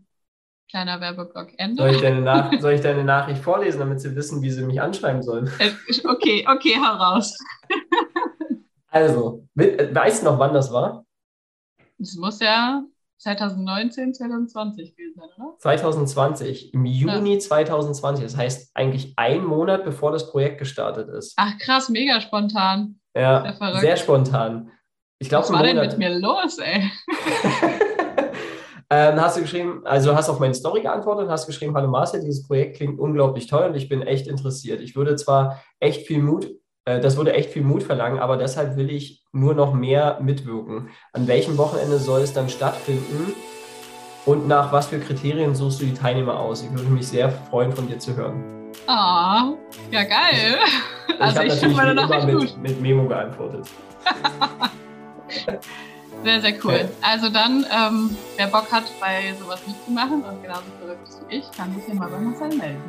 [0.69, 1.81] kleiner Werbeblock Ende.
[1.81, 4.81] Soll ich, deine Nach soll ich deine Nachricht vorlesen, damit sie wissen, wie sie mich
[4.81, 5.49] anschreiben sollen?
[5.59, 5.71] Äh,
[6.07, 7.37] okay, okay, hau raus.
[8.87, 11.05] also, weißt du noch, wann das war?
[11.99, 12.83] Es muss ja
[13.17, 15.57] 2019, 2020 gewesen sein, oder?
[15.57, 17.39] 2020, im Juni ja.
[17.39, 18.23] 2020.
[18.23, 21.33] Das heißt eigentlich ein Monat, bevor das Projekt gestartet ist.
[21.35, 22.99] Ach krass, mega spontan.
[23.15, 24.71] Ja, sehr spontan.
[25.17, 25.75] Ich glaub, Was war Monat...
[25.75, 26.89] denn mit mir los, ey?
[28.91, 32.21] Ähm, hast du geschrieben, also hast auf meine Story geantwortet und hast geschrieben, hallo Marcel,
[32.21, 34.81] dieses Projekt klingt unglaublich toll und ich bin echt interessiert.
[34.81, 36.49] Ich würde zwar echt viel Mut,
[36.85, 40.89] äh, das würde echt viel Mut verlangen, aber deshalb will ich nur noch mehr mitwirken.
[41.13, 43.33] An welchem Wochenende soll es dann stattfinden?
[44.25, 46.63] Und nach was für Kriterien suchst du die Teilnehmer aus?
[46.63, 48.71] Ich würde mich sehr freuen, von dir zu hören.
[48.87, 49.53] Ah,
[49.91, 50.57] ja geil.
[51.07, 53.67] Ich also ich finde meine Nachricht mit, mit Memo geantwortet.
[56.23, 56.89] Sehr, sehr cool.
[57.01, 61.51] Also dann, ähm, wer Bock hat, bei sowas mitzumachen und genauso verrückt ist wie ich,
[61.51, 62.83] kann sich ja mal bei Marcel melden.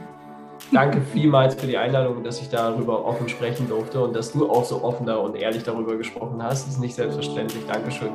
[0.72, 4.64] Danke vielmals für die Einladung, dass ich darüber offen sprechen durfte und dass du auch
[4.64, 6.66] so offen da und ehrlich darüber gesprochen hast.
[6.66, 7.64] Das ist nicht selbstverständlich.
[7.66, 8.10] Dankeschön.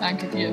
[0.00, 0.52] Danke dir.